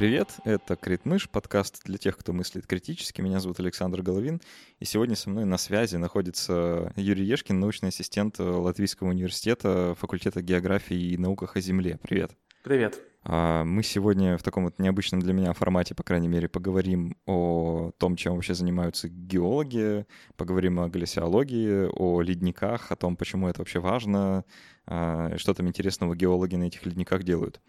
привет! 0.00 0.36
Это 0.46 0.76
Критмыш, 0.76 1.28
подкаст 1.28 1.82
для 1.84 1.98
тех, 1.98 2.16
кто 2.16 2.32
мыслит 2.32 2.66
критически. 2.66 3.20
Меня 3.20 3.38
зовут 3.38 3.60
Александр 3.60 4.00
Головин, 4.00 4.40
и 4.78 4.86
сегодня 4.86 5.14
со 5.14 5.28
мной 5.28 5.44
на 5.44 5.58
связи 5.58 5.96
находится 5.96 6.90
Юрий 6.96 7.26
Ешкин, 7.26 7.60
научный 7.60 7.90
ассистент 7.90 8.38
Латвийского 8.38 9.08
университета, 9.08 9.94
факультета 9.98 10.40
географии 10.40 10.96
и 10.96 11.18
науках 11.18 11.56
о 11.56 11.60
Земле. 11.60 11.98
Привет! 12.00 12.30
Привет! 12.62 13.09
А, 13.22 13.64
мы 13.64 13.82
сегодня 13.82 14.38
в 14.38 14.42
таком 14.42 14.64
вот 14.64 14.78
необычном 14.78 15.20
для 15.20 15.32
меня 15.32 15.52
формате, 15.52 15.94
по 15.94 16.02
крайней 16.02 16.28
мере, 16.28 16.48
поговорим 16.48 17.16
о 17.26 17.90
том, 17.98 18.16
чем 18.16 18.34
вообще 18.34 18.54
занимаются 18.54 19.08
геологи, 19.08 20.06
поговорим 20.36 20.80
о 20.80 20.88
глиссиологии, 20.88 21.88
о 21.94 22.22
ледниках, 22.22 22.90
о 22.90 22.96
том, 22.96 23.16
почему 23.16 23.48
это 23.48 23.60
вообще 23.60 23.78
важно, 23.78 24.44
а, 24.86 25.36
что 25.36 25.54
там 25.54 25.68
интересного 25.68 26.16
геологи 26.16 26.56
на 26.56 26.64
этих 26.64 26.86
ледниках 26.86 27.22
делают. 27.22 27.60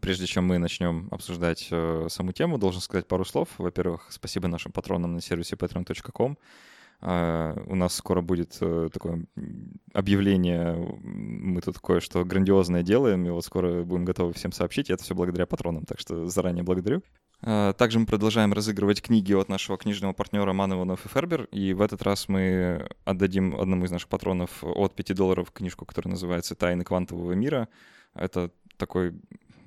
Прежде 0.00 0.26
чем 0.26 0.46
мы 0.46 0.58
начнем 0.58 1.08
обсуждать 1.10 1.68
э, 1.70 2.06
саму 2.08 2.32
тему, 2.32 2.56
должен 2.56 2.80
сказать 2.80 3.08
пару 3.08 3.24
слов. 3.24 3.48
Во-первых, 3.58 4.06
спасибо 4.10 4.48
нашим 4.48 4.72
патронам 4.72 5.14
на 5.14 5.20
сервисе 5.20 5.56
patreon.com. 5.56 6.38
Uh, 7.02 7.60
у 7.66 7.74
нас 7.74 7.94
скоро 7.94 8.20
будет 8.20 8.52
uh, 8.60 8.88
такое 8.88 9.24
объявление, 9.92 10.76
мы 11.02 11.60
тут 11.60 11.80
кое-что 11.80 12.24
грандиозное 12.24 12.84
делаем, 12.84 13.26
и 13.26 13.30
вот 13.30 13.44
скоро 13.44 13.82
будем 13.82 14.04
готовы 14.04 14.32
всем 14.34 14.52
сообщить, 14.52 14.88
и 14.88 14.92
это 14.92 15.02
все 15.02 15.16
благодаря 15.16 15.46
патронам, 15.46 15.84
так 15.84 15.98
что 15.98 16.28
заранее 16.28 16.62
благодарю. 16.62 17.02
Uh, 17.42 17.72
также 17.72 17.98
мы 17.98 18.06
продолжаем 18.06 18.52
разыгрывать 18.52 19.02
книги 19.02 19.32
от 19.32 19.48
нашего 19.48 19.76
книжного 19.76 20.12
партнера 20.12 20.52
Ман 20.52 20.74
Иванов 20.74 21.04
и 21.04 21.08
Фербер, 21.08 21.48
и 21.50 21.72
в 21.72 21.82
этот 21.82 22.02
раз 22.04 22.28
мы 22.28 22.88
отдадим 23.04 23.56
одному 23.60 23.84
из 23.84 23.90
наших 23.90 24.08
патронов 24.08 24.62
от 24.62 24.94
5 24.94 25.16
долларов 25.16 25.50
книжку, 25.50 25.84
которая 25.84 26.12
называется 26.12 26.54
«Тайны 26.54 26.84
квантового 26.84 27.32
мира». 27.32 27.68
Это 28.14 28.52
такой 28.76 29.12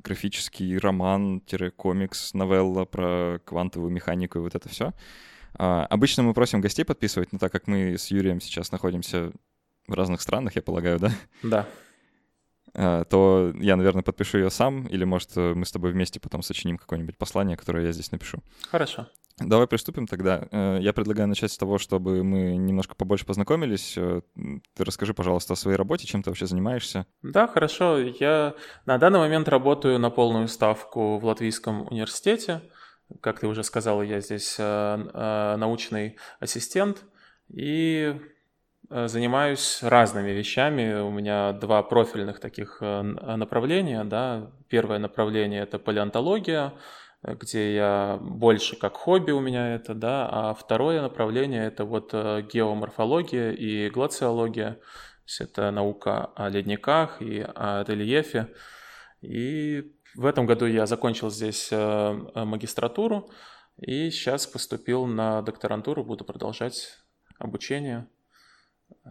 графический 0.06 0.78
роман-комикс, 0.78 2.34
новелла 2.34 2.86
про 2.86 3.40
квантовую 3.44 3.92
механику 3.92 4.38
и 4.38 4.42
вот 4.42 4.56
это 4.56 4.70
все. 4.70 4.94
А, 5.58 5.86
обычно 5.86 6.24
мы 6.24 6.34
просим 6.34 6.62
гостей 6.62 6.84
подписывать, 6.84 7.32
но 7.32 7.40
так 7.40 7.52
как 7.52 7.68
мы 7.68 7.98
с 7.98 8.08
Юрием 8.08 8.42
сейчас 8.42 8.72
находимся 8.72 9.32
в 9.88 9.94
разных 9.94 10.22
странах, 10.22 10.56
я 10.56 10.62
полагаю, 10.62 11.00
да? 11.00 11.12
Да. 11.44 11.68
А, 12.74 13.04
то 13.06 13.54
я, 13.56 13.76
наверное, 13.76 14.04
подпишу 14.04 14.38
ее 14.38 14.50
сам, 14.50 14.86
или, 14.88 15.04
может, 15.04 15.36
мы 15.36 15.66
с 15.66 15.72
тобой 15.72 15.92
вместе 15.92 16.20
потом 16.20 16.42
сочиним 16.42 16.78
какое-нибудь 16.78 17.18
послание, 17.18 17.58
которое 17.58 17.86
я 17.86 17.92
здесь 17.92 18.12
напишу. 18.12 18.40
Хорошо. 18.70 19.08
Давай 19.38 19.68
приступим 19.68 20.08
тогда. 20.08 20.48
Э, 20.52 20.78
я 20.80 20.94
предлагаю 20.94 21.28
начать 21.28 21.52
с 21.52 21.58
того, 21.58 21.78
чтобы 21.78 22.24
мы 22.24 22.56
немножко 22.56 22.96
побольше 22.96 23.26
познакомились. 23.26 23.96
Э, 23.98 24.22
ты 24.36 24.84
расскажи, 24.84 25.14
пожалуйста, 25.14 25.54
о 25.54 25.56
своей 25.58 25.76
работе, 25.76 26.08
чем 26.08 26.24
ты 26.24 26.30
вообще 26.30 26.46
занимаешься. 26.46 27.06
Да, 27.22 27.48
хорошо. 27.48 27.98
Я 27.98 28.56
на 28.86 28.98
данный 28.98 29.20
момент 29.20 29.50
работаю 29.50 30.00
на 30.00 30.10
полную 30.10 30.48
ставку 30.48 31.18
в 31.18 31.26
Латвийском 31.26 31.86
университете. 31.92 32.62
Как 33.22 33.40
ты 33.40 33.48
уже 33.48 33.64
сказал, 33.64 34.02
я 34.02 34.20
здесь 34.20 34.56
э, 34.60 35.56
научный 35.58 36.18
ассистент 36.40 37.04
и 37.50 38.20
занимаюсь 38.90 39.80
разными 39.82 40.30
вещами. 40.30 41.02
У 41.02 41.10
меня 41.10 41.54
два 41.54 41.82
профильных 41.82 42.40
таких 42.40 42.82
направления. 42.82 44.04
Да. 44.04 44.52
Первое 44.70 45.00
направление– 45.00 45.62
это 45.64 45.80
палеонтология– 45.80 46.74
где 47.34 47.76
я 47.76 48.20
больше 48.22 48.76
как 48.76 48.96
хобби 48.96 49.32
у 49.32 49.40
меня 49.40 49.76
это, 49.76 49.94
да, 49.94 50.30
а 50.32 50.54
второе 50.54 51.02
направление 51.02 51.66
это 51.66 51.86
вот 51.86 52.10
э, 52.14 52.44
геоморфология 52.52 53.52
и 53.52 53.90
глациология, 53.90 54.74
то 54.74 54.80
есть 55.26 55.42
это 55.42 55.72
наука 55.72 56.26
о 56.36 56.50
ледниках 56.50 57.22
и 57.22 57.42
о 57.42 57.84
рельефе. 57.88 58.50
И 59.22 59.95
в 60.16 60.26
этом 60.26 60.46
году 60.46 60.66
я 60.66 60.86
закончил 60.86 61.30
здесь 61.30 61.70
э, 61.72 62.14
магистратуру 62.36 63.30
и 63.78 64.10
сейчас 64.10 64.48
поступил 64.48 65.06
на 65.06 65.42
докторантуру, 65.42 66.04
буду 66.04 66.24
продолжать 66.24 67.00
обучение. 67.38 68.08
Э, 69.04 69.10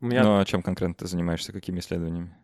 у 0.00 0.06
меня... 0.06 0.22
Ну, 0.22 0.38
а 0.38 0.44
чем 0.44 0.62
конкретно 0.62 0.94
ты 0.94 1.06
занимаешься, 1.06 1.52
какими 1.52 1.80
исследованиями? 1.80 2.36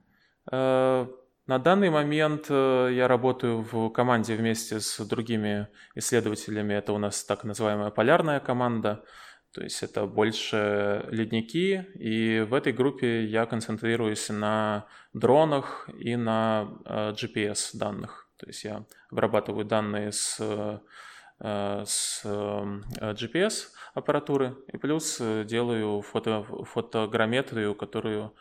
На 1.50 1.58
данный 1.58 1.91
момент 1.91 2.46
э, 2.48 2.91
я 2.92 3.08
работаю 3.08 3.62
в 3.62 3.91
команде 3.91 4.36
вместе 4.36 4.78
с 4.78 5.04
другими 5.04 5.66
исследователями. 5.97 6.74
Это 6.74 6.92
у 6.92 6.98
нас 6.98 7.24
так 7.24 7.42
называемая 7.42 7.91
полярная 7.91 8.38
команда. 8.38 9.04
То 9.53 9.62
есть 9.62 9.83
это 9.83 10.06
больше 10.06 11.06
ледники, 11.11 11.84
и 11.94 12.41
в 12.49 12.55
этой 12.55 12.72
группе 12.72 13.25
я 13.25 13.47
концентрируюсь 13.47 14.28
на 14.28 14.87
дронах 15.12 15.88
и 15.99 16.15
на 16.16 16.69
э, 16.84 17.12
GPS 17.12 17.77
данных. 17.77 18.28
То 18.37 18.47
есть 18.47 18.65
я 18.65 18.84
вырабатываю 19.10 19.65
данные 19.65 20.12
с, 20.12 20.37
э, 20.41 21.84
с 21.84 22.22
GPS 22.25 23.69
аппаратуры 23.94 24.56
и 24.72 24.77
плюс 24.77 25.21
делаю 25.47 26.03
фото, 26.03 26.43
фотограмметрию, 26.43 27.75
которую 27.75 28.34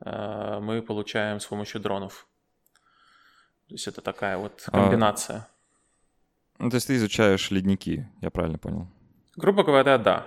мы 0.00 0.82
получаем 0.82 1.38
с 1.38 1.46
помощью 1.46 1.80
дронов. 1.80 2.26
То 3.70 3.74
есть 3.74 3.86
это 3.86 4.00
такая 4.00 4.36
вот 4.36 4.64
а, 4.66 4.70
комбинация. 4.72 5.46
А, 6.58 6.64
ну, 6.64 6.70
то 6.70 6.74
есть 6.74 6.88
ты 6.88 6.96
изучаешь 6.96 7.52
ледники, 7.52 8.04
я 8.20 8.30
правильно 8.30 8.58
понял? 8.58 8.88
Грубо 9.40 9.64
говоря, 9.64 9.96
да. 9.96 10.26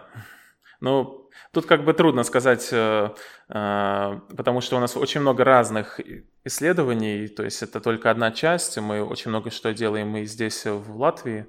Ну, 0.79 1.29
тут 1.51 1.65
как 1.65 1.85
бы 1.85 1.93
трудно 1.93 2.23
сказать, 2.23 2.69
э, 2.71 3.09
э, 3.49 4.19
потому 4.35 4.59
что 4.61 4.77
у 4.77 4.79
нас 4.79 4.97
очень 4.97 5.21
много 5.21 5.43
разных 5.43 5.99
исследований, 6.43 7.27
то 7.27 7.43
есть 7.43 7.61
это 7.61 7.79
только 7.79 8.09
одна 8.09 8.31
часть, 8.31 8.77
мы 8.79 9.03
очень 9.03 9.29
много 9.29 9.51
что 9.51 9.73
делаем 9.73 10.09
мы 10.09 10.25
здесь 10.25 10.65
в 10.65 10.97
Латвии, 10.99 11.45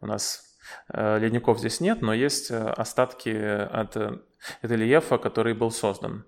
у 0.00 0.06
нас 0.06 0.56
э, 0.92 1.18
ледников 1.18 1.58
здесь 1.58 1.80
нет, 1.80 2.02
но 2.02 2.14
есть 2.14 2.50
остатки 2.52 3.28
от 3.28 3.96
рельефа, 4.62 5.18
который 5.18 5.54
был 5.54 5.72
создан 5.72 6.24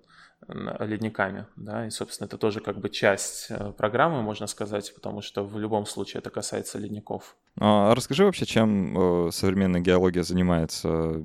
ледниками, 0.47 1.45
да, 1.55 1.87
и, 1.87 1.89
собственно, 1.89 2.27
это 2.27 2.37
тоже 2.37 2.59
как 2.59 2.79
бы 2.79 2.89
часть 2.89 3.47
э, 3.49 3.71
программы, 3.77 4.21
можно 4.21 4.47
сказать, 4.47 4.93
потому 4.93 5.21
что 5.21 5.43
в 5.43 5.59
любом 5.59 5.85
случае 5.85 6.19
это 6.19 6.29
касается 6.29 6.79
ледников. 6.79 7.35
А 7.59 7.93
расскажи 7.93 8.25
вообще, 8.25 8.45
чем 8.45 9.27
э, 9.27 9.31
современная 9.31 9.81
геология 9.81 10.23
занимается. 10.23 11.23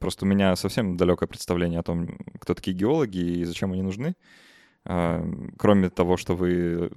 Просто 0.00 0.24
у 0.24 0.28
меня 0.28 0.56
совсем 0.56 0.96
далекое 0.96 1.28
представление 1.28 1.80
о 1.80 1.84
том, 1.84 2.18
кто 2.40 2.54
такие 2.54 2.76
геологи 2.76 3.18
и 3.18 3.44
зачем 3.44 3.72
они 3.72 3.82
нужны. 3.82 4.14
Кроме 4.84 5.88
того, 5.88 6.18
что 6.18 6.36
вы 6.36 6.90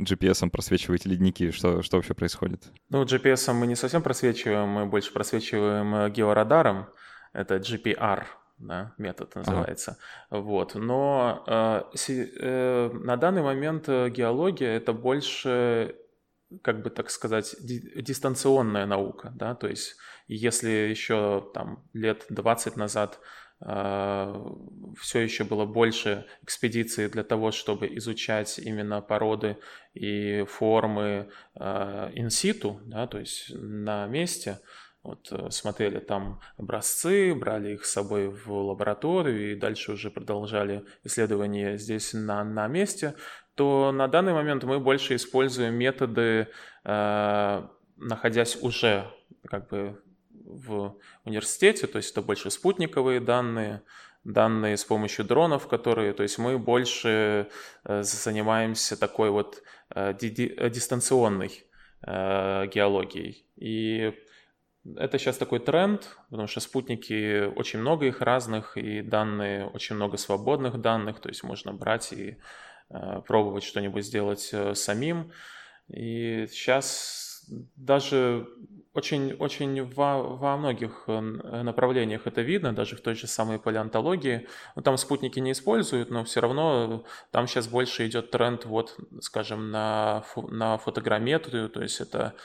GPS 0.00 0.50
просвечиваете 0.50 1.08
ледники, 1.08 1.52
что, 1.52 1.80
что 1.82 1.96
вообще 1.96 2.14
происходит? 2.14 2.64
Ну, 2.90 3.04
GPS 3.04 3.52
мы 3.52 3.68
не 3.68 3.76
совсем 3.76 4.02
просвечиваем, 4.02 4.68
мы 4.68 4.86
больше 4.86 5.12
просвечиваем 5.12 5.94
э, 5.94 6.10
георадаром. 6.10 6.86
Это 7.32 7.56
GPR, 7.56 8.24
да, 8.62 8.94
метод 8.98 9.34
называется. 9.34 9.98
Ага. 10.30 10.40
Вот. 10.40 10.74
Но 10.74 11.44
э, 11.46 11.96
си, 11.96 12.32
э, 12.40 12.90
на 12.92 13.16
данный 13.16 13.42
момент 13.42 13.88
э, 13.88 14.08
геология 14.08 14.76
это 14.76 14.92
больше, 14.92 15.96
как 16.62 16.82
бы 16.82 16.90
так 16.90 17.10
сказать, 17.10 17.56
ди, 17.60 17.80
дистанционная 18.02 18.86
наука, 18.86 19.32
да, 19.34 19.54
то 19.54 19.66
есть 19.66 19.96
если 20.28 20.70
еще 20.70 21.50
там 21.54 21.84
лет 21.92 22.24
20 22.28 22.76
назад 22.76 23.18
э, 23.60 24.34
все 24.98 25.20
еще 25.20 25.44
было 25.44 25.66
больше 25.66 26.26
экспедиций 26.42 27.08
для 27.08 27.24
того, 27.24 27.50
чтобы 27.50 27.88
изучать 27.96 28.58
именно 28.58 29.00
породы 29.00 29.58
и 29.94 30.44
формы 30.48 31.30
инситу, 32.14 32.80
э, 32.82 32.86
да, 32.86 33.06
то 33.06 33.18
есть 33.18 33.50
на 33.54 34.06
месте, 34.06 34.60
вот 35.02 35.28
э, 35.32 35.50
смотрели 35.50 35.98
там 35.98 36.40
образцы, 36.56 37.34
брали 37.34 37.74
их 37.74 37.84
с 37.84 37.92
собой 37.92 38.28
в 38.28 38.52
лабораторию 38.52 39.52
и 39.52 39.56
дальше 39.56 39.92
уже 39.92 40.10
продолжали 40.10 40.84
исследования 41.04 41.76
здесь 41.76 42.12
на, 42.12 42.44
на 42.44 42.68
месте, 42.68 43.14
то 43.54 43.92
на 43.92 44.08
данный 44.08 44.32
момент 44.32 44.64
мы 44.64 44.78
больше 44.78 45.16
используем 45.16 45.74
методы, 45.74 46.48
э, 46.84 47.62
находясь 47.96 48.56
уже 48.62 49.10
как 49.46 49.68
бы 49.68 50.00
в 50.30 50.96
университете, 51.24 51.86
то 51.86 51.96
есть 51.96 52.12
это 52.12 52.22
больше 52.22 52.50
спутниковые 52.50 53.20
данные, 53.20 53.82
данные 54.22 54.76
с 54.76 54.84
помощью 54.84 55.24
дронов, 55.24 55.66
которые, 55.66 56.12
то 56.12 56.22
есть 56.22 56.38
мы 56.38 56.58
больше 56.58 57.48
э, 57.84 58.02
занимаемся 58.04 58.96
такой 58.96 59.30
вот 59.30 59.62
э, 59.94 60.14
дистанционной 60.14 61.64
геологией. 62.04 63.46
И 63.54 64.12
это 64.96 65.18
сейчас 65.18 65.38
такой 65.38 65.60
тренд, 65.60 66.16
потому 66.30 66.48
что 66.48 66.60
спутники, 66.60 67.44
очень 67.46 67.78
много 67.78 68.06
их 68.06 68.20
разных, 68.20 68.76
и 68.76 69.00
данные, 69.02 69.66
очень 69.66 69.96
много 69.96 70.16
свободных 70.16 70.80
данных, 70.80 71.20
то 71.20 71.28
есть 71.28 71.44
можно 71.44 71.72
брать 71.72 72.12
и 72.12 72.36
э, 72.90 73.22
пробовать 73.26 73.62
что-нибудь 73.62 74.04
сделать 74.04 74.50
э, 74.52 74.74
самим. 74.74 75.30
И 75.88 76.46
сейчас 76.50 77.44
даже 77.76 78.48
очень, 78.92 79.34
очень 79.34 79.84
во, 79.84 80.22
во 80.22 80.56
многих 80.56 81.04
э, 81.06 81.20
направлениях 81.20 82.26
это 82.26 82.40
видно, 82.42 82.72
даже 82.72 82.96
в 82.96 83.02
той 83.02 83.14
же 83.14 83.28
самой 83.28 83.60
палеонтологии. 83.60 84.48
Ну, 84.74 84.82
там 84.82 84.96
спутники 84.96 85.38
не 85.38 85.52
используют, 85.52 86.10
но 86.10 86.24
все 86.24 86.40
равно 86.40 87.04
там 87.30 87.46
сейчас 87.46 87.68
больше 87.68 88.06
идет 88.08 88.32
тренд, 88.32 88.64
вот, 88.64 88.98
скажем, 89.20 89.70
на, 89.70 90.24
на 90.48 90.76
фотограмметрию, 90.78 91.68
то 91.68 91.82
есть 91.82 92.00
это 92.00 92.34
Э, 92.34 92.38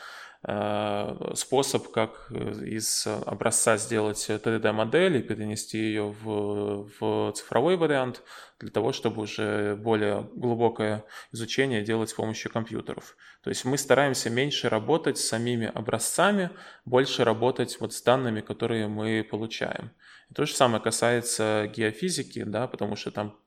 способ, 1.35 1.89
как 1.91 2.27
э, 2.29 2.65
из 2.65 3.07
образца 3.25 3.77
сделать 3.77 4.29
3D-модель 4.29 5.17
и 5.17 5.23
перенести 5.23 5.79
ее 5.79 6.15
в, 6.21 6.89
в 6.99 7.31
цифровой 7.33 7.75
вариант 7.75 8.21
для 8.59 8.69
того, 8.69 8.93
чтобы 8.93 9.23
уже 9.23 9.75
более 9.75 10.29
глубокое 10.35 11.03
изучение 11.31 11.81
делать 11.81 12.11
с 12.11 12.13
помощью 12.13 12.51
компьютеров. 12.51 13.17
То 13.43 13.49
есть 13.49 13.65
мы 13.65 13.77
стараемся 13.77 14.29
меньше 14.29 14.69
работать 14.69 15.17
с 15.17 15.27
самими 15.27 15.71
образцами, 15.73 16.51
больше 16.85 17.23
работать 17.23 17.77
вот 17.79 17.93
с 17.93 18.01
данными, 18.01 18.41
которые 18.41 18.87
мы 18.87 19.27
получаем. 19.29 19.91
И 20.29 20.33
то 20.33 20.45
же 20.45 20.53
самое 20.53 20.81
касается 20.81 21.71
геофизики, 21.75 22.43
да, 22.43 22.67
потому 22.67 22.95
что 22.95 23.11
там, 23.11 23.37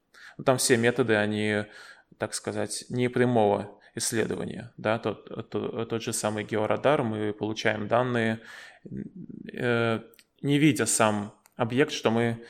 там 0.45 0.59
все 0.59 0.77
методы, 0.77 1.15
они, 1.15 1.65
так 2.19 2.35
сказать, 2.35 2.85
не 2.89 3.09
прямого 3.09 3.80
исследования. 3.95 4.73
Да, 4.77 4.99
тот, 4.99 5.51
тот, 5.51 5.89
тот 5.89 6.03
же 6.03 6.13
самый 6.13 6.45
георадар, 6.45 7.03
мы 7.03 7.33
получаем 7.33 7.89
данные, 7.89 8.41
э, 9.53 10.01
не 10.43 10.59
видя 10.59 10.87
сам 10.87 11.35
объект, 11.57 11.93
что 11.93 12.11
мы 12.11 12.45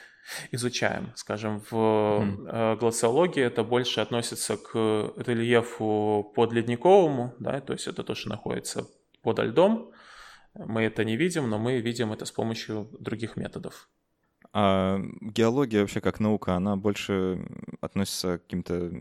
изучаем. 0.52 1.12
Скажем, 1.14 1.60
в 1.70 1.75
mm. 1.75 2.76
глациологии 2.78 3.42
это 3.42 3.64
больше 3.64 4.00
относится 4.00 4.56
к 4.56 4.75
рельефу 5.16 6.32
подледниковому, 6.34 7.34
да, 7.38 7.60
то 7.60 7.72
есть 7.72 7.87
это 7.87 8.04
то, 8.04 8.14
что 8.14 8.28
находится 8.28 8.87
под 9.22 9.38
льдом. 9.40 9.92
Мы 10.54 10.82
это 10.82 11.04
не 11.04 11.16
видим, 11.16 11.48
но 11.48 11.58
мы 11.58 11.81
видим 11.81 12.12
это 12.12 12.25
с 12.25 12.32
помощью 12.32 12.88
других 12.98 13.37
методов. 13.37 13.88
А 14.52 15.00
геология 15.20 15.81
вообще 15.81 16.00
как 16.00 16.19
наука, 16.19 16.55
она 16.55 16.76
больше 16.76 17.47
относится 17.81 18.38
к 18.38 18.43
каким-то 18.43 18.93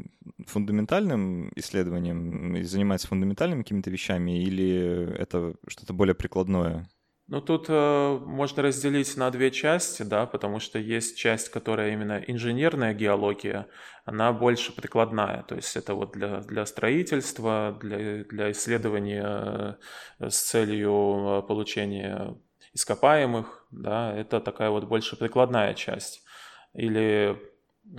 фундаментальным 0.46 1.52
исследованиям 1.56 2.56
и 2.56 2.64
занимается 2.64 3.08
фундаментальными 3.08 3.64
какими-то 3.64 3.90
вещами, 3.90 4.44
или 4.44 5.12
это 5.18 5.56
что-то 5.68 5.94
более 5.94 6.14
прикладное? 6.14 6.88
Ну, 7.32 7.42
тут 7.42 7.68
э, 7.70 8.20
можно 8.26 8.64
разделить 8.64 9.16
на 9.16 9.30
две 9.30 9.52
части, 9.52 10.02
да, 10.02 10.26
потому 10.26 10.60
что 10.60 10.80
есть 10.80 11.16
часть, 11.16 11.50
которая 11.50 11.94
именно 11.94 12.24
инженерная 12.26 12.96
геология, 12.96 13.68
она 14.04 14.34
больше 14.34 14.76
прикладная, 14.76 15.44
то 15.44 15.56
есть 15.56 15.76
это 15.78 15.94
вот 15.94 16.14
для, 16.14 16.42
для 16.42 16.66
строительства, 16.66 17.78
для, 17.80 18.24
для 18.24 18.52
исследования 18.52 19.78
э, 20.20 20.30
с 20.30 20.42
целью 20.42 20.92
э, 21.44 21.48
получения 21.48 22.36
ископаемых, 22.74 23.66
да, 23.72 24.16
это 24.16 24.40
такая 24.40 24.70
вот 24.70 24.86
больше 24.86 25.16
прикладная 25.16 25.74
часть. 25.74 26.24
Или, 26.74 27.38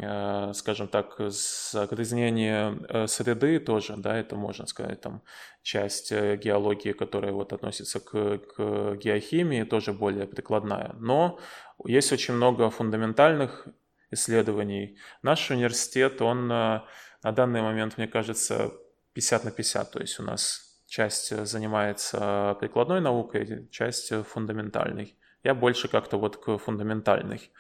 э, 0.01 0.53
скажем 0.55 0.89
так, 0.89 1.17
загрязнение 1.19 2.79
э, 2.89 3.07
среды 3.07 3.59
тоже, 3.59 3.97
да, 3.97 4.17
это 4.17 4.37
можно 4.37 4.67
сказать, 4.67 5.01
там, 5.01 5.23
часть 5.63 6.13
э, 6.13 6.37
геологии, 6.37 6.93
которая 6.93 7.33
вот 7.33 7.53
относится 7.53 8.01
к, 8.01 8.39
к 8.39 8.97
геохимии, 8.97 9.65
тоже 9.65 9.93
более 9.93 10.27
прикладная. 10.27 10.95
Но 10.99 11.39
есть 11.85 12.13
очень 12.13 12.35
много 12.35 12.71
фундаментальных 12.71 13.69
исследований. 14.11 14.99
Наш 15.23 15.51
университет, 15.51 16.21
он 16.23 16.49
на 16.49 16.87
данный 17.23 17.63
момент, 17.63 17.99
мне 17.99 18.09
кажется, 18.09 18.73
50 19.15 19.45
на 19.45 19.51
50, 19.51 19.91
то 19.91 20.01
есть 20.01 20.21
у 20.21 20.23
нас 20.23 20.70
часть 20.91 21.33
э, 21.33 21.47
занимается 21.47 22.57
прикладной 22.61 23.01
наукой, 23.01 23.69
часть 23.71 24.11
э, 24.13 24.23
фундаментальной. 24.23 25.17
Я 25.45 25.55
больше 25.55 25.89
как-то 25.89 26.19
вот 26.19 26.37
к 26.37 26.59
фундаментальной. 26.59 27.51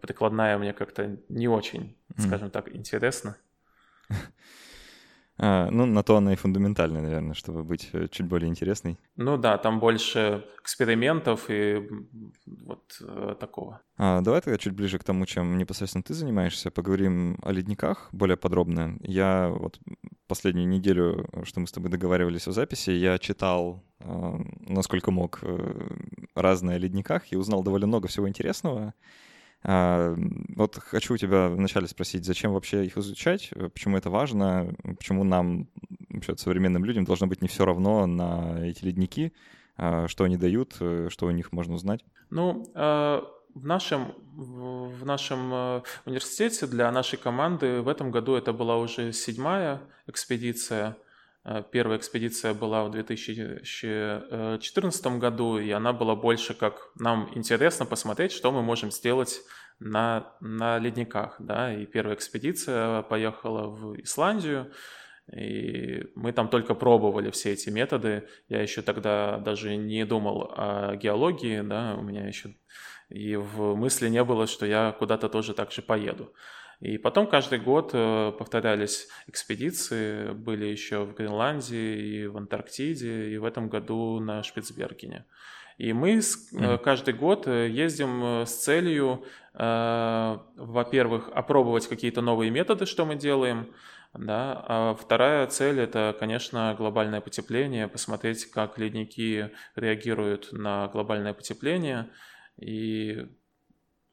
Прикладная 0.00 0.58
мне 0.58 0.72
как-то 0.72 1.16
не 1.28 1.46
очень, 1.46 1.96
скажем 2.18 2.48
mm. 2.48 2.50
так, 2.50 2.74
интересно. 2.74 3.36
А, 5.36 5.68
ну, 5.70 5.84
на 5.84 6.02
то 6.04 6.16
она 6.16 6.32
и 6.32 6.36
фундаментальная, 6.36 7.02
наверное, 7.02 7.34
чтобы 7.34 7.64
быть 7.64 7.90
э, 7.92 8.06
чуть 8.08 8.26
более 8.26 8.48
интересной. 8.48 8.98
Ну 9.16 9.36
да, 9.36 9.58
там 9.58 9.80
больше 9.80 10.44
экспериментов 10.62 11.46
и 11.48 11.82
вот 12.46 12.98
э, 13.00 13.34
такого. 13.40 13.80
А, 13.96 14.20
давай 14.20 14.40
тогда 14.40 14.58
чуть 14.58 14.74
ближе 14.74 14.98
к 14.98 15.04
тому, 15.04 15.26
чем 15.26 15.58
непосредственно 15.58 16.04
ты 16.04 16.14
занимаешься, 16.14 16.70
поговорим 16.70 17.38
о 17.42 17.50
ледниках 17.50 18.08
более 18.12 18.36
подробно. 18.36 18.96
Я 19.00 19.48
вот 19.48 19.80
последнюю 20.28 20.68
неделю, 20.68 21.28
что 21.42 21.58
мы 21.58 21.66
с 21.66 21.72
тобой 21.72 21.90
договаривались 21.90 22.46
о 22.46 22.52
записи, 22.52 22.90
я 22.90 23.18
читал, 23.18 23.82
э, 23.98 24.38
насколько 24.68 25.10
мог, 25.10 25.40
э, 25.42 25.88
разные 26.36 26.76
о 26.76 26.78
ледниках 26.78 27.32
и 27.32 27.36
узнал 27.36 27.64
довольно 27.64 27.88
много 27.88 28.06
всего 28.06 28.28
интересного. 28.28 28.94
А, 29.66 30.14
вот 30.54 30.76
хочу 30.76 31.14
у 31.14 31.16
тебя 31.16 31.48
вначале 31.48 31.86
спросить, 31.86 32.24
зачем 32.24 32.52
вообще 32.52 32.84
их 32.84 32.98
изучать, 32.98 33.50
почему 33.72 33.96
это 33.96 34.10
важно, 34.10 34.74
почему 34.82 35.24
нам, 35.24 35.68
вообще, 36.10 36.36
современным 36.36 36.84
людям, 36.84 37.04
должно 37.04 37.26
быть 37.26 37.40
не 37.40 37.48
все 37.48 37.64
равно 37.64 38.06
на 38.06 38.60
эти 38.62 38.84
ледники, 38.84 39.32
а, 39.76 40.06
что 40.06 40.24
они 40.24 40.36
дают, 40.36 40.76
э, 40.80 41.08
что 41.10 41.26
у 41.26 41.30
них 41.30 41.50
можно 41.52 41.74
узнать? 41.74 42.04
Ну, 42.30 42.70
а, 42.74 43.24
в 43.54 43.64
нашем, 43.64 44.14
в 44.36 45.04
нашем 45.06 45.52
э, 45.52 45.82
университете 46.04 46.66
для 46.66 46.90
нашей 46.90 47.18
команды 47.18 47.80
в 47.80 47.88
этом 47.88 48.10
году 48.10 48.34
это 48.34 48.52
была 48.52 48.76
уже 48.76 49.12
седьмая 49.12 49.80
экспедиция. 50.06 50.96
Э, 51.44 51.62
первая 51.70 51.98
экспедиция 51.98 52.54
была 52.54 52.84
в 52.84 52.90
2014 52.90 55.06
году, 55.18 55.58
и 55.58 55.70
она 55.70 55.92
была 55.92 56.16
больше 56.16 56.54
как 56.54 56.90
нам 56.98 57.30
интересно 57.34 57.86
посмотреть, 57.86 58.32
что 58.32 58.50
мы 58.52 58.62
можем 58.62 58.90
сделать 58.90 59.42
на, 59.78 60.32
на 60.40 60.78
ледниках. 60.78 61.36
Да? 61.38 61.72
И 61.74 61.86
первая 61.86 62.16
экспедиция 62.16 63.02
поехала 63.02 63.68
в 63.68 64.00
Исландию, 64.00 64.72
и 65.32 66.10
мы 66.14 66.32
там 66.32 66.48
только 66.48 66.74
пробовали 66.74 67.30
все 67.30 67.52
эти 67.52 67.70
методы. 67.70 68.28
Я 68.48 68.62
еще 68.62 68.82
тогда 68.82 69.38
даже 69.38 69.76
не 69.76 70.04
думал 70.04 70.52
о 70.54 70.96
геологии, 70.96 71.62
да, 71.62 71.94
у 71.98 72.02
меня 72.02 72.26
еще 72.26 72.54
и 73.08 73.36
в 73.36 73.76
мысли 73.76 74.08
не 74.08 74.22
было, 74.24 74.46
что 74.46 74.66
я 74.66 74.92
куда-то 74.92 75.28
тоже 75.28 75.54
так 75.54 75.72
же 75.72 75.82
поеду. 75.82 76.32
И 76.84 76.98
потом 76.98 77.26
каждый 77.26 77.58
год 77.58 77.90
э, 77.94 78.32
повторялись 78.38 79.08
экспедиции, 79.26 80.32
были 80.32 80.66
еще 80.66 81.04
в 81.04 81.14
Гренландии 81.14 81.96
и 81.96 82.26
в 82.26 82.36
Антарктиде, 82.36 83.30
и 83.30 83.38
в 83.38 83.44
этом 83.44 83.68
году 83.68 84.20
на 84.20 84.42
Шпицбергене. 84.42 85.24
И 85.78 85.92
мы 85.92 86.18
mm. 86.18 86.78
каждый 86.78 87.14
год 87.14 87.46
э, 87.46 87.68
ездим 87.68 88.44
с 88.46 88.52
целью, 88.52 89.24
во-первых, 89.54 91.30
опробовать 91.32 91.86
какие-то 91.86 92.22
новые 92.22 92.50
методы, 92.50 92.86
что 92.86 93.04
мы 93.06 93.14
делаем, 93.14 93.72
да. 94.12 94.64
А 94.66 94.94
вторая 94.94 95.46
цель– 95.46 95.78
это, 95.86 96.16
конечно, 96.18 96.74
глобальное 96.76 97.20
потепление, 97.20 97.86
посмотреть, 97.86 98.46
как 98.46 98.78
ледники 98.78 99.50
реагируют 99.76 100.52
на 100.52 100.88
глобальное 100.88 101.34
потепление– 101.34 102.10
и, 102.56 103.26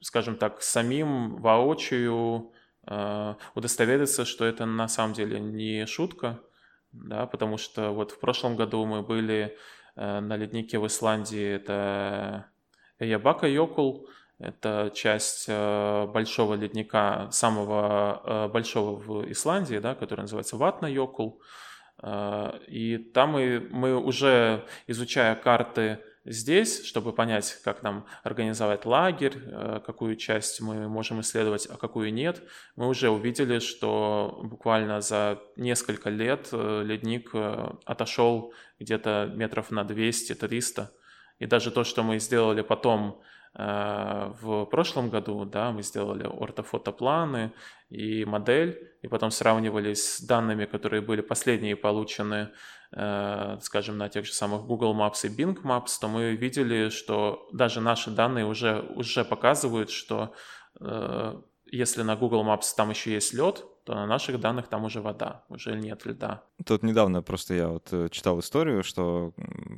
скажем 0.00 0.36
так, 0.36 0.62
самим 0.62 1.36
воочию 1.36 2.52
э, 2.52 2.61
удостовериться, 2.84 4.24
что 4.24 4.44
это 4.44 4.66
на 4.66 4.88
самом 4.88 5.14
деле 5.14 5.38
не 5.38 5.86
шутка, 5.86 6.40
да, 6.92 7.26
потому 7.26 7.56
что 7.56 7.90
вот 7.90 8.10
в 8.10 8.18
прошлом 8.18 8.56
году 8.56 8.84
мы 8.84 9.02
были 9.02 9.56
э, 9.94 10.20
на 10.20 10.36
леднике 10.36 10.78
в 10.78 10.86
Исландии, 10.86 11.54
это 11.54 12.46
Ябака 12.98 13.46
Йокул, 13.46 14.08
это 14.38 14.90
часть 14.94 15.44
э, 15.48 16.06
большого 16.06 16.54
ледника, 16.54 17.28
самого 17.30 18.50
большого 18.52 18.98
в 18.98 19.30
Исландии, 19.30 19.78
да, 19.78 19.94
который 19.94 20.22
называется 20.22 20.56
Ватна 20.56 20.86
Йокул. 20.86 21.40
И 22.66 23.10
там 23.14 23.30
мы, 23.30 23.68
мы 23.70 23.96
уже, 23.96 24.66
изучая 24.88 25.36
карты 25.36 26.00
здесь, 26.24 26.84
чтобы 26.84 27.12
понять, 27.12 27.60
как 27.64 27.82
нам 27.82 28.06
организовать 28.22 28.86
лагерь, 28.86 29.36
э, 29.36 29.80
какую 29.84 30.16
часть 30.16 30.60
мы 30.60 30.88
можем 30.88 31.20
исследовать, 31.20 31.66
а 31.70 31.76
какую 31.76 32.12
нет, 32.12 32.42
мы 32.76 32.88
уже 32.88 33.10
увидели, 33.10 33.58
что 33.58 34.40
буквально 34.44 35.00
за 35.00 35.40
несколько 35.56 36.10
лет 36.10 36.48
э, 36.52 36.82
ледник 36.84 37.30
э, 37.34 37.72
отошел 37.84 38.52
где-то 38.78 39.30
метров 39.34 39.70
на 39.70 39.80
200-300. 39.80 40.88
И 41.38 41.46
даже 41.46 41.70
то, 41.70 41.84
что 41.84 42.02
мы 42.02 42.18
сделали 42.18 42.62
потом 42.62 43.20
в 43.54 44.64
прошлом 44.70 45.10
году, 45.10 45.44
да, 45.44 45.72
мы 45.72 45.82
сделали 45.82 46.24
ортофотопланы 46.24 47.52
и 47.90 48.24
модель, 48.24 48.94
и 49.02 49.08
потом 49.08 49.30
сравнивали 49.30 49.92
с 49.92 50.22
данными, 50.22 50.64
которые 50.64 51.02
были 51.02 51.20
последние 51.20 51.76
получены 51.76 52.48
скажем, 52.92 53.96
на 53.96 54.08
тех 54.10 54.26
же 54.26 54.32
самых 54.32 54.66
Google 54.66 54.94
Maps 54.94 55.26
и 55.26 55.28
Bing 55.28 55.62
Maps, 55.62 55.98
то 55.98 56.08
мы 56.08 56.34
видели, 56.34 56.90
что 56.90 57.48
даже 57.52 57.80
наши 57.80 58.10
данные 58.10 58.44
уже, 58.44 58.80
уже 58.80 59.24
показывают, 59.24 59.90
что 59.90 60.34
э, 60.78 61.40
если 61.66 62.02
на 62.02 62.16
Google 62.16 62.44
Maps 62.44 62.74
там 62.76 62.90
еще 62.90 63.12
есть 63.12 63.32
лед, 63.32 63.64
то 63.84 63.94
на 63.94 64.06
наших 64.06 64.38
данных 64.38 64.68
там 64.68 64.84
уже 64.84 65.00
вода, 65.00 65.44
уже 65.48 65.74
нет 65.74 66.04
льда. 66.04 66.44
Тут 66.66 66.82
недавно 66.82 67.22
просто 67.22 67.54
я 67.54 67.68
вот 67.68 67.88
э, 67.92 68.08
читал 68.10 68.38
историю, 68.40 68.82
что 68.82 69.32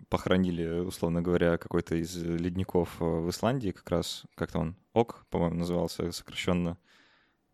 похоронили, 0.08 0.80
условно 0.80 1.22
говоря, 1.22 1.56
какой-то 1.56 1.94
из 1.94 2.16
ледников 2.16 3.00
э, 3.00 3.04
в 3.04 3.30
Исландии, 3.30 3.70
как 3.70 3.88
раз, 3.90 4.24
как-то 4.34 4.58
он 4.58 4.76
ОК, 4.92 5.24
по-моему, 5.30 5.56
назывался 5.56 6.10
сокращенно, 6.10 6.78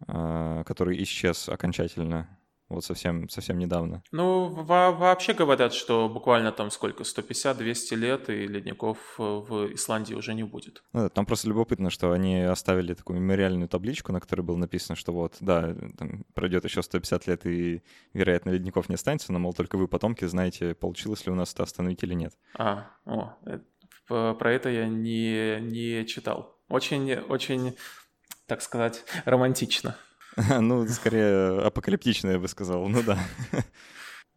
который 0.07 1.03
исчез 1.03 1.51
окончательно 1.51 2.40
вот 2.71 2.85
совсем, 2.85 3.29
совсем 3.29 3.59
недавно. 3.59 4.03
Ну, 4.13 4.49
во 4.49 4.93
вообще 4.93 5.35
говорят, 5.35 5.75
что 5.75 6.09
буквально 6.09 6.53
там 6.53 6.71
сколько, 6.71 7.03
150-200 7.03 7.97
лет, 7.97 8.31
и 8.31 8.47
ледников 8.47 9.17
э, 9.19 9.23
в 9.23 9.75
Исландии 9.75 10.15
уже 10.15 10.35
не 10.35 10.45
будет. 10.45 10.85
Ну, 10.93 11.11
там 11.11 11.27
просто 11.27 11.49
любопытно, 11.49 11.91
что 11.91 12.13
они 12.13 12.41
оставили 12.41 12.95
такую 12.95 13.21
мемориальную 13.21 13.69
табличку, 13.69 14.13
на 14.13 14.21
которой 14.21 14.43
было 14.43 14.57
написано, 14.57 14.95
что 14.95 15.13
вот, 15.13 15.37
да, 15.41 15.75
там 15.99 16.25
пройдет 16.35 16.65
еще 16.65 16.83
150 16.83 17.27
лет, 17.27 17.47
и, 17.47 17.83
вероятно, 18.15 18.51
ледников 18.51 18.89
не 18.89 18.95
останется, 18.95 19.33
но, 19.33 19.41
мол, 19.41 19.53
только 19.53 19.77
вы, 19.77 19.89
потомки, 19.89 20.25
знаете, 20.25 20.75
получилось 20.75 21.27
ли 21.27 21.33
у 21.33 21.35
нас 21.35 21.53
это 21.53 21.65
остановить 21.65 22.05
или 22.05 22.15
нет. 22.15 22.35
А, 22.57 22.87
о, 23.05 23.35
э, 23.47 24.35
про 24.39 24.53
это 24.53 24.69
я 24.69 24.87
не, 24.87 25.59
не 25.61 26.07
читал. 26.07 26.57
Очень, 26.69 27.15
очень, 27.15 27.77
так 28.47 28.63
сказать, 28.63 29.05
романтично. 29.25 29.97
Ну, 30.61 30.87
скорее 30.89 31.61
апокалиптично, 31.67 32.31
я 32.31 32.39
бы 32.39 32.49
сказал. 32.49 32.89
Ну 32.89 33.03
да. 33.03 33.19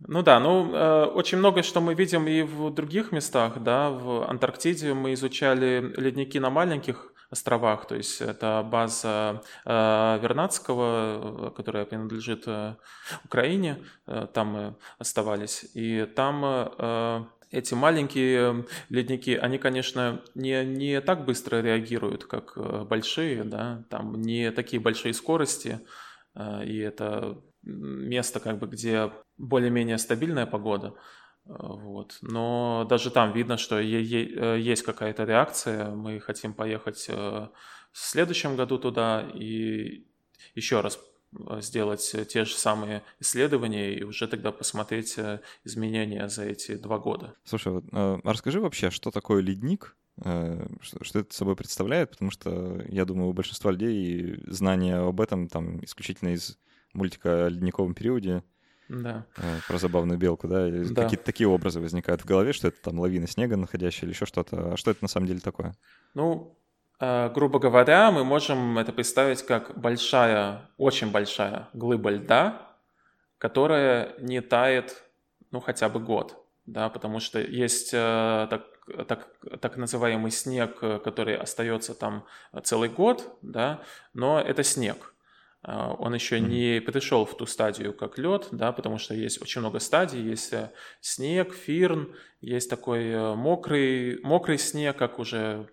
Ну 0.08 0.22
да, 0.22 0.40
ну 0.40 0.74
э, 0.74 1.06
очень 1.06 1.38
много 1.38 1.64
что 1.64 1.80
мы 1.80 1.94
видим 1.94 2.28
и 2.28 2.42
в 2.42 2.72
других 2.72 3.12
местах, 3.12 3.64
да, 3.64 3.90
в 3.90 4.30
Антарктиде 4.30 4.94
мы 4.94 5.14
изучали 5.14 5.94
ледники 5.96 6.40
на 6.40 6.50
маленьких 6.50 7.14
островах, 7.30 7.88
то 7.88 7.96
есть 7.96 8.22
это 8.22 8.68
база 8.70 9.42
э, 9.66 10.20
Вернадского, 10.22 11.52
которая 11.56 11.86
принадлежит 11.86 12.44
э, 12.48 12.76
Украине, 13.24 13.78
э, 14.08 14.28
там 14.34 14.48
мы 14.48 14.76
оставались, 15.00 15.66
и 15.74 16.06
там 16.06 16.44
э, 16.44 17.24
эти 17.54 17.76
маленькие 17.76 18.66
ледники, 18.90 19.36
они, 19.36 19.60
конечно, 19.60 20.24
не, 20.34 20.66
не 20.66 21.02
так 21.02 21.24
быстро 21.24 21.62
реагируют, 21.62 22.26
как 22.26 22.54
э, 22.56 22.84
большие, 22.84 23.44
да, 23.44 23.84
там 23.90 24.20
не 24.22 24.52
такие 24.52 24.82
большие 24.82 25.14
скорости, 25.14 25.80
э, 26.34 26.66
и 26.66 26.80
это 26.80 27.40
место, 27.62 28.40
как 28.40 28.58
бы, 28.58 28.66
где 28.68 29.12
более-менее 29.38 30.00
стабильная 30.00 30.48
погода, 30.48 30.96
э, 31.46 31.52
вот. 31.56 32.18
Но 32.22 32.88
даже 32.90 33.12
там 33.12 33.34
видно, 33.34 33.58
что 33.58 33.80
есть 33.80 34.82
какая-то 34.82 35.24
реакция. 35.24 35.92
Мы 35.92 36.20
хотим 36.20 36.56
поехать 36.56 37.08
в 37.08 37.52
следующем 37.92 38.56
году 38.56 38.80
туда 38.80 39.30
и 39.32 40.08
еще 40.56 40.82
раз 40.82 41.00
сделать 41.60 42.12
э, 42.14 42.26
те 42.26 42.46
же 42.46 42.56
самые 42.56 43.04
исследования 43.20 43.94
и 43.94 44.04
уже 44.04 44.28
тогда 44.28 44.52
посмотреть 44.52 45.16
э, 45.18 45.40
изменения 45.64 46.28
за 46.30 46.44
эти 46.46 46.76
два 46.76 47.00
года. 47.00 47.36
Слушай, 47.44 47.82
а 47.92 48.20
расскажи 48.24 48.60
вообще, 48.60 48.90
что 48.90 49.12
такое 49.12 49.42
ледник, 49.42 49.96
что, 50.22 51.20
это 51.20 51.34
собой 51.34 51.56
представляет, 51.56 52.12
потому 52.12 52.30
что 52.30 52.84
я 52.88 53.04
думаю, 53.04 53.30
у 53.30 53.34
большинства 53.34 53.72
людей 53.72 54.40
знания 54.46 54.98
об 54.98 55.20
этом 55.20 55.48
там 55.48 55.84
исключительно 55.84 56.30
из 56.30 56.60
мультика 56.94 57.48
о 57.48 57.50
ледниковом 57.50 57.96
периоде, 57.96 58.44
да. 58.90 59.26
про 59.68 59.80
забавную 59.80 60.20
белку, 60.20 60.48
да, 60.48 60.70
да. 60.70 61.04
какие-то 61.04 61.26
такие 61.26 61.48
образы 61.48 61.80
возникают 61.80 62.22
в 62.22 62.26
голове, 62.26 62.54
что 62.54 62.68
это 62.68 62.80
там 62.80 63.00
лавина 63.00 63.28
снега 63.28 63.58
находящая 63.58 64.08
или 64.08 64.14
еще 64.14 64.28
что-то. 64.28 64.74
А 64.74 64.78
что 64.78 64.92
это 64.92 65.04
на 65.04 65.08
самом 65.08 65.26
деле 65.26 65.40
такое? 65.40 65.76
Ну, 66.14 66.56
Э, 66.63 66.63
грубо 67.00 67.60
говоря, 67.60 68.12
мы 68.12 68.24
можем 68.24 68.78
это 68.78 68.94
представить 68.94 69.44
как 69.44 69.78
большая, 69.78 70.70
очень 70.78 71.12
большая 71.12 71.68
глыба 71.74 72.12
льда, 72.12 72.74
которая 73.44 74.16
не 74.20 74.40
тает, 74.40 75.04
ну, 75.52 75.60
хотя 75.60 75.90
бы 75.90 76.00
год, 76.00 76.44
да, 76.66 76.88
потому 76.88 77.20
что 77.20 77.42
есть 77.42 77.94
э, 77.94 78.48
так, 78.50 78.64
так, 79.06 79.28
так 79.60 79.76
называемый 79.76 80.32
снег, 80.32 80.80
который 80.80 81.36
остается 81.36 81.94
там 81.94 82.26
целый 82.64 82.88
год, 82.88 83.38
да, 83.42 83.82
но 84.14 84.40
это 84.40 84.64
снег. 84.64 85.14
Э, 85.62 85.94
он 86.00 86.14
еще 86.14 86.40
не 86.40 86.80
пришел 86.80 87.26
в 87.26 87.36
ту 87.36 87.46
стадию, 87.46 87.94
как 87.94 88.18
лед, 88.18 88.48
да, 88.52 88.72
потому 88.72 88.98
что 88.98 89.14
есть 89.14 89.42
очень 89.42 89.60
много 89.60 89.80
стадий. 89.80 90.22
Есть 90.22 90.54
снег, 91.02 91.54
фирн, 91.54 92.16
есть 92.40 92.70
такой 92.70 93.36
мокрый, 93.36 94.22
мокрый 94.24 94.58
снег, 94.58 94.96
как 94.98 95.20
уже 95.20 95.68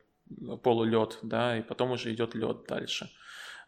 полулед, 0.63 1.19
да, 1.23 1.59
и 1.59 1.63
потом 1.63 1.93
уже 1.93 2.13
идет 2.13 2.35
лед 2.35 2.65
дальше. 2.69 3.11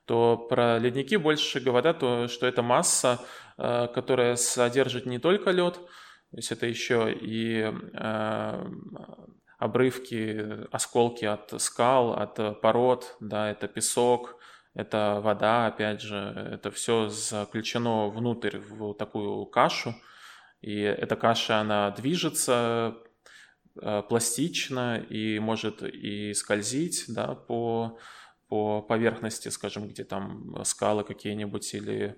То 0.05 0.37
про 0.37 0.79
ледники 0.79 1.17
больше 1.17 1.61
говорят, 1.61 2.01
то, 2.01 2.29
что 2.29 2.47
это 2.47 2.63
масса, 2.63 3.21
э, 3.57 3.89
которая 3.95 4.37
содержит 4.37 5.07
не 5.07 5.19
только 5.19 5.51
лед, 5.51 5.75
то 5.75 6.37
есть 6.37 6.51
это 6.51 6.67
еще 6.67 7.13
и 7.13 7.73
э, 7.93 8.65
обрывки, 9.59 10.67
осколки 10.73 11.25
от 11.25 11.61
скал, 11.61 12.15
от 12.15 12.61
пород, 12.61 13.17
да, 13.21 13.51
это 13.51 13.69
песок, 13.69 14.37
это 14.75 15.21
вода, 15.23 15.67
опять 15.67 16.01
же, 16.01 16.17
это 16.17 16.71
все 16.71 17.09
заключено 17.09 18.09
внутрь 18.09 18.59
в 18.59 18.95
такую 18.95 19.47
кашу, 19.47 19.95
и 20.63 20.81
эта 20.81 21.15
каша, 21.17 21.59
она 21.61 21.91
движется 21.91 22.97
пластично 23.75 24.99
и 24.99 25.39
может 25.39 25.83
и 25.83 26.35
скользить 26.35 27.05
да, 27.09 27.35
по, 27.35 27.99
по 28.49 28.83
поверхности, 28.83 29.49
скажем, 29.49 29.89
где 29.89 30.05
там 30.05 30.63
скалы 30.65 31.05
какие-нибудь 31.05 31.75
или 31.75 32.17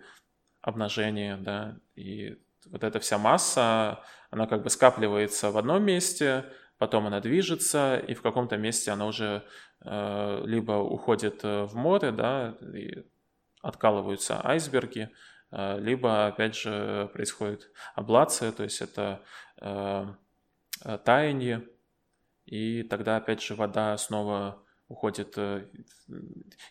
обнажения, 0.60 1.36
да, 1.36 1.78
и 1.94 2.38
вот 2.66 2.82
эта 2.82 2.98
вся 2.98 3.18
масса, 3.18 4.02
она 4.30 4.46
как 4.46 4.62
бы 4.62 4.70
скапливается 4.70 5.50
в 5.50 5.58
одном 5.58 5.84
месте, 5.84 6.46
потом 6.78 7.06
она 7.06 7.20
движется, 7.20 7.98
и 7.98 8.14
в 8.14 8.22
каком-то 8.22 8.56
месте 8.56 8.90
она 8.90 9.06
уже 9.06 9.44
э, 9.84 10.42
либо 10.46 10.72
уходит 10.72 11.44
э, 11.44 11.64
в 11.64 11.76
море, 11.76 12.10
да, 12.10 12.56
и 12.74 13.04
откалываются 13.62 14.40
айсберги, 14.44 15.10
э, 15.50 15.78
либо, 15.80 16.26
опять 16.26 16.56
же, 16.56 17.10
происходит 17.12 17.70
аблация, 17.94 18.50
то 18.50 18.64
есть 18.64 18.80
это 18.80 19.22
э, 19.22 19.34
Э, 19.64 20.06
таяние, 21.04 21.68
и 22.46 22.82
тогда 22.82 23.16
опять 23.16 23.42
же 23.42 23.54
вода 23.54 23.96
снова 23.96 24.64
уходит 24.88 25.34
э, 25.36 25.66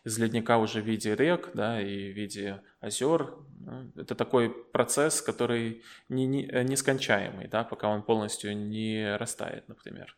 из 0.04 0.18
ледника 0.20 0.58
уже 0.58 0.82
в 0.82 0.86
виде 0.86 1.16
рек, 1.16 1.52
да, 1.54 1.82
и 1.82 2.12
в 2.12 2.16
виде 2.16 2.62
озер. 2.80 3.36
Ну, 3.60 3.92
это 3.96 4.16
такой 4.16 4.50
процесс, 4.50 5.22
который 5.22 5.84
не, 6.10 6.26
не, 6.26 6.46
э, 6.46 6.64
нескончаемый, 6.64 7.48
да, 7.48 7.64
пока 7.64 7.90
он 7.90 8.04
полностью 8.04 8.56
не 8.56 9.18
растает, 9.18 9.68
например. 9.68 10.16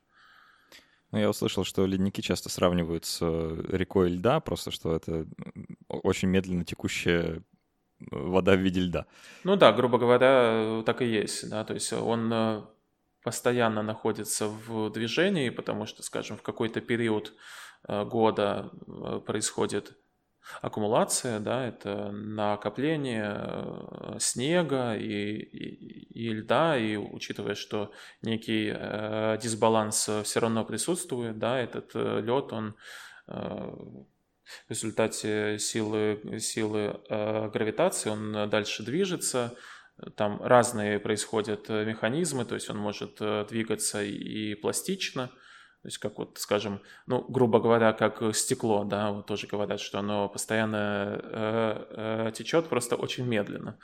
Ну, 1.11 1.19
я 1.19 1.29
услышал, 1.29 1.63
что 1.63 1.85
ледники 1.85 2.21
часто 2.21 2.49
сравнивают 2.49 3.05
с 3.05 3.21
рекой 3.21 4.09
льда, 4.09 4.41
просто 4.41 4.71
что 4.71 4.95
это 4.95 5.25
очень 5.87 6.27
медленно 6.27 6.65
текущая 6.65 7.41
вода 7.99 8.55
в 8.55 8.59
виде 8.59 8.81
льда. 8.81 9.05
Ну 9.45 9.55
да, 9.55 9.71
грубо 9.71 9.97
говоря, 9.97 10.83
так 10.85 11.01
и 11.01 11.05
есть, 11.05 11.49
да, 11.49 11.63
то 11.63 11.73
есть 11.73 11.93
он 11.93 12.67
постоянно 13.25 13.81
находится 13.81 14.47
в 14.47 14.91
движении, 14.91 15.49
потому 15.49 15.87
что, 15.87 16.03
скажем, 16.03 16.37
в 16.37 16.43
какой-то 16.43 16.79
период 16.79 17.33
э, 17.87 18.05
года 18.05 18.69
э, 18.87 19.19
происходит 19.25 19.97
аккумуляция, 20.61 21.39
да, 21.39 21.67
это 21.67 22.11
накопление 22.11 23.33
э, 23.35 24.17
снега 24.19 24.95
и, 24.95 25.37
и, 25.37 26.27
и 26.27 26.33
льда, 26.33 26.77
и 26.77 26.97
учитывая, 26.97 27.55
что 27.55 27.91
некий 28.21 28.71
э, 28.71 29.39
дисбаланс 29.41 30.07
все 30.23 30.39
равно 30.39 30.63
присутствует, 30.63 31.39
да, 31.39 31.59
этот 31.59 31.95
э, 31.95 32.21
лед, 32.21 32.53
он 32.53 32.75
э, 33.27 33.33
в 33.33 34.69
результате 34.69 35.57
силы, 35.57 36.37
силы 36.39 37.01
э, 37.09 37.49
гравитации, 37.49 38.11
он 38.11 38.47
дальше 38.51 38.83
движется, 38.83 39.57
там 40.15 40.41
разные 40.41 40.99
происходят 40.99 41.69
э, 41.69 41.85
механизмы, 41.85 42.45
то 42.45 42.55
есть 42.55 42.69
он 42.69 42.77
может 42.77 43.17
э, 43.21 43.45
двигаться 43.49 44.03
и 44.03 44.55
пластично, 44.55 45.27
то 45.27 45.87
есть 45.87 45.99
как 45.99 46.17
вот, 46.17 46.37
скажем, 46.39 46.81
ну, 47.05 47.23
грубо 47.29 47.59
говоря, 47.59 47.93
как 47.93 48.35
стекло, 48.35 48.83
да, 48.83 49.11
вот 49.11 49.27
тоже 49.27 49.47
говорят, 49.47 49.79
что 49.79 49.99
оно 49.99 50.27
постоянно 50.27 51.21
э, 51.23 52.31
течет, 52.33 52.67
просто 52.67 52.95
очень 52.95 53.25
медленно. 53.25 53.77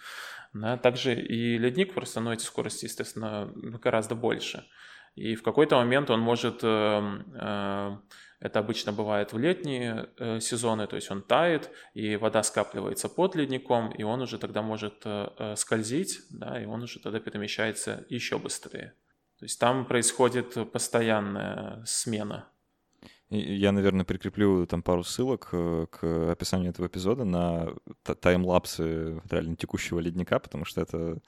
Да. 0.54 0.78
Также 0.78 1.14
и 1.14 1.58
ледник 1.58 1.94
просто, 1.94 2.20
ну, 2.20 2.32
эти 2.32 2.44
скорости, 2.44 2.86
естественно, 2.86 3.52
гораздо 3.56 4.16
больше. 4.16 4.66
И 5.16 5.36
в 5.36 5.44
какой-то 5.44 5.76
момент 5.76 6.10
он 6.10 6.20
может 6.20 6.60
э, 6.64 7.02
э, 7.36 7.98
это 8.42 8.58
обычно 8.60 8.92
бывает 8.92 9.34
в 9.34 9.38
летние 9.38 10.10
э, 10.18 10.40
сезоны, 10.40 10.88
то 10.88 10.96
есть 10.96 11.12
он 11.12 11.22
тает, 11.22 11.70
и 11.94 12.16
вода 12.16 12.42
скапливается 12.42 13.08
под 13.08 13.36
ледником, 13.36 13.92
и 13.92 14.02
он 14.02 14.22
уже 14.22 14.40
тогда 14.40 14.64
может 14.64 15.04
э, 15.06 15.30
э, 15.38 15.56
скользить, 15.56 16.22
да, 16.32 16.60
и 16.60 16.66
он 16.66 16.82
уже 16.82 17.00
тогда 17.00 17.20
перемещается 17.20 18.04
еще 18.10 18.40
быстрее. 18.40 18.96
То 19.38 19.46
есть 19.46 19.60
там 19.60 19.86
происходит 19.86 20.72
постоянная 20.72 21.84
смена. 21.86 22.48
Я, 23.30 23.72
наверное, 23.72 24.06
прикреплю 24.06 24.66
там 24.66 24.82
пару 24.82 25.04
ссылок 25.04 25.50
к 25.50 26.32
описанию 26.32 26.72
этого 26.72 26.88
эпизода 26.88 27.24
на 27.24 27.74
таймлапсы 28.04 29.22
реально 29.30 29.56
текущего 29.56 30.00
ледника, 30.00 30.38
потому 30.40 30.66
что 30.66 30.82
это 30.82 31.22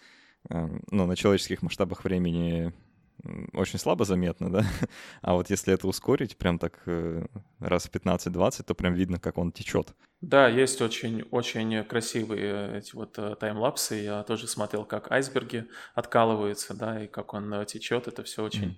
ну, 0.50 1.06
на 1.06 1.16
человеческих 1.16 1.62
масштабах 1.62 2.04
времени 2.04 2.74
очень 3.54 3.80
слабо 3.80 4.06
заметно, 4.06 4.52
да, 4.52 4.66
а 5.22 5.34
вот 5.34 5.50
если 5.50 5.74
это 5.74 5.88
ускорить 5.88 6.38
прям 6.38 6.60
так 6.60 6.82
э, 6.86 7.26
раз 7.60 7.86
в 7.86 7.92
15-20, 7.92 8.64
то 8.64 8.76
прям 8.76 8.94
видно, 8.94 9.20
как 9.20 9.38
он 9.38 9.52
течет. 9.52 9.94
Да, 10.22 10.48
есть 10.48 10.82
очень-очень 10.82 11.84
красивые 11.86 12.78
эти 12.78 12.96
вот 12.96 13.18
э, 13.18 13.36
таймлапсы, 13.40 13.96
я 13.96 14.24
тоже 14.24 14.48
смотрел, 14.48 14.86
как 14.86 15.12
айсберги 15.12 15.68
откалываются, 15.96 16.74
да, 16.74 17.04
и 17.04 17.08
как 17.08 17.34
он 17.34 17.54
э, 17.54 17.66
течет, 17.66 18.08
это 18.08 18.24
все 18.24 18.44
очень, 18.44 18.72
mm. 18.72 18.78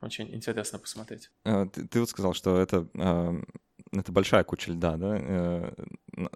очень 0.00 0.34
интересно 0.34 0.78
посмотреть. 0.78 1.30
Ты, 1.44 1.86
ты 1.86 2.00
вот 2.00 2.08
сказал, 2.08 2.34
что 2.34 2.58
это 2.58 2.88
это 3.92 4.10
большая 4.10 4.42
куча 4.42 4.72
льда, 4.72 4.96
да? 4.96 5.74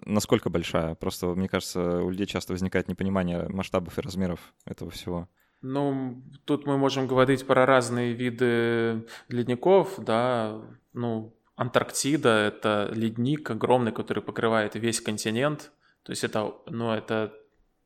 Насколько 0.05 0.49
большая? 0.51 0.93
Просто, 0.93 1.27
мне 1.27 1.49
кажется, 1.49 2.01
у 2.01 2.09
людей 2.11 2.27
часто 2.27 2.53
возникает 2.53 2.87
непонимание 2.87 3.47
масштабов 3.49 3.97
и 3.97 4.01
размеров 4.01 4.53
этого 4.65 4.91
всего. 4.91 5.27
Ну, 5.61 6.23
тут 6.45 6.65
мы 6.65 6.77
можем 6.77 7.07
говорить 7.07 7.45
про 7.47 7.65
разные 7.65 8.13
виды 8.13 9.07
ледников, 9.27 9.95
да, 9.97 10.61
ну, 10.93 11.33
Антарктида— 11.55 12.29
это 12.47 12.89
ледник 12.93 13.49
огромный, 13.49 13.91
который 13.91 14.21
покрывает 14.21 14.75
весь 14.75 15.01
континент, 15.01 15.71
то 16.03 16.11
есть 16.11 16.23
это, 16.23 16.53
ну, 16.67 16.91
это, 16.91 17.33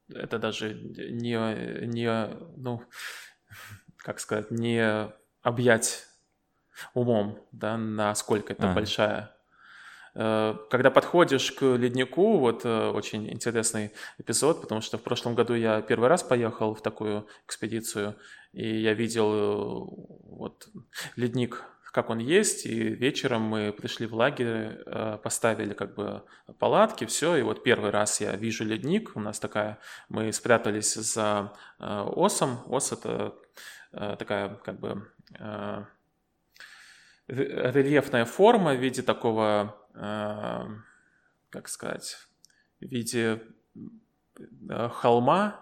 это 0.09 0.37
даже 0.37 0.73
не, 0.73 1.85
не, 1.87 2.29
ну, 2.57 2.83
как 3.95 4.19
сказать, 4.19 4.51
не 4.51 5.09
объять 5.41 6.05
умом, 6.93 7.39
да, 7.53 7.77
насколько 7.77 8.51
это 8.53 8.71
а. 8.71 8.73
большая 8.73 9.35
когда 10.13 10.91
подходишь 10.91 11.51
к 11.53 11.63
леднику, 11.63 12.38
вот 12.38 12.65
э, 12.65 12.89
очень 12.89 13.32
интересный 13.32 13.91
эпизод, 14.18 14.62
потому 14.62 14.82
что 14.82 14.98
в 14.98 15.03
прошлом 15.03 15.36
году 15.36 15.53
я 15.53 15.82
первый 15.82 16.10
раз 16.10 16.22
поехал 16.22 16.74
в 16.74 16.82
такую 16.82 17.27
экспедицию, 17.46 18.18
и 18.51 18.82
я 18.82 18.94
видел 18.94 19.34
э, 19.34 19.86
вот 20.24 20.68
ледник, 21.15 21.63
как 21.94 22.10
он 22.10 22.20
есть, 22.20 22.65
и 22.65 22.75
вечером 22.75 23.44
мы 23.44 23.74
пришли 23.74 24.06
в 24.06 24.13
лагерь, 24.13 24.82
поставили 25.24 25.74
как 25.74 25.94
бы 25.94 26.24
палатки, 26.58 27.06
все, 27.06 27.36
и 27.36 27.41
вот 27.41 27.63
первый 27.63 27.91
раз 27.91 28.22
я 28.22 28.34
вижу 28.38 28.63
ледник, 28.63 29.12
у 29.15 29.20
нас 29.20 29.39
такая, 29.39 29.77
мы 30.08 30.32
спрятались 30.32 30.94
за 30.94 31.51
осом, 31.80 32.60
ос 32.68 32.94
это 32.94 33.36
такая 33.91 34.56
как 34.63 34.80
бы 34.80 35.06
рельефная 37.27 38.24
форма 38.24 38.74
в 38.74 38.80
виде 38.80 39.01
такого 39.01 39.80
как 39.93 41.67
сказать, 41.67 42.17
в 42.79 42.86
виде 42.86 43.41
холма, 44.91 45.60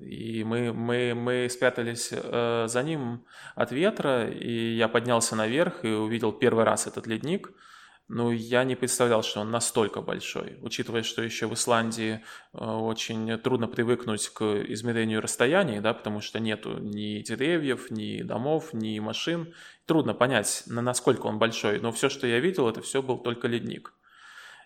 и 0.00 0.42
мы, 0.42 0.72
мы, 0.72 1.14
мы 1.14 1.48
спрятались 1.48 2.10
э, 2.12 2.66
за 2.66 2.82
ним 2.82 3.24
от 3.54 3.70
ветра, 3.70 4.28
и 4.28 4.74
я 4.74 4.88
поднялся 4.88 5.36
наверх 5.36 5.84
и 5.84 5.88
увидел 5.88 6.32
первый 6.32 6.64
раз 6.64 6.86
этот 6.86 7.06
ледник– 7.06 7.52
ну, 8.08 8.30
я 8.30 8.62
не 8.62 8.76
представлял, 8.76 9.22
что 9.24 9.40
он 9.40 9.50
настолько 9.50 10.00
большой, 10.00 10.58
учитывая, 10.62 11.02
что 11.02 11.22
еще 11.22 11.48
в 11.48 11.54
Исландии 11.54 12.22
э, 12.52 12.64
очень 12.64 13.36
трудно 13.38 13.66
привыкнуть 13.66 14.28
к 14.28 14.42
измерению 14.68 15.20
расстояний, 15.20 15.80
да, 15.80 15.92
потому 15.92 16.20
что 16.20 16.38
нету 16.38 16.78
ни 16.78 17.20
деревьев, 17.22 17.90
ни 17.90 18.22
домов, 18.22 18.72
ни 18.72 18.98
машин. 19.00 19.52
Трудно 19.86 20.14
понять, 20.14 20.62
на 20.66 20.82
насколько 20.82 21.26
он 21.26 21.40
большой, 21.40 21.80
но 21.80 21.90
все, 21.90 22.08
что 22.08 22.28
я 22.28 22.38
видел, 22.38 22.68
это 22.68 22.80
все 22.80 23.02
был 23.02 23.18
только 23.18 23.48
ледник. 23.48 23.92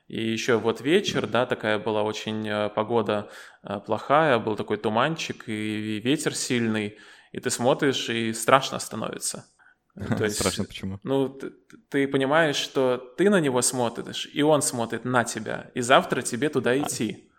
И 0.06 0.20
еще 0.32 0.58
вот 0.58 0.82
вечер, 0.82 1.26
да, 1.26 1.46
такая 1.46 1.78
была 1.78 2.02
очень 2.02 2.46
э, 2.46 2.68
погода 2.68 3.30
э, 3.62 3.80
плохая, 3.86 4.38
был 4.38 4.54
такой 4.54 4.76
туманчик 4.76 5.48
и 5.48 5.98
ветер 6.04 6.34
сильный, 6.34 6.98
и 7.32 7.40
ты 7.40 7.48
смотришь, 7.48 8.10
и 8.10 8.34
страшно 8.34 8.78
становится. 8.80 9.46
То 10.18 10.24
есть, 10.24 10.36
Страшно 10.36 10.64
почему? 10.64 10.98
Ну, 11.02 11.28
ты, 11.28 11.50
ты 11.88 12.08
понимаешь, 12.08 12.56
что 12.56 12.96
ты 13.16 13.28
на 13.28 13.40
него 13.40 13.62
смотришь, 13.62 14.28
и 14.32 14.42
он 14.42 14.62
смотрит 14.62 15.04
на 15.04 15.24
тебя, 15.24 15.70
и 15.74 15.80
завтра 15.80 16.22
тебе 16.22 16.48
туда 16.48 16.70
а. 16.70 16.78
идти. 16.78 17.24
А. 17.26 17.30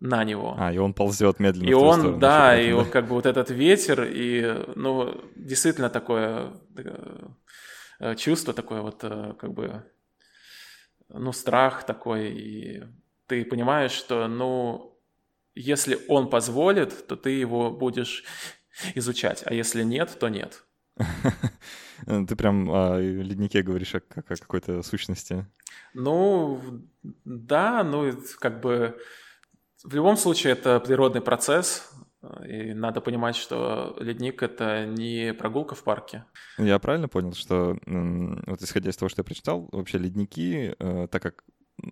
На 0.00 0.22
него. 0.22 0.54
А, 0.56 0.72
и 0.72 0.78
он 0.78 0.94
ползет 0.94 1.40
медленно. 1.40 1.68
И 1.68 1.72
он, 1.72 1.98
сторону, 1.98 2.18
да, 2.20 2.60
и 2.60 2.72
вот 2.72 2.88
как 2.88 3.08
бы 3.08 3.16
вот 3.16 3.26
этот 3.26 3.50
ветер, 3.50 4.04
и, 4.04 4.64
ну, 4.76 5.20
действительно 5.34 5.90
такое 5.90 6.52
э, 7.98 8.14
чувство, 8.14 8.54
такое 8.54 8.80
вот, 8.80 9.02
э, 9.02 9.34
как 9.40 9.52
бы, 9.52 9.82
ну, 11.08 11.32
страх 11.32 11.84
такой, 11.84 12.30
и 12.30 12.84
ты 13.26 13.44
понимаешь, 13.44 13.90
что, 13.90 14.28
ну, 14.28 14.96
если 15.56 15.98
он 16.06 16.30
позволит, 16.30 17.08
то 17.08 17.16
ты 17.16 17.30
его 17.30 17.72
будешь 17.72 18.22
изучать, 18.94 19.42
а 19.46 19.52
если 19.52 19.82
нет, 19.82 20.16
то 20.20 20.28
нет. 20.28 20.64
Ты 22.06 22.36
прям 22.36 22.70
о 22.70 22.98
леднике 23.00 23.62
говоришь 23.62 23.92
как 24.08 24.30
о 24.30 24.36
какой-то 24.36 24.82
сущности. 24.82 25.46
Ну, 25.94 26.60
да, 27.24 27.82
ну, 27.84 28.12
как 28.38 28.60
бы 28.60 28.98
в 29.84 29.94
любом 29.94 30.16
случае 30.16 30.52
это 30.52 30.80
природный 30.80 31.20
процесс, 31.20 31.90
и 32.46 32.74
надо 32.74 33.00
понимать, 33.00 33.36
что 33.36 33.96
ледник— 34.00 34.42
это 34.44 34.86
не 34.86 35.32
прогулка 35.34 35.74
в 35.74 35.84
парке. 35.84 36.24
Я 36.58 36.78
правильно 36.78 37.08
понял, 37.08 37.32
что 37.32 37.78
вот 37.86 38.62
исходя 38.62 38.90
из 38.90 38.96
того, 38.96 39.08
что 39.08 39.20
я 39.20 39.24
прочитал, 39.24 39.68
вообще 39.70 39.98
ледники, 39.98 40.74
э, 40.78 41.08
так 41.10 41.22
как 41.22 41.44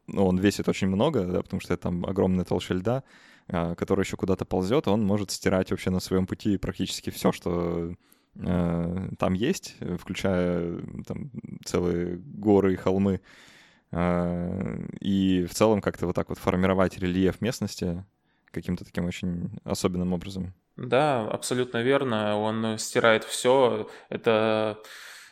ну, 0.09 0.27
он 0.27 0.39
весит 0.39 0.69
очень 0.69 0.89
много, 0.89 1.25
да, 1.25 1.43
потому 1.43 1.61
что 1.61 1.75
это 1.75 1.85
там 1.85 2.05
огромная 2.05 2.45
толща 2.45 2.75
льда, 2.75 3.05
э, 3.47 3.77
который 3.77 4.03
еще 4.03 4.17
куда-то 4.17 4.45
ползет, 4.45 4.89
он 4.89 5.05
может 5.05 5.31
стирать 5.31 5.71
вообще 5.71 5.91
на 5.91 6.01
своем 6.01 6.27
пути 6.27 6.57
практически 6.59 7.11
все, 7.11 7.31
что 7.31 7.51
Э, 7.51 7.95
там 8.39 9.35
есть, 9.35 9.77
включая 9.99 10.81
там, 11.07 11.31
целые 11.65 12.17
горы 12.17 12.75
и 12.75 12.77
холмы. 12.77 13.21
Э, 13.93 14.79
и 15.01 15.45
в 15.45 15.55
целом 15.55 15.81
как-то 15.81 16.07
вот 16.07 16.17
так 16.17 16.29
вот 16.29 16.39
формировать 16.39 16.99
рельеф 16.99 17.41
местности 17.41 18.05
каким-то 18.51 18.85
таким 18.85 19.07
очень 19.07 19.59
особенным 19.65 20.13
образом. 20.13 20.55
Да, 20.77 21.27
абсолютно 21.29 21.83
верно. 21.83 22.39
Он 22.39 22.79
стирает 22.79 23.25
все. 23.25 23.89
Это 24.09 24.79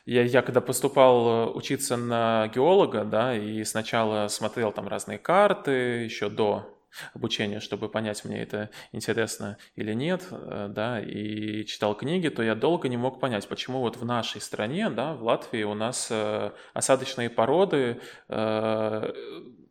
я, 0.07 0.23
я 0.23 0.43
когда 0.43 0.61
поступал 0.61 1.57
учиться 1.57 1.97
на 1.97 2.49
геолога, 2.55 3.05
да, 3.05 3.37
и 3.37 3.64
сначала 3.64 4.29
смотрел 4.29 4.73
там 4.73 4.88
разные 4.88 5.19
карты 5.19 6.05
еще 6.05 6.29
до 6.29 6.73
обучения, 7.12 7.61
чтобы 7.61 7.88
понять, 7.88 8.24
мне 8.24 8.42
это 8.42 8.70
интересно 8.92 9.59
или 9.76 9.92
нет, 9.94 10.22
э, 10.30 10.68
да, 10.70 11.00
и 11.00 11.64
читал 11.64 11.94
книги, 11.94 12.28
то 12.28 12.42
я 12.42 12.54
долго 12.54 12.88
не 12.88 12.96
мог 12.96 13.20
понять, 13.20 13.48
почему 13.48 13.80
вот 13.80 13.96
в 13.96 14.04
нашей 14.04 14.40
стране, 14.40 14.90
да, 14.90 15.14
в 15.14 15.22
Латвии 15.22 15.62
у 15.62 15.74
нас 15.74 16.09
э, 16.11 16.50
осадочные 16.72 17.30
породы 17.30 18.00
э, 18.28 19.12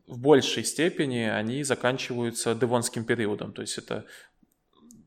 в 0.08 0.20
большей 0.20 0.64
степени 0.64 1.22
они 1.22 1.64
заканчиваются 1.64 2.56
девонским 2.56 3.06
периодом, 3.06 3.54
то 3.54 3.62
есть 3.62 3.78
это 3.78 4.06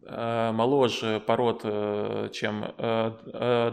моложе 0.09 1.20
пород, 1.26 1.62
чем 2.33 2.74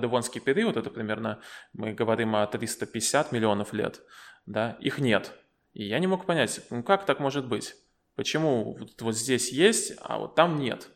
девонский 0.02 0.42
период, 0.42 0.78
это 0.78 0.90
примерно, 0.90 1.40
мы 1.74 1.94
говорим 1.94 2.36
о 2.36 2.48
350 2.48 3.32
миллионов 3.32 3.72
лет, 3.72 4.02
да, 4.48 4.76
их 4.80 4.98
нет. 4.98 5.32
И 5.74 5.86
я 5.86 6.00
не 6.00 6.08
мог 6.08 6.26
понять, 6.26 6.62
ну 6.70 6.82
как 6.82 7.06
так 7.06 7.20
может 7.20 7.48
быть? 7.48 7.76
Почему 8.16 8.76
вот, 8.78 9.02
вот 9.02 9.16
здесь 9.16 9.52
есть, 9.52 9.94
а 10.02 10.20
вот 10.20 10.36
там 10.36 10.58
нет? 10.58 10.90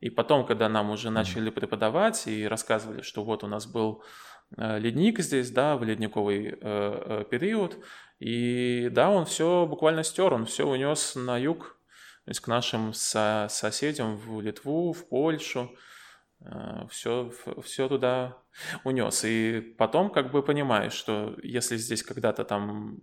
И 0.00 0.10
потом, 0.10 0.46
когда 0.46 0.68
нам 0.68 0.90
уже 0.90 1.10
начали 1.10 1.50
преподавать 1.50 2.26
и 2.26 2.46
рассказывали, 2.46 3.00
что 3.00 3.24
вот 3.24 3.42
у 3.42 3.46
нас 3.46 3.66
был 3.66 4.04
э, 4.56 4.78
ледник 4.78 5.20
здесь, 5.20 5.50
да, 5.50 5.76
в 5.76 5.84
ледниковый 5.84 6.48
э, 6.48 6.56
э, 6.60 7.24
период, 7.30 7.78
и 8.18 8.88
да, 8.92 9.10
он 9.10 9.24
все 9.24 9.66
буквально 9.66 10.04
стер, 10.04 10.34
он 10.34 10.46
все 10.46 10.66
унес 10.66 11.14
на 11.16 11.38
юг, 11.38 11.78
то 12.24 12.30
есть 12.30 12.40
к 12.40 12.48
нашим 12.48 12.92
со 12.92 13.46
соседям 13.50 14.16
в 14.16 14.40
Литву, 14.40 14.92
в 14.92 15.08
Польшу, 15.08 15.70
все, 16.90 17.32
все 17.62 17.88
туда 17.88 18.36
унес. 18.84 19.24
И 19.24 19.60
потом 19.78 20.10
как 20.10 20.30
бы 20.32 20.42
понимаешь, 20.42 20.92
что 20.92 21.34
если 21.42 21.76
здесь 21.76 22.02
когда-то 22.02 22.44
там 22.44 22.98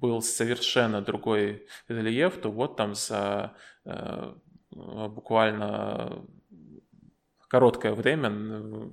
был 0.00 0.22
совершенно 0.22 1.00
другой 1.02 1.66
рельеф, 1.88 2.40
то 2.40 2.50
вот 2.50 2.76
там 2.76 2.94
за 2.94 3.54
э, 3.84 4.34
буквально 4.70 6.24
короткое 7.48 7.94
время 7.94 8.92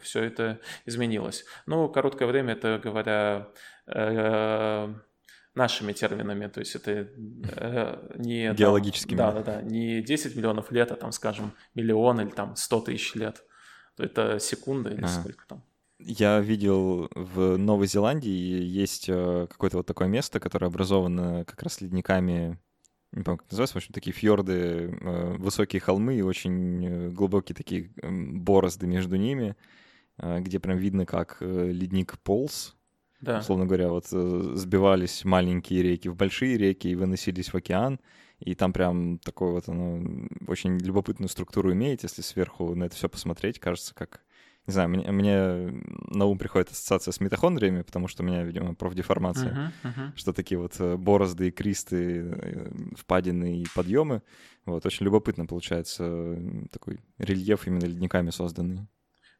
все 0.00 0.24
это 0.24 0.60
изменилось. 0.84 1.44
Ну, 1.66 1.88
короткое 1.88 2.26
время, 2.26 2.54
это 2.54 2.80
говоря 2.82 3.48
э, 3.86 4.94
нашими 5.54 5.92
терминами, 5.92 6.46
то 6.48 6.60
есть 6.60 6.74
это 6.74 6.90
э, 6.90 8.12
не... 8.16 8.52
Геологическими. 8.52 9.16
да, 9.16 9.32
да, 9.32 9.42
да, 9.42 9.62
не 9.62 10.02
10 10.02 10.36
миллионов 10.36 10.70
лет, 10.70 10.92
а 10.92 10.96
там, 10.96 11.12
скажем, 11.12 11.52
миллион 11.74 12.20
или 12.20 12.30
там 12.30 12.56
100 12.56 12.80
тысяч 12.80 13.14
лет. 13.14 13.42
То 13.96 14.04
это 14.04 14.38
секунда 14.38 14.90
или 14.90 15.04
а. 15.04 15.08
сколько 15.08 15.46
там. 15.46 15.64
Я 15.98 16.40
видел 16.40 17.08
в 17.14 17.56
Новой 17.56 17.86
Зеландии 17.86 18.28
есть 18.30 19.06
э, 19.08 19.46
какое-то 19.48 19.78
вот 19.78 19.86
такое 19.86 20.08
место, 20.08 20.40
которое 20.40 20.66
образовано 20.66 21.44
как 21.46 21.62
раз 21.62 21.80
ледниками, 21.80 22.58
не 23.12 23.22
помню, 23.22 23.38
как 23.38 23.50
называется, 23.50 23.74
в 23.74 23.76
общем, 23.76 23.94
такие 23.94 24.12
фьорды, 24.12 24.52
э, 25.00 25.36
высокие 25.38 25.80
холмы 25.80 26.16
и 26.16 26.22
очень 26.22 26.86
э, 26.86 27.08
глубокие 27.08 27.54
такие 27.54 27.90
борозды 28.02 28.86
между 28.86 29.16
ними, 29.16 29.56
где 30.18 30.58
прям 30.60 30.78
видно, 30.78 31.04
как 31.04 31.38
ледник 31.40 32.18
полз. 32.20 32.74
Да. 33.20 33.38
Условно 33.40 33.66
говоря, 33.66 33.90
вот 33.90 34.06
сбивались 34.06 35.24
маленькие 35.24 35.82
реки 35.82 36.08
в 36.08 36.16
большие 36.16 36.56
реки 36.56 36.88
и 36.88 36.94
выносились 36.94 37.52
в 37.52 37.54
океан. 37.54 38.00
И 38.38 38.54
там 38.54 38.72
прям 38.72 39.18
такой 39.18 39.52
вот, 39.52 39.66
ну, 39.68 40.28
очень 40.46 40.78
любопытную 40.78 41.28
структуру 41.28 41.72
имеет, 41.72 42.02
если 42.02 42.22
сверху 42.22 42.74
на 42.74 42.84
это 42.84 42.96
все 42.96 43.08
посмотреть, 43.08 43.58
кажется, 43.58 43.94
как 43.94 44.25
не 44.66 44.72
знаю, 44.72 44.88
мне, 44.88 45.10
мне 45.12 45.82
на 46.08 46.24
ум 46.24 46.38
приходит 46.38 46.70
ассоциация 46.70 47.12
с 47.12 47.20
митохондриями, 47.20 47.82
потому 47.82 48.08
что 48.08 48.22
у 48.22 48.26
меня, 48.26 48.42
видимо, 48.42 48.74
профдеформация, 48.74 49.72
uh-huh, 49.84 49.90
uh-huh. 49.90 50.16
что 50.16 50.32
такие 50.32 50.58
вот 50.58 50.74
э, 50.80 50.96
борозды, 50.96 51.50
кристы, 51.52 52.32
э, 52.32 52.70
впадины 52.96 53.62
и 53.62 53.66
подъемы. 53.74 54.22
Вот, 54.64 54.84
очень 54.84 55.04
любопытно 55.04 55.46
получается 55.46 56.36
такой 56.72 56.98
рельеф 57.18 57.68
именно 57.68 57.84
ледниками 57.84 58.30
созданный. 58.30 58.88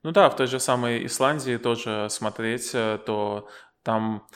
Ну 0.05 0.13
да, 0.13 0.31
в 0.31 0.37
той 0.37 0.47
же 0.47 0.61
самой 0.61 1.05
Исландии 1.05 1.57
тоже 1.57 2.07
смотреть, 2.11 2.71
э, 2.75 2.99
то 3.05 3.49
там 3.83 4.27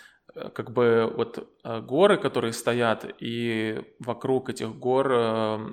как 0.55 0.73
бы 0.73 1.13
вот 1.17 1.49
горы, 1.65 2.17
которые 2.17 2.53
стоят, 2.53 3.07
и 3.19 3.83
вокруг 3.99 4.51
этих 4.51 4.75
гор 4.77 5.09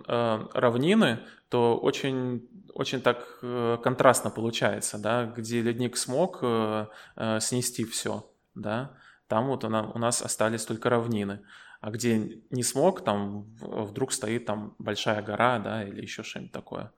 равнины, 0.05 1.19
то 1.49 1.77
очень 1.77 2.47
очень 2.77 3.01
так 3.01 3.39
э, 3.41 3.77
контрастно 3.81 4.29
получается, 4.29 4.99
да, 4.99 5.25
где 5.25 5.61
ледник 5.61 5.97
смог 5.97 6.39
э, 6.43 6.85
э, 7.15 7.39
снести 7.39 7.85
все, 7.85 8.29
да, 8.53 8.91
там 9.27 9.47
вот 9.47 9.63
у 9.63 9.69
нас 9.69 10.21
остались 10.21 10.63
только 10.65 10.89
равнины. 10.89 11.41
А 11.79 11.91
где 11.91 12.41
не 12.49 12.63
смог, 12.63 13.03
там 13.03 13.43
вдруг 13.61 14.11
стоит 14.11 14.45
там 14.45 14.75
большая 14.79 15.21
гора, 15.21 15.59
да, 15.59 15.83
или 15.83 16.01
еще 16.01 16.23
что-нибудь 16.23 16.51
такое. 16.51 16.91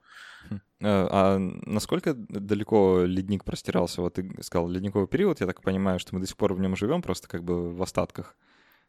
Хм. 0.48 0.60
А 0.80 1.38
насколько 1.38 2.14
далеко 2.14 3.02
ледник 3.04 3.44
простирался? 3.44 4.00
Вот 4.00 4.14
ты 4.14 4.42
сказал 4.42 4.68
ледниковый 4.68 5.06
период, 5.06 5.40
я 5.40 5.46
так 5.46 5.62
понимаю, 5.62 5.98
что 5.98 6.14
мы 6.14 6.20
до 6.20 6.26
сих 6.26 6.36
пор 6.36 6.54
в 6.54 6.60
нем 6.60 6.76
живем, 6.76 7.02
просто 7.02 7.28
как 7.28 7.44
бы 7.44 7.74
в 7.74 7.82
остатках, 7.82 8.36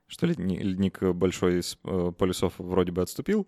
что 0.08 0.26
ледник 0.28 1.04
большой 1.14 1.60
из 1.60 1.76
полюсов 2.18 2.54
вроде 2.58 2.92
бы 2.92 3.02
отступил, 3.02 3.48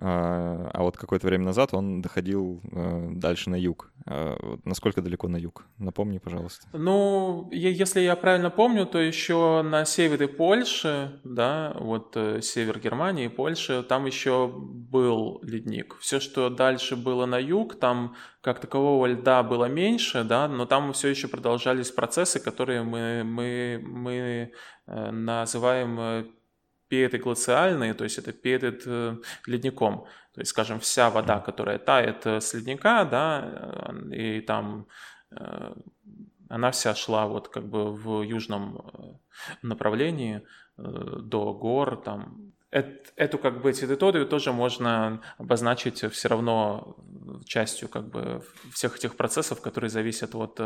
а, 0.00 0.70
а 0.72 0.82
вот 0.82 0.96
какое-то 0.96 1.26
время 1.26 1.44
назад 1.44 1.74
он 1.74 2.00
доходил 2.00 2.60
э, 2.72 3.08
дальше 3.14 3.50
на 3.50 3.56
юг. 3.56 3.90
А 4.06 4.36
насколько 4.64 5.02
далеко 5.02 5.28
на 5.28 5.36
юг? 5.36 5.66
Напомни, 5.78 6.18
пожалуйста. 6.18 6.66
Ну, 6.72 7.48
если 7.50 8.00
я 8.00 8.14
правильно 8.16 8.50
помню, 8.50 8.86
то 8.86 8.98
еще 8.98 9.62
на 9.62 9.84
севере 9.84 10.28
Польши, 10.28 11.20
да, 11.24 11.76
вот 11.80 12.16
э, 12.16 12.40
север 12.42 12.78
Германии, 12.78 13.28
Польши, 13.28 13.82
там 13.82 14.06
еще 14.06 14.52
был 14.54 15.40
ледник. 15.42 15.96
Все, 16.00 16.20
что 16.20 16.48
дальше 16.48 16.94
было 16.96 17.26
на 17.26 17.38
юг, 17.38 17.78
там 17.78 18.14
как 18.40 18.60
такового 18.60 19.06
льда 19.06 19.42
было 19.42 19.64
меньше, 19.64 20.22
да, 20.22 20.48
но 20.48 20.64
там 20.64 20.92
все 20.92 21.08
еще 21.08 21.28
продолжались 21.28 21.90
процессы, 21.90 22.38
которые 22.38 22.82
мы, 22.84 23.24
мы, 23.24 23.82
мы 23.84 24.52
э, 24.86 25.10
называем 25.10 26.28
переглациальные, 26.88 27.94
то 27.94 28.04
есть 28.04 28.18
это 28.18 28.32
перед 28.32 28.82
э, 28.86 29.16
ледником. 29.46 30.06
То 30.34 30.40
есть, 30.40 30.50
скажем, 30.50 30.80
вся 30.80 31.10
вода, 31.10 31.40
которая 31.40 31.78
тает 31.78 32.26
э, 32.26 32.40
с 32.40 32.54
ледника, 32.54 33.04
да, 33.04 33.90
э, 33.90 34.14
и 34.14 34.40
там 34.40 34.86
она 36.48 36.70
вся 36.70 36.94
шла 36.94 37.26
вот 37.26 37.48
как 37.48 37.68
бы 37.68 37.92
в 37.92 38.22
южном 38.22 39.20
направлении 39.60 40.40
до 40.78 41.52
гор, 41.52 42.00
там 42.02 42.54
эту 42.70 43.38
как 43.38 43.60
бы 43.60 43.74
территорию 43.74 44.26
тоже 44.26 44.52
можно 44.52 45.20
обозначить 45.36 46.10
все 46.10 46.28
равно 46.28 46.96
частью 47.44 47.90
как 47.90 48.08
бы 48.08 48.42
всех 48.72 48.96
этих 48.96 49.16
процессов, 49.16 49.60
которые 49.60 49.90
зависят 49.90 50.34
от 50.34 50.58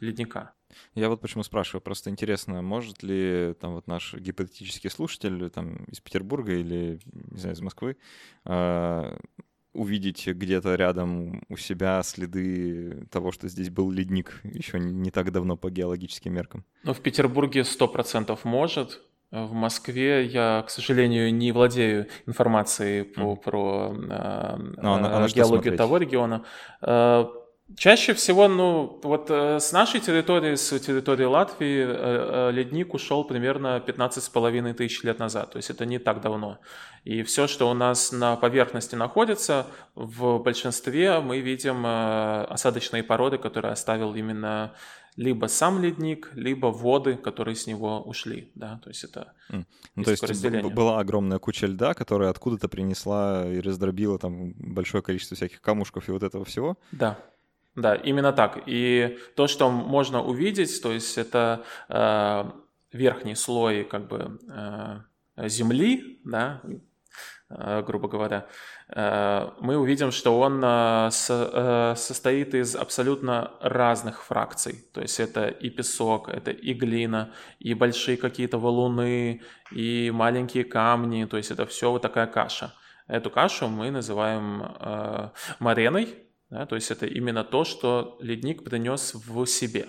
ледника. 0.00 0.52
Я 0.94 1.08
вот 1.08 1.20
почему 1.20 1.42
спрашиваю, 1.42 1.80
просто 1.80 2.10
интересно, 2.10 2.62
может 2.62 3.02
ли 3.02 3.54
там 3.60 3.74
вот 3.74 3.86
наш 3.86 4.14
гипотетический 4.14 4.90
слушатель 4.90 5.50
там 5.50 5.84
из 5.84 6.00
Петербурга 6.00 6.52
или, 6.52 7.00
не 7.30 7.38
знаю, 7.38 7.56
из 7.56 7.60
Москвы 7.60 7.96
э, 8.44 9.16
увидеть 9.72 10.26
где-то 10.26 10.74
рядом 10.74 11.42
у 11.48 11.56
себя 11.56 12.02
следы 12.02 13.06
того, 13.10 13.32
что 13.32 13.48
здесь 13.48 13.70
был 13.70 13.90
ледник 13.90 14.40
еще 14.44 14.78
не 14.78 15.10
так 15.10 15.32
давно 15.32 15.56
по 15.56 15.70
геологическим 15.70 16.32
меркам? 16.32 16.64
Ну, 16.82 16.92
в 16.92 17.00
Петербурге 17.00 17.64
сто 17.64 17.88
процентов 17.88 18.44
может. 18.44 19.00
В 19.30 19.54
Москве 19.54 20.26
я, 20.26 20.62
к 20.66 20.68
сожалению, 20.68 21.34
не 21.34 21.52
владею 21.52 22.06
информацией 22.26 23.02
по, 23.04 23.32
mm. 23.32 23.36
про 23.36 23.94
э, 23.96 24.06
а, 24.10 25.24
а, 25.24 25.28
геологию 25.28 25.74
того 25.74 25.96
региона. 25.96 26.44
Э, 26.82 27.24
Чаще 27.76 28.12
всего, 28.12 28.48
ну, 28.48 29.00
вот 29.02 29.30
э, 29.30 29.58
с 29.58 29.72
нашей 29.72 30.00
территории, 30.00 30.56
с 30.56 30.78
территории 30.78 31.24
Латвии, 31.24 31.84
э, 31.84 32.48
э, 32.48 32.50
ледник 32.52 32.92
ушел 32.92 33.24
примерно 33.24 33.80
15 33.80 34.22
с 34.22 34.28
половиной 34.28 34.74
тысяч 34.74 35.02
лет 35.04 35.18
назад, 35.18 35.52
то 35.52 35.56
есть 35.56 35.70
это 35.70 35.86
не 35.86 35.98
так 35.98 36.20
давно. 36.20 36.58
И 37.04 37.22
все, 37.22 37.46
что 37.46 37.70
у 37.70 37.74
нас 37.74 38.12
на 38.12 38.36
поверхности 38.36 38.94
находится, 38.94 39.66
в 39.94 40.38
большинстве 40.38 41.20
мы 41.20 41.40
видим 41.40 41.84
осадочные 41.84 43.02
породы, 43.02 43.38
которые 43.38 43.72
оставил 43.72 44.14
именно 44.14 44.74
либо 45.16 45.46
сам 45.46 45.82
ледник, 45.82 46.30
либо 46.34 46.66
воды, 46.66 47.16
которые 47.16 47.54
с 47.54 47.66
него 47.66 48.02
ушли, 48.02 48.50
да, 48.54 48.80
то 48.82 48.88
есть 48.88 49.04
это 49.04 49.32
mm. 49.50 49.64
ну, 49.96 50.04
то 50.04 50.10
есть 50.10 50.74
была 50.74 51.00
огромная 51.00 51.38
куча 51.38 51.66
льда, 51.66 51.92
которая 51.94 52.30
откуда-то 52.30 52.68
принесла 52.68 53.46
и 53.46 53.60
раздробила 53.60 54.18
там 54.18 54.52
большое 54.54 55.02
количество 55.02 55.36
всяких 55.36 55.60
камушков 55.60 56.08
и 56.08 56.12
вот 56.12 56.22
этого 56.22 56.44
всего. 56.44 56.78
Да, 56.92 57.18
да, 57.74 57.94
именно 57.94 58.32
так. 58.32 58.62
И 58.66 59.18
то, 59.34 59.46
что 59.46 59.70
можно 59.70 60.22
увидеть, 60.22 60.82
то 60.82 60.92
есть 60.92 61.16
это 61.16 61.64
э, 61.88 62.44
верхний 62.92 63.34
слой 63.34 63.84
как 63.84 64.08
бы 64.08 64.38
э, 64.48 65.48
земли, 65.48 66.20
да, 66.24 66.60
э, 67.48 67.82
грубо 67.82 68.08
говоря, 68.08 68.46
э, 68.88 69.48
мы 69.60 69.78
увидим, 69.78 70.12
что 70.12 70.38
он 70.38 70.62
э, 70.62 71.08
с, 71.10 71.30
э, 71.30 71.94
состоит 71.96 72.54
из 72.54 72.76
абсолютно 72.76 73.52
разных 73.60 74.22
фракций. 74.22 74.84
То 74.92 75.00
есть 75.00 75.18
это 75.18 75.48
и 75.48 75.70
песок, 75.70 76.28
это 76.28 76.50
и 76.50 76.74
глина, 76.74 77.32
и 77.58 77.72
большие 77.72 78.18
какие-то 78.18 78.58
валуны, 78.58 79.40
и 79.70 80.10
маленькие 80.10 80.64
камни. 80.64 81.24
То 81.24 81.38
есть 81.38 81.50
это 81.50 81.64
все 81.64 81.90
вот 81.90 82.02
такая 82.02 82.26
каша. 82.26 82.74
Эту 83.06 83.30
кашу 83.30 83.68
мы 83.68 83.90
называем 83.90 84.62
э, 84.62 85.30
мареной, 85.58 86.18
да, 86.52 86.66
то 86.66 86.74
есть 86.74 86.90
это 86.90 87.06
именно 87.06 87.44
то, 87.44 87.64
что 87.64 88.18
ледник 88.20 88.62
принес 88.62 89.14
в 89.14 89.46
себе. 89.46 89.88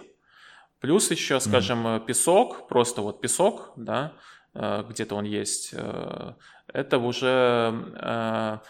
Плюс 0.79 1.11
еще, 1.11 1.41
скажем, 1.41 1.85
mm. 1.85 2.05
песок, 2.05 2.69
просто 2.69 3.01
вот 3.01 3.19
песок, 3.19 3.73
да, 3.75 4.13
э, 4.53 4.85
где-то 4.89 5.15
он 5.15 5.25
есть, 5.25 5.71
э, 5.73 6.33
это 6.67 6.97
уже 6.97 8.61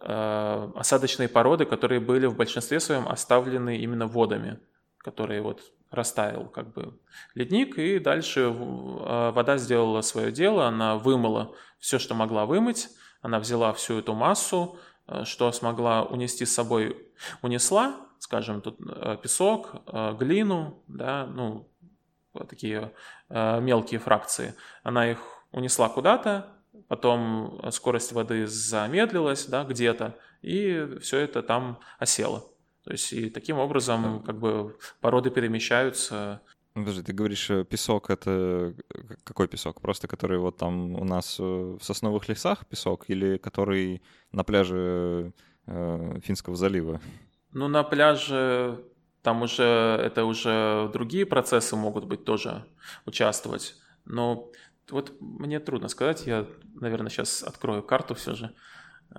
осадочные 0.00 1.28
породы, 1.28 1.64
которые 1.64 1.98
были 2.00 2.26
в 2.26 2.36
большинстве 2.36 2.78
своем 2.78 3.08
оставлены 3.08 3.78
именно 3.78 4.06
водами, 4.06 4.60
которые 4.98 5.40
вот 5.42 5.62
растаял 5.90 6.44
как 6.48 6.72
бы 6.72 7.00
ледник, 7.34 7.78
и 7.78 7.98
дальше 7.98 8.48
вода 8.48 9.56
сделала 9.56 10.02
свое 10.02 10.30
дело, 10.30 10.66
она 10.68 10.96
вымыла 10.96 11.52
все, 11.80 11.98
что 11.98 12.14
могла 12.14 12.46
вымыть, 12.46 12.88
она 13.22 13.40
взяла 13.40 13.72
всю 13.72 13.98
эту 13.98 14.14
массу, 14.14 14.78
что 15.24 15.52
смогла 15.52 16.04
унести 16.04 16.44
с 16.44 16.54
собой, 16.54 17.06
унесла, 17.42 17.96
скажем, 18.18 18.60
тут 18.60 18.78
э, 18.80 19.16
песок, 19.22 19.76
э, 19.86 20.14
глину, 20.18 20.82
да, 20.88 21.26
ну, 21.26 21.68
такие 22.48 22.92
мелкие 23.28 23.98
фракции. 23.98 24.54
Она 24.84 25.10
их 25.10 25.18
унесла 25.50 25.88
куда-то, 25.88 26.46
потом 26.86 27.60
скорость 27.72 28.12
воды 28.12 28.46
замедлилась, 28.46 29.46
да, 29.46 29.64
где-то, 29.64 30.14
и 30.42 30.98
все 31.00 31.18
это 31.18 31.42
там 31.42 31.80
осело. 31.98 32.44
То 32.84 32.92
есть 32.92 33.12
и 33.12 33.28
таким 33.28 33.58
образом 33.58 34.22
как 34.22 34.38
бы 34.38 34.76
породы 35.00 35.30
перемещаются 35.30 36.40
подожди, 36.74 37.02
ты 37.02 37.12
говоришь, 37.12 37.50
э, 37.50 37.64
песок— 37.64 38.10
это 38.10 38.30
э, 38.30 39.14
какой 39.24 39.48
песок? 39.48 39.80
Просто 39.80 40.08
который 40.08 40.38
вот 40.38 40.56
там 40.56 40.94
у 40.94 41.04
нас 41.04 41.38
э, 41.40 41.42
в 41.42 41.80
сосновых 41.82 42.28
лесах 42.28 42.66
песок 42.66 43.04
или 43.08 43.36
который 43.36 44.02
на 44.32 44.44
пляже 44.44 45.32
э, 45.66 46.20
Финского 46.22 46.56
залива? 46.56 47.00
Ну, 47.52 47.68
на 47.68 47.82
пляже 47.82 48.84
там 49.22 49.42
уже 49.42 49.64
это 49.64 50.24
уже 50.24 50.90
другие 50.92 51.26
процессы 51.26 51.76
могут 51.76 52.04
быть 52.04 52.24
тоже 52.24 52.64
участвовать. 53.06 53.74
Но 54.04 54.50
вот 54.90 55.16
мне 55.20 55.60
трудно 55.60 55.88
сказать, 55.88 56.26
я, 56.26 56.46
наверное, 56.74 57.10
сейчас 57.10 57.42
открою 57.42 57.82
карту 57.82 58.14
все 58.14 58.34
же. 58.34 58.54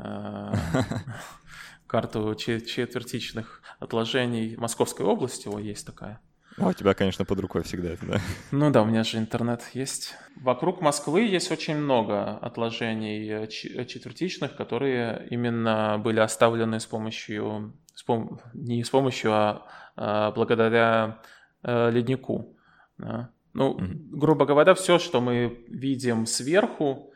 карту 1.88 2.36
четвертичных 2.36 3.62
отложений 3.80 4.56
Московской 4.58 5.06
области, 5.06 5.48
о, 5.48 5.60
есть 5.60 5.86
такая. 5.88 6.22
А 6.60 6.68
у 6.68 6.74
тебя, 6.74 6.94
конечно, 6.94 7.26
под 7.26 7.40
рукой 7.40 7.64
всегда 7.64 7.90
это, 7.90 8.06
да? 8.06 8.22
Ну 8.52 8.70
да, 8.72 8.82
у 8.82 8.86
меня 8.86 9.04
же 9.04 9.18
интернет 9.18 9.64
есть. 9.74 10.16
Вокруг 10.36 10.82
Москвы 10.82 11.22
есть 11.22 11.52
очень 11.52 11.78
много 11.78 12.38
отложений 12.38 13.48
четвертичных, 13.48 14.56
которые 14.56 15.28
именно 15.30 16.00
были 16.04 16.20
оставлены 16.20 16.80
с 16.80 16.86
помощью, 16.86 17.74
с 17.94 18.04
пом... 18.04 18.42
не 18.54 18.84
с 18.84 18.90
помощью, 18.90 19.34
а, 19.34 19.68
а 19.96 20.32
благодаря 20.32 21.20
э, 21.64 21.92
леднику. 21.92 22.56
Да? 22.98 23.30
Ну, 23.54 23.78
mm-hmm. 23.78 24.10
грубо 24.12 24.46
говоря, 24.46 24.74
все, 24.74 25.00
что 25.00 25.22
мы 25.22 25.66
видим 25.68 26.26
сверху, 26.26 27.10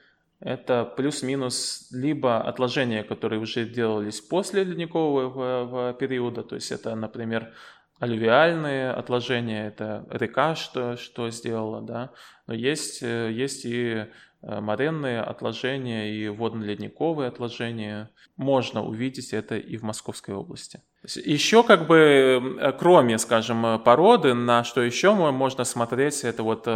это 0.44 0.84
плюс-минус 0.84 1.88
либо 1.92 2.42
отложения, 2.42 3.04
которые 3.04 3.40
уже 3.40 3.66
делались 3.66 4.20
после 4.20 4.66
ледникового 4.66 5.94
периода, 5.94 6.44
то 6.44 6.56
есть 6.56 6.72
это, 6.72 6.96
например, 6.96 7.54
алювиальные 8.00 8.92
отложения, 8.92 9.68
это 9.68 10.06
река, 10.10 10.56
что, 10.56 10.98
что 10.98 11.30
сделала, 11.30 11.82
да, 11.82 12.12
но 12.48 12.54
есть, 12.54 13.02
э, 13.02 13.32
есть 13.32 13.66
и 13.66 14.06
э, 14.42 14.60
моренные 14.60 15.22
отложения, 15.22 16.12
и 16.12 16.28
водно-ледниковые 16.28 17.28
отложения. 17.30 18.10
Можно 18.36 18.84
увидеть 18.84 19.32
это 19.32 19.56
и 19.56 19.78
в 19.78 19.84
Московской 19.84 20.34
области. 20.34 20.82
Еще 21.04 21.64
как 21.64 21.88
бы, 21.88 22.58
э, 22.60 22.72
кроме, 22.74 23.18
скажем, 23.18 23.82
породы, 23.84 24.34
на 24.34 24.64
что 24.64 24.82
еще 24.82 25.14
можно 25.14 25.64
смотреть, 25.64 26.24
это 26.24 26.44
вот, 26.44 26.68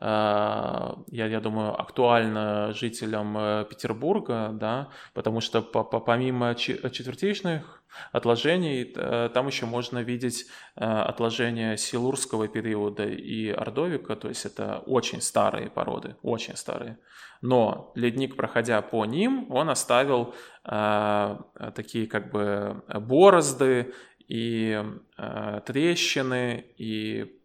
я, 0.00 0.94
я 1.08 1.40
думаю, 1.40 1.80
актуально 1.80 2.74
жителям 2.74 3.66
Петербурга, 3.66 4.50
да, 4.52 4.90
потому 5.14 5.40
что 5.40 5.62
помимо 5.62 6.54
четвертичных 6.54 7.75
отложений. 8.12 8.92
Э, 8.96 9.30
там 9.32 9.46
еще 9.46 9.66
можно 9.66 9.98
видеть 9.98 10.46
э, 10.76 10.84
отложения 10.84 11.76
Силурского 11.76 12.48
периода 12.48 13.04
и 13.04 13.48
Ордовика, 13.48 14.16
то 14.16 14.28
есть 14.28 14.46
это 14.46 14.82
очень 14.86 15.20
старые 15.20 15.70
породы, 15.70 16.16
очень 16.22 16.56
старые. 16.56 16.98
Но 17.42 17.92
ледник, 17.94 18.36
проходя 18.36 18.80
по 18.82 19.04
ним, 19.04 19.50
он 19.50 19.70
оставил 19.70 20.34
э, 20.64 21.36
такие 21.74 22.06
как 22.06 22.30
бы 22.30 22.82
борозды 22.88 23.94
и 24.28 24.82
трещины 25.64 26.64
и 26.78 27.40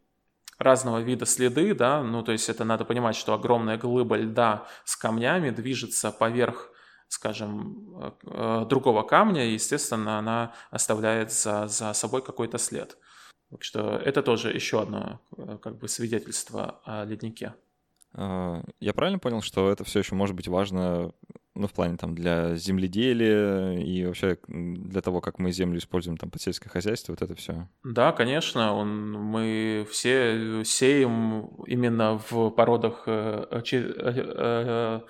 разного 0.57 0.99
вида 0.99 1.25
следы, 1.25 1.75
да, 1.75 2.01
ну 2.03 2.23
то 2.23 2.31
есть 2.31 2.49
это 2.49 2.63
надо 2.63 2.85
понимать, 2.85 3.15
что 3.15 3.33
огромная 3.33 3.77
глыба 3.77 4.15
льда 4.15 4.65
с 4.83 4.95
камнями 4.95 5.51
движется 5.51 6.11
поверх 6.11 6.70
скажем, 7.11 8.15
э, 8.23 8.65
другого 8.69 9.03
камня, 9.03 9.45
и, 9.45 9.53
естественно, 9.53 10.17
она 10.17 10.53
оставляет 10.69 11.31
за, 11.31 11.67
за 11.67 11.93
собой 11.93 12.23
какой-то 12.23 12.57
след. 12.57 12.97
Так 13.49 13.63
что 13.63 13.97
это 13.97 14.23
тоже 14.23 14.53
еще 14.53 14.81
одно 14.81 15.19
э, 15.37 15.57
как 15.61 15.77
бы 15.77 15.89
свидетельство 15.89 16.79
о 16.85 17.03
леднике. 17.03 17.53
А, 18.13 18.63
я 18.79 18.93
правильно 18.93 19.19
понял, 19.19 19.41
что 19.41 19.69
это 19.69 19.83
все 19.83 19.99
еще 19.99 20.15
может 20.15 20.37
быть 20.37 20.47
важно, 20.47 21.11
ну, 21.53 21.67
в 21.67 21.73
плане 21.73 21.97
там 21.97 22.15
для 22.15 22.55
земледелия 22.55 23.73
и 23.73 24.05
вообще 24.05 24.37
для 24.47 25.01
того, 25.01 25.19
как 25.19 25.37
мы 25.37 25.51
землю 25.51 25.79
используем 25.79 26.15
там 26.15 26.31
под 26.31 26.41
сельское 26.41 26.69
хозяйство, 26.69 27.11
вот 27.11 27.21
это 27.21 27.35
все? 27.35 27.67
Да, 27.83 28.13
конечно, 28.13 28.73
он, 28.73 29.11
мы 29.11 29.85
все 29.91 30.63
сеем 30.63 31.47
именно 31.67 32.21
в 32.29 32.51
породах 32.51 33.03
Э, 34.43 35.01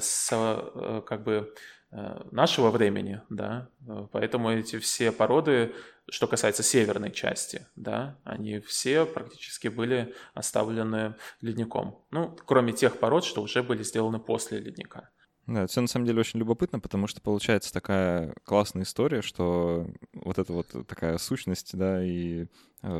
с 0.00 0.28
э, 0.32 1.02
как 1.06 1.24
бы 1.24 1.52
э, 1.90 2.22
нашего 2.30 2.70
времени, 2.70 3.20
да, 3.28 3.68
поэтому 4.12 4.50
эти 4.50 4.78
все 4.78 5.10
породы, 5.10 5.74
что 6.08 6.26
касается 6.26 6.62
северной 6.62 7.10
части, 7.10 7.66
да, 7.76 8.18
они 8.24 8.60
все 8.60 9.04
практически 9.04 9.68
были 9.68 10.14
оставлены 10.32 11.16
ледником, 11.40 11.98
ну, 12.10 12.36
кроме 12.46 12.72
тех 12.72 12.98
пород, 12.98 13.24
что 13.24 13.42
уже 13.42 13.62
были 13.62 13.82
сделаны 13.82 14.20
после 14.20 14.60
ледника. 14.60 15.10
Да, 15.46 15.64
это 15.64 15.80
на 15.80 15.88
самом 15.88 16.06
деле 16.06 16.20
очень 16.20 16.38
любопытно, 16.38 16.80
потому 16.80 17.06
что 17.06 17.20
получается 17.20 17.70
такая 17.72 18.34
классная 18.44 18.84
история, 18.84 19.20
что 19.20 19.86
вот 20.14 20.38
эта 20.38 20.52
вот 20.52 20.68
такая 20.86 21.18
сущность, 21.18 21.76
да, 21.76 22.02
и 22.02 22.46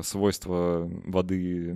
свойства 0.02 0.87
воды 1.06 1.74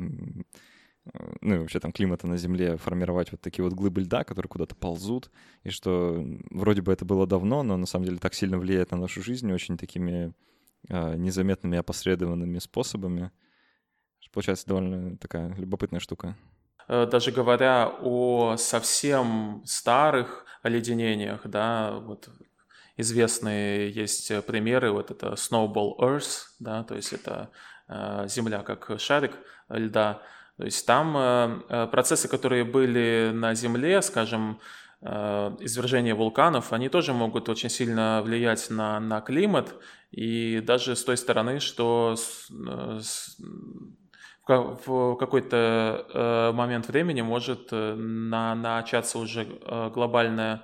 ну 1.40 1.55
и 1.55 1.59
вообще 1.59 1.81
там 1.81 1.92
климата 1.92 2.27
на 2.27 2.37
Земле 2.37 2.77
формировать 2.77 3.33
вот 3.33 3.40
такие 3.40 3.64
вот 3.64 3.73
глыбы 3.75 4.03
льда, 4.03 4.25
которые 4.25 4.49
куда-то 4.49 4.75
ползут, 4.75 5.31
и 5.64 5.71
что 5.71 6.25
вроде 6.51 6.83
бы 6.83 6.92
это 6.92 7.05
было 7.05 7.27
давно, 7.27 7.62
но 7.62 7.77
на 7.77 7.87
самом 7.87 8.07
деле 8.07 8.18
так 8.18 8.35
сильно 8.35 8.59
влияет 8.59 8.90
на 8.90 8.97
нашу 8.99 9.23
жизнь 9.23 9.51
очень 9.53 9.77
такими 9.77 10.35
э, 10.88 11.14
незаметными 11.16 11.79
опосредованными 11.79 12.59
способами. 12.59 13.31
Получается 14.33 14.66
довольно 14.66 15.16
такая 15.16 15.55
любопытная 15.55 16.01
штука. 16.01 16.37
Э, 16.88 17.07
даже 17.07 17.33
говоря 17.33 17.88
о 18.03 18.57
совсем 18.57 19.62
старых 19.64 20.44
оледенениях, 20.62 21.47
да, 21.47 21.99
вот 22.01 22.29
известные 22.97 23.90
есть 23.90 24.44
примеры, 24.44 24.92
вот 24.92 25.11
это 25.11 25.29
Snowball 25.35 25.99
Earth, 25.99 26.47
да, 26.59 26.83
то 26.85 26.94
есть 26.94 27.12
это 27.12 27.51
э, 27.88 28.27
Земля 28.29 28.62
как 28.62 28.99
шарик 28.99 29.33
льда, 29.68 30.23
то 30.59 30.64
есть 30.64 30.85
там 30.87 31.16
э, 31.16 31.61
э, 31.68 31.87
процессы, 31.87 32.27
которые 32.27 32.64
были 32.64 33.31
на 33.33 33.55
Земле, 33.55 34.03
скажем, 34.03 34.59
э, 35.01 35.57
извержение 35.61 36.14
вулканов, 36.14 36.73
они 36.73 36.88
тоже 36.88 37.12
могут 37.12 37.49
очень 37.49 37.71
сильно 37.71 38.23
влиять 38.25 38.68
на, 38.68 38.99
на 38.99 39.21
климат, 39.21 39.73
и 40.11 40.61
даже 40.61 40.97
с 40.97 41.05
той 41.05 41.16
стороны, 41.16 41.61
что 41.61 42.16
с, 42.16 42.51
с, 42.51 43.37
в 44.49 45.14
какой-то 45.16 46.53
момент 46.57 46.88
времени 46.88 47.21
может 47.21 47.68
на, 47.71 48.55
начаться 48.55 49.18
уже 49.18 49.44
глобальное 49.94 50.62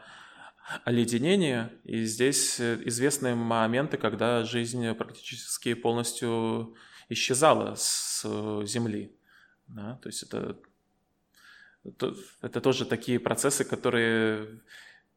оледенение, 0.85 1.71
и 1.85 2.05
здесь 2.05 2.59
известны 2.59 3.37
моменты, 3.37 3.99
когда 3.99 4.43
жизнь 4.43 4.93
практически 4.95 5.75
полностью 5.75 6.75
исчезала 7.11 7.75
с 7.77 8.23
Земли. 8.65 9.15
Да? 9.69 9.99
То 10.03 10.09
есть 10.09 10.23
это, 10.23 10.57
это, 12.43 12.61
тоже 12.61 12.85
такие 12.87 13.19
процессы, 13.19 13.65
которые 13.65 14.61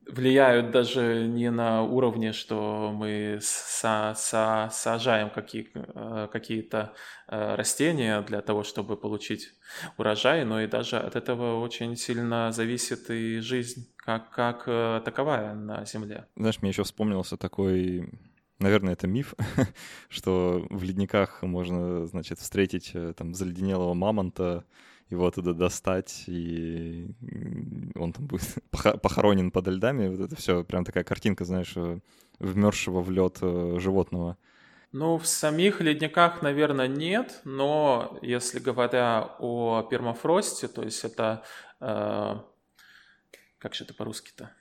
влияют 0.10 0.72
даже 0.72 1.28
не 1.28 1.52
на 1.52 1.84
уровне, 1.84 2.34
что 2.34 2.92
мы 2.94 3.40
са, 3.42 4.14
са, 4.16 4.70
сажаем 4.72 5.30
какие, 5.30 5.70
э, 5.74 6.28
какие-то 6.32 6.94
э, 7.28 7.56
растения 7.56 8.22
для 8.22 8.42
того, 8.42 8.64
чтобы 8.64 8.98
получить 8.98 9.54
урожай, 9.98 10.46
но 10.46 10.62
и 10.62 10.68
даже 10.68 10.98
от 10.98 11.16
этого 11.16 11.60
очень 11.62 11.96
сильно 11.96 12.52
зависит 12.52 13.10
и 13.10 13.40
жизнь 13.40 13.94
как, 13.98 14.32
как 14.32 14.64
э, 14.68 15.02
таковая 15.04 15.54
на 15.54 15.86
Земле. 15.86 16.26
Знаешь, 16.36 16.62
мне 16.62 16.70
еще 16.70 16.84
вспомнился 16.84 17.38
такой 17.38 18.10
Наверное, 18.60 18.94
это 18.94 19.08
миф, 19.08 19.36
что 20.10 20.66
в 20.70 20.84
ледниках 20.84 21.44
можно, 21.44 22.08
значит, 22.08 22.40
встретить 22.40 22.92
э, 22.94 23.14
там 23.16 23.34
заледенелого 23.34 23.94
мамонта, 23.94 24.66
его 25.10 25.28
оттуда 25.28 25.54
достать, 25.54 26.24
и 26.28 27.08
он 27.96 28.14
там 28.14 28.28
будет 28.28 28.56
похоронен 29.02 29.52
под 29.52 29.68
льдами. 29.68 30.08
Вот 30.10 30.20
это 30.20 30.36
все 30.36 30.64
прям 30.64 30.84
такая 30.84 31.04
картинка, 31.04 31.46
знаешь, 31.46 31.74
э, 31.76 32.00
вмерзшего 32.40 33.02
в 33.02 33.12
лед 33.12 33.38
э, 33.42 33.78
животного. 33.80 34.38
Ну, 34.92 35.18
в 35.18 35.28
самих 35.28 35.82
ледниках, 35.82 36.42
наверное, 36.42 36.88
нет, 36.88 37.42
но 37.44 38.18
если 38.22 38.60
говоря 38.60 39.36
о 39.40 39.84
пермафросте, 39.84 40.68
то 40.68 40.82
есть 40.82 41.04
это... 41.04 41.44
Э, 41.80 42.40
как 43.60 43.74
же 43.74 43.84
это 43.84 43.94
по-русски-то? 43.94 44.52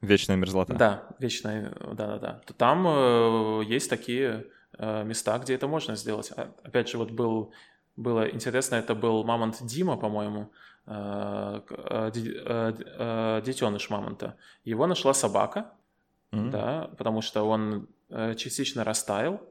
Вечная 0.00 0.36
мерзлота. 0.36 0.74
Да, 0.74 1.02
вечная, 1.18 1.72
да-да-да. 1.92 2.40
То 2.46 2.54
там 2.54 2.86
э, 2.88 3.64
есть 3.66 3.90
такие 3.90 4.46
э, 4.78 5.04
места, 5.04 5.38
где 5.38 5.54
это 5.54 5.68
можно 5.68 5.94
сделать. 5.94 6.32
А, 6.36 6.54
опять 6.62 6.88
же, 6.88 6.96
вот 6.96 7.10
был, 7.10 7.52
было 7.96 8.26
интересно, 8.30 8.76
это 8.76 8.94
был 8.94 9.24
мамонт 9.24 9.58
Дима, 9.60 9.98
по-моему, 9.98 10.50
э, 10.86 11.60
э, 11.68 12.10
э, 12.14 12.72
э, 12.98 13.42
детеныш 13.44 13.90
мамонта. 13.90 14.36
Его 14.64 14.86
нашла 14.86 15.12
собака, 15.12 15.72
mm-hmm. 16.32 16.50
да, 16.50 16.90
потому 16.96 17.20
что 17.20 17.42
он 17.42 17.86
э, 18.08 18.34
частично 18.36 18.84
растаял. 18.84 19.42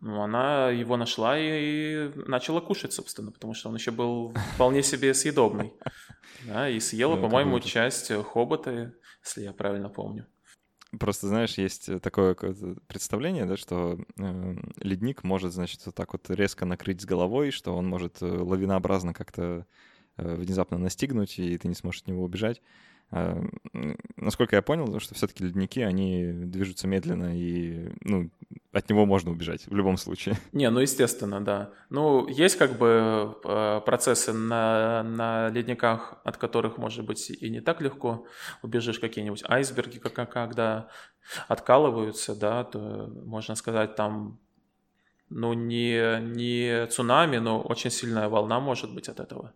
Ну, 0.00 0.22
она 0.22 0.70
его 0.70 0.96
нашла 0.96 1.36
и 1.36 2.10
начала 2.14 2.60
кушать, 2.60 2.92
собственно, 2.92 3.32
потому 3.32 3.54
что 3.54 3.68
он 3.68 3.74
еще 3.74 3.90
был 3.90 4.32
вполне 4.54 4.82
себе 4.82 5.14
съедобный. 5.14 5.72
Да, 6.46 6.70
и 6.70 6.80
съела, 6.80 7.16
ну, 7.16 7.22
по-моему, 7.22 7.60
часть 7.60 8.10
хобота 8.32 8.94
если 9.24 9.42
я 9.42 9.52
правильно 9.52 9.88
помню. 9.88 10.26
Просто, 10.98 11.28
знаешь, 11.28 11.56
есть 11.56 11.88
такое 12.02 12.34
представление, 12.88 13.46
да, 13.46 13.56
что 13.56 13.96
э, 14.18 14.54
ледник 14.78 15.22
может, 15.22 15.52
значит, 15.52 15.86
вот 15.86 15.94
так 15.94 16.12
вот 16.12 16.28
резко 16.30 16.64
накрыть 16.66 17.00
с 17.00 17.04
головой, 17.04 17.52
что 17.52 17.76
он 17.76 17.86
может 17.86 18.20
э, 18.22 18.26
лавинообразно 18.26 19.14
как-то 19.14 19.66
э, 20.16 20.34
внезапно 20.34 20.78
настигнуть, 20.78 21.38
и 21.38 21.56
ты 21.58 21.68
не 21.68 21.74
сможешь 21.74 22.02
от 22.02 22.08
него 22.08 22.24
убежать. 22.24 22.60
А, 23.12 23.40
насколько 24.16 24.56
я 24.56 24.62
понял, 24.62 24.98
что 25.00 25.14
все-таки 25.14 25.44
ледники, 25.44 25.80
они 25.80 26.32
движутся 26.32 26.88
медленно, 26.88 27.36
и 27.36 27.92
ну, 28.00 28.30
от 28.72 28.88
него 28.88 29.04
можно 29.04 29.30
убежать 29.30 29.66
в 29.66 29.74
любом 29.74 29.96
случае. 29.96 30.36
Не, 30.52 30.70
ну 30.70 30.80
естественно, 30.80 31.44
да. 31.44 31.72
Ну, 31.88 32.28
есть 32.28 32.56
как 32.56 32.78
бы 32.78 33.36
э, 33.44 33.80
процессы 33.84 34.32
на, 34.32 35.02
на 35.02 35.48
ледниках, 35.48 36.20
от 36.24 36.36
которых, 36.36 36.78
может 36.78 37.04
быть, 37.04 37.30
и 37.30 37.50
не 37.50 37.60
так 37.60 37.80
легко 37.80 38.26
убежишь 38.62 39.00
какие-нибудь 39.00 39.42
айсберги, 39.48 39.98
как, 39.98 40.30
когда 40.32 40.88
откалываются, 41.48 42.34
да, 42.34 42.64
то 42.64 43.10
можно 43.24 43.54
сказать, 43.54 43.96
там 43.96 44.38
ну, 45.28 45.52
не, 45.52 46.20
не 46.20 46.86
цунами, 46.88 47.38
но 47.38 47.60
очень 47.60 47.90
сильная 47.90 48.28
волна 48.28 48.60
может 48.60 48.94
быть 48.94 49.08
от 49.08 49.20
этого. 49.20 49.52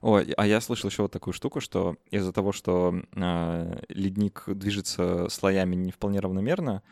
О, 0.00 0.20
а 0.36 0.46
я 0.46 0.60
слышал 0.60 0.90
еще 0.90 1.02
вот 1.02 1.12
такую 1.12 1.34
штуку, 1.34 1.60
что 1.60 1.96
из-за 2.10 2.32
того, 2.32 2.52
что 2.52 2.94
э, 3.14 3.80
ледник 3.88 4.44
движется 4.46 5.28
слоями 5.28 5.74
не 5.74 5.90
вполне 5.90 6.20
равномерно, 6.20 6.82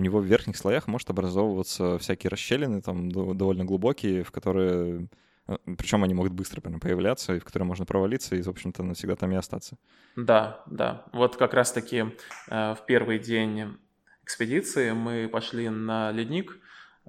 у 0.00 0.02
него 0.02 0.18
в 0.18 0.24
верхних 0.24 0.56
слоях 0.56 0.88
может 0.88 1.10
образовываться 1.10 1.98
всякие 1.98 2.30
расщелины, 2.30 2.80
там 2.80 3.10
довольно 3.10 3.64
глубокие, 3.64 4.24
в 4.24 4.32
которые, 4.32 5.08
а, 5.46 5.58
причем 5.76 6.02
они 6.02 6.14
могут 6.14 6.32
быстро 6.32 6.60
прям 6.60 6.80
появляться, 6.80 7.34
и 7.34 7.38
в 7.38 7.44
которые 7.44 7.66
можно 7.66 7.84
провалиться 7.84 8.34
и, 8.34 8.42
в 8.42 8.48
общем-то, 8.48 8.82
навсегда 8.82 9.16
там 9.16 9.30
и 9.32 9.36
остаться. 9.36 9.76
Да, 10.16 10.62
да. 10.66 11.04
Вот 11.12 11.36
как 11.36 11.54
раз-таки 11.54 12.06
э, 12.48 12.74
в 12.74 12.84
первый 12.86 13.18
день 13.18 13.76
экспедиции 14.24 14.92
мы 14.92 15.28
пошли 15.28 15.68
на 15.68 16.10
ледник, 16.12 16.58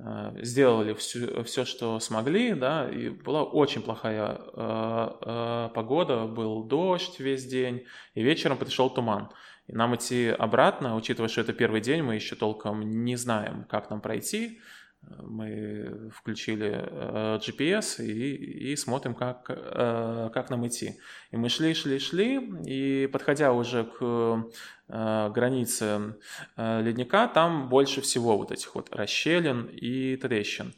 Э, 0.03 0.31
сделали 0.41 0.93
все, 0.93 1.43
все, 1.43 1.65
что 1.65 1.99
смогли, 1.99 2.53
да, 2.53 2.89
и 2.89 3.09
была 3.09 3.43
очень 3.43 3.81
плохая 3.81 4.39
э, 4.53 5.09
э, 5.21 5.69
погода, 5.75 6.25
был 6.25 6.63
дождь 6.63 7.19
весь 7.19 7.45
день, 7.45 7.85
и 8.15 8.23
вечером 8.23 8.57
пришел 8.57 8.89
туман. 8.89 9.29
И 9.71 9.75
нам 9.75 9.95
идти 9.95 10.27
обратно, 10.27 10.95
учитывая, 10.95 11.29
что 11.29 11.41
это 11.41 11.53
первый 11.53 11.79
день, 11.79 12.03
мы 12.03 12.15
еще 12.15 12.35
толком 12.35 12.81
не 13.05 13.15
знаем, 13.15 13.65
как 13.69 13.89
нам 13.89 14.01
пройти, 14.01 14.59
мы 15.01 16.11
включили 16.13 16.71
э, 16.73 17.39
GPS 17.39 18.03
и, 18.05 18.71
и 18.71 18.75
смотрим, 18.75 19.15
как, 19.15 19.45
э, 19.49 20.29
как 20.33 20.49
нам 20.49 20.67
идти. 20.67 20.99
И 21.31 21.37
мы 21.37 21.49
шли, 21.49 21.73
шли, 21.73 21.99
шли, 21.99 22.37
и 22.65 23.07
подходя 23.07 23.53
уже 23.53 23.85
к 23.85 24.45
э, 24.89 25.29
границе 25.33 26.15
ледника, 26.57 27.27
там 27.27 27.69
больше 27.69 28.01
всего 28.01 28.37
вот 28.37 28.51
этих 28.51 28.75
вот 28.75 28.93
расщелин 28.93 29.69
и 29.71 30.17
трещин. 30.17 30.73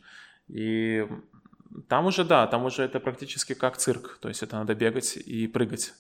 И 0.48 1.08
там 1.90 2.06
уже, 2.06 2.24
да, 2.24 2.46
там 2.48 2.64
уже 2.66 2.84
это 2.84 3.00
практически 3.00 3.56
как 3.56 3.78
цирк, 3.78 4.20
то 4.22 4.30
есть 4.30 4.44
это 4.44 4.58
надо 4.58 4.76
бегать 4.76 5.18
и 5.18 5.48
прыгать 5.48 5.94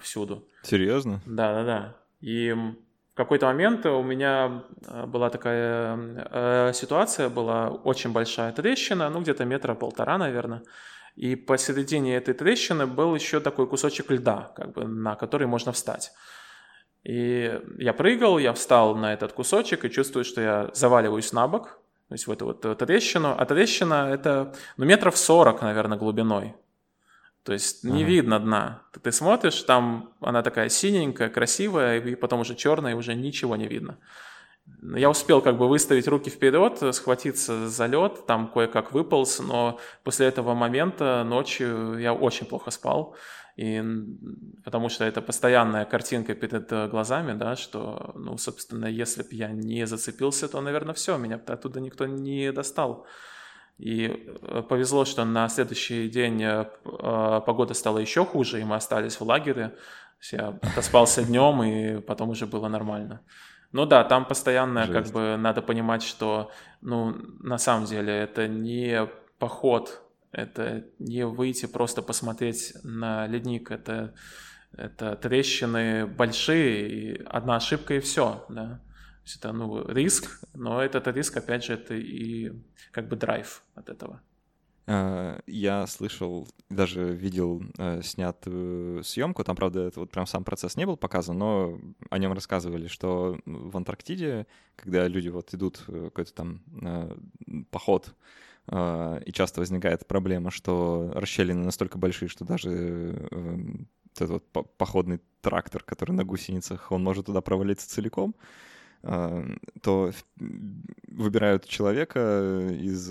всюду. 0.00 0.46
Серьезно? 0.62 1.20
Да, 1.26 1.54
да, 1.54 1.64
да. 1.64 1.96
И 2.20 2.54
в 3.12 3.14
какой-то 3.14 3.46
момент 3.46 3.84
у 3.84 4.02
меня 4.02 4.64
э, 4.86 5.04
была 5.04 5.28
такая 5.28 5.98
э, 5.98 6.72
ситуация, 6.72 7.28
была 7.28 7.68
очень 7.68 8.10
большая 8.10 8.52
трещина, 8.52 9.10
ну 9.10 9.20
где-то 9.20 9.44
метра 9.44 9.74
полтора, 9.74 10.16
наверное. 10.16 10.62
И 11.14 11.36
посередине 11.36 12.16
этой 12.16 12.32
трещины 12.32 12.86
был 12.86 13.14
еще 13.14 13.40
такой 13.40 13.66
кусочек 13.66 14.10
льда, 14.10 14.52
как 14.56 14.72
бы, 14.72 14.86
на 14.86 15.14
который 15.14 15.46
можно 15.46 15.72
встать. 15.72 16.12
И 17.04 17.60
я 17.76 17.92
прыгал, 17.92 18.38
я 18.38 18.54
встал 18.54 18.94
на 18.94 19.12
этот 19.12 19.34
кусочек 19.34 19.84
и 19.84 19.90
чувствую, 19.90 20.24
что 20.24 20.40
я 20.40 20.70
заваливаюсь 20.72 21.34
на 21.34 21.46
бок, 21.48 21.80
то 22.08 22.14
есть 22.14 22.26
в 22.26 22.30
эту 22.30 22.46
вот 22.46 22.78
трещину. 22.78 23.34
А 23.36 23.44
трещина 23.44 24.08
это 24.10 24.54
ну, 24.78 24.86
метров 24.86 25.18
40, 25.18 25.60
наверное, 25.60 25.98
глубиной. 25.98 26.54
То 27.44 27.52
есть 27.52 27.82
не 27.82 28.02
ага. 28.02 28.12
видно 28.12 28.38
дна. 28.38 28.82
Ты, 28.92 29.00
ты 29.00 29.12
смотришь, 29.12 29.62
там 29.62 30.12
она 30.20 30.42
такая 30.42 30.68
синенькая, 30.68 31.28
красивая, 31.28 32.00
и 32.00 32.14
потом 32.14 32.40
уже 32.40 32.54
черная, 32.54 32.92
и 32.92 32.96
уже 32.96 33.14
ничего 33.14 33.56
не 33.56 33.66
видно. 33.66 33.98
Я 34.96 35.10
успел 35.10 35.40
как 35.40 35.58
бы 35.58 35.68
выставить 35.68 36.06
руки 36.06 36.30
вперед, 36.30 36.94
схватиться 36.94 37.68
за 37.68 37.86
лед, 37.86 38.26
там 38.26 38.48
кое-как 38.48 38.92
выполз, 38.92 39.40
но 39.40 39.80
после 40.04 40.26
этого 40.26 40.54
момента 40.54 41.24
ночью 41.24 41.98
я 41.98 42.14
очень 42.14 42.46
плохо 42.46 42.70
спал, 42.70 43.16
и, 43.56 43.82
потому 44.64 44.88
что 44.88 45.04
это 45.04 45.20
постоянная 45.20 45.84
картинка 45.84 46.34
перед 46.34 46.90
глазами, 46.90 47.32
да, 47.32 47.56
что, 47.56 48.12
ну, 48.14 48.38
собственно, 48.38 48.86
если 48.86 49.22
бы 49.22 49.30
я 49.32 49.48
не 49.48 49.84
зацепился, 49.86 50.48
то, 50.48 50.60
наверное, 50.60 50.94
все, 50.94 51.16
меня 51.16 51.40
оттуда 51.44 51.80
никто 51.80 52.06
не 52.06 52.52
достал. 52.52 53.06
И 53.82 54.06
э, 54.42 54.62
повезло, 54.68 55.04
что 55.04 55.24
на 55.24 55.48
следующий 55.48 56.08
день 56.08 56.40
э, 56.40 56.66
э, 56.84 57.40
погода 57.44 57.74
стала 57.74 57.98
еще 57.98 58.24
хуже, 58.24 58.60
и 58.60 58.64
мы 58.64 58.76
остались 58.76 59.18
в 59.18 59.24
лагере. 59.24 59.74
Я 60.30 60.56
отоспался 60.62 61.24
днем, 61.26 61.60
и 61.64 62.00
потом 62.00 62.30
уже 62.30 62.46
было 62.46 62.68
нормально. 62.68 63.22
Ну 63.72 63.84
да, 63.84 64.04
там 64.04 64.24
постоянно 64.24 64.86
Жесть. 64.86 64.92
как 64.92 65.06
бы 65.12 65.36
надо 65.36 65.62
понимать, 65.62 66.04
что, 66.04 66.52
ну, 66.80 67.16
на 67.40 67.58
самом 67.58 67.86
деле 67.86 68.12
это 68.12 68.46
не 68.46 69.08
поход, 69.40 70.00
это 70.30 70.84
не 71.00 71.26
выйти 71.26 71.66
просто 71.66 72.02
посмотреть 72.02 72.74
на 72.84 73.26
ледник, 73.26 73.72
это, 73.72 74.14
это 74.76 75.16
трещины 75.16 76.06
большие, 76.06 76.88
и 76.88 77.24
одна 77.24 77.56
ошибка 77.56 77.94
и 77.94 78.00
все, 78.00 78.44
да 78.48 78.80
это 79.24 79.52
ну, 79.52 79.86
риск, 79.88 80.40
но 80.54 80.82
этот 80.82 81.06
риск, 81.08 81.36
опять 81.36 81.64
же, 81.64 81.74
это 81.74 81.94
и 81.94 82.52
как 82.90 83.08
бы 83.08 83.16
драйв 83.16 83.62
от 83.74 83.88
этого. 83.88 84.20
А, 84.86 85.40
я 85.46 85.86
слышал, 85.86 86.48
даже 86.68 87.14
видел 87.14 87.62
э, 87.78 88.02
снятую 88.02 89.04
съемку, 89.04 89.44
там, 89.44 89.54
правда, 89.54 89.80
это 89.80 90.00
вот 90.00 90.10
прям 90.10 90.26
сам 90.26 90.42
процесс 90.42 90.76
не 90.76 90.86
был 90.86 90.96
показан, 90.96 91.38
но 91.38 91.78
о 92.10 92.18
нем 92.18 92.32
рассказывали, 92.32 92.88
что 92.88 93.38
в 93.46 93.76
Антарктиде, 93.76 94.46
когда 94.76 95.06
люди 95.06 95.28
вот 95.28 95.54
идут 95.54 95.82
в 95.86 96.06
какой-то 96.06 96.34
там 96.34 96.62
э, 96.82 97.16
поход, 97.70 98.14
э, 98.66 99.22
и 99.24 99.32
часто 99.32 99.60
возникает 99.60 100.06
проблема, 100.08 100.50
что 100.50 101.12
расщелины 101.14 101.64
настолько 101.64 101.96
большие, 101.98 102.28
что 102.28 102.44
даже 102.44 103.28
этот 104.14 104.30
вот 104.30 104.76
походный 104.76 105.20
трактор, 105.40 105.84
который 105.84 106.12
на 106.12 106.24
гусеницах, 106.24 106.90
он 106.90 107.04
может 107.04 107.26
туда 107.26 107.40
провалиться 107.40 107.88
целиком, 107.88 108.34
то 109.02 110.12
выбирают 111.08 111.66
человека 111.66 112.68
из 112.70 113.10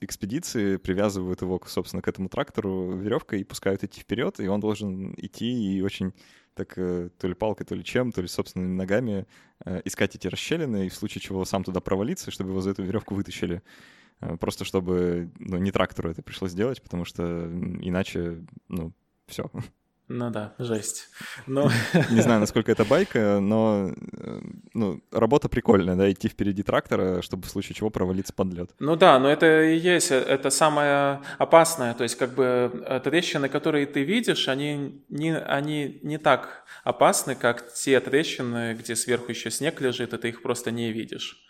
экспедиции, 0.00 0.76
привязывают 0.76 1.42
его, 1.42 1.60
собственно, 1.66 2.00
к 2.00 2.08
этому 2.08 2.28
трактору 2.28 2.92
веревкой 2.92 3.40
и 3.40 3.44
пускают 3.44 3.82
идти 3.82 4.00
вперед, 4.00 4.38
и 4.38 4.46
он 4.46 4.60
должен 4.60 5.14
идти 5.18 5.76
и 5.76 5.82
очень 5.82 6.12
так 6.56 6.72
э, 6.76 7.10
то 7.18 7.28
ли 7.28 7.34
палкой, 7.34 7.66
то 7.66 7.74
ли 7.74 7.84
чем, 7.84 8.10
то 8.10 8.22
ли 8.22 8.28
собственными 8.28 8.74
ногами 8.74 9.26
э, 9.64 9.82
искать 9.84 10.16
эти 10.16 10.26
расщелины, 10.26 10.86
и 10.86 10.88
в 10.88 10.94
случае 10.94 11.20
чего 11.20 11.44
сам 11.44 11.62
туда 11.62 11.80
провалиться, 11.80 12.30
чтобы 12.30 12.50
его 12.50 12.60
за 12.62 12.70
эту 12.70 12.82
веревку 12.82 13.14
вытащили. 13.14 13.62
Э, 14.20 14.36
просто 14.38 14.64
чтобы 14.64 15.30
ну, 15.38 15.58
не 15.58 15.70
трактору 15.70 16.10
это 16.10 16.22
пришлось 16.22 16.54
делать, 16.54 16.82
потому 16.82 17.04
что 17.04 17.22
иначе, 17.80 18.44
ну, 18.68 18.92
все. 19.26 19.50
Ну 20.08 20.30
да, 20.30 20.54
жесть. 20.58 21.08
Но... 21.46 21.68
Не 22.10 22.20
знаю, 22.20 22.38
насколько 22.38 22.70
это 22.70 22.84
байка, 22.84 23.40
но 23.40 23.92
э, 24.12 24.40
ну, 24.72 25.02
работа 25.10 25.48
прикольная, 25.48 25.96
да, 25.96 26.10
идти 26.10 26.28
впереди 26.28 26.62
трактора, 26.62 27.22
чтобы 27.22 27.46
в 27.46 27.50
случае 27.50 27.74
чего 27.74 27.90
провалиться 27.90 28.32
под 28.32 28.52
лед. 28.52 28.70
Ну 28.78 28.94
да, 28.94 29.18
но 29.18 29.28
это 29.28 29.64
и 29.64 29.76
есть, 29.76 30.12
э, 30.12 30.18
это 30.18 30.50
самое 30.50 31.22
опасное, 31.38 31.92
то 31.94 32.04
есть 32.04 32.16
как 32.16 32.34
бы 32.34 32.84
э, 32.86 33.00
трещины, 33.02 33.48
которые 33.48 33.86
ты 33.86 34.04
видишь, 34.04 34.46
они 34.46 35.02
не, 35.08 35.36
они 35.36 35.98
не 36.02 36.18
так 36.18 36.64
опасны, 36.84 37.34
как 37.34 37.72
те 37.72 37.98
трещины, 37.98 38.74
где 38.74 38.94
сверху 38.94 39.30
еще 39.30 39.50
снег 39.50 39.80
лежит, 39.80 40.14
и 40.14 40.18
ты 40.18 40.28
их 40.28 40.42
просто 40.42 40.70
не 40.70 40.92
видишь. 40.92 41.44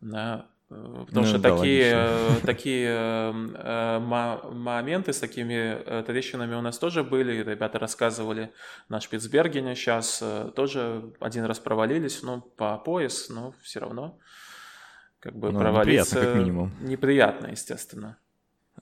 Да, 0.00 0.46
Потому 0.68 1.06
ну, 1.12 1.24
что 1.24 1.38
да, 1.38 1.56
такие, 1.56 1.96
логично. 1.96 2.46
такие 2.46 2.88
э, 2.90 3.98
моменты 4.00 5.12
с 5.12 5.20
такими 5.20 5.54
э, 5.54 6.02
трещинами 6.04 6.56
у 6.56 6.60
нас 6.60 6.76
тоже 6.78 7.04
были. 7.04 7.40
Ребята 7.42 7.78
рассказывали 7.78 8.52
на 8.88 9.00
Шпицбергене 9.00 9.76
сейчас 9.76 10.18
э, 10.20 10.50
тоже 10.56 11.12
один 11.20 11.44
раз 11.44 11.60
провалились, 11.60 12.20
ну, 12.24 12.40
по 12.40 12.78
пояс, 12.78 13.28
но 13.28 13.54
все 13.62 13.78
равно 13.78 14.18
как 15.20 15.36
бы 15.36 15.52
ну, 15.52 15.60
провалиться... 15.60 16.16
Неприятно, 16.16 16.32
как 16.32 16.42
минимум. 16.42 16.72
Неприятно, 16.80 17.46
естественно. 17.46 18.18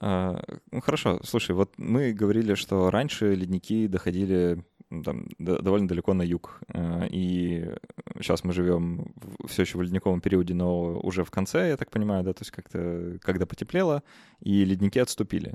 А, 0.01 0.43
ну, 0.71 0.81
хорошо, 0.81 1.21
слушай, 1.23 1.53
вот 1.53 1.75
мы 1.77 2.13
говорили, 2.13 2.55
что 2.55 2.91
раньше 2.91 3.35
ледники 3.35 3.89
доходили 3.89 4.65
там, 5.03 5.27
довольно 5.39 5.89
далеко 5.89 6.15
на 6.15 6.23
юг. 6.23 6.61
Э, 6.69 7.07
и 7.11 7.69
сейчас 8.17 8.45
мы 8.45 8.53
живем 8.53 9.15
все 9.47 9.63
еще 9.63 9.79
в 9.79 9.83
ледниковом 9.83 10.21
периоде, 10.21 10.55
но 10.55 10.99
уже 11.01 11.25
в 11.25 11.31
конце, 11.31 11.69
я 11.69 11.77
так 11.77 11.91
понимаю, 11.91 12.25
да, 12.25 12.33
то 12.33 12.43
есть 12.43 12.51
как-то, 12.51 13.19
когда 13.23 13.47
потеплело, 13.47 14.03
и 14.41 14.65
ледники 14.65 14.99
отступили. 14.99 15.55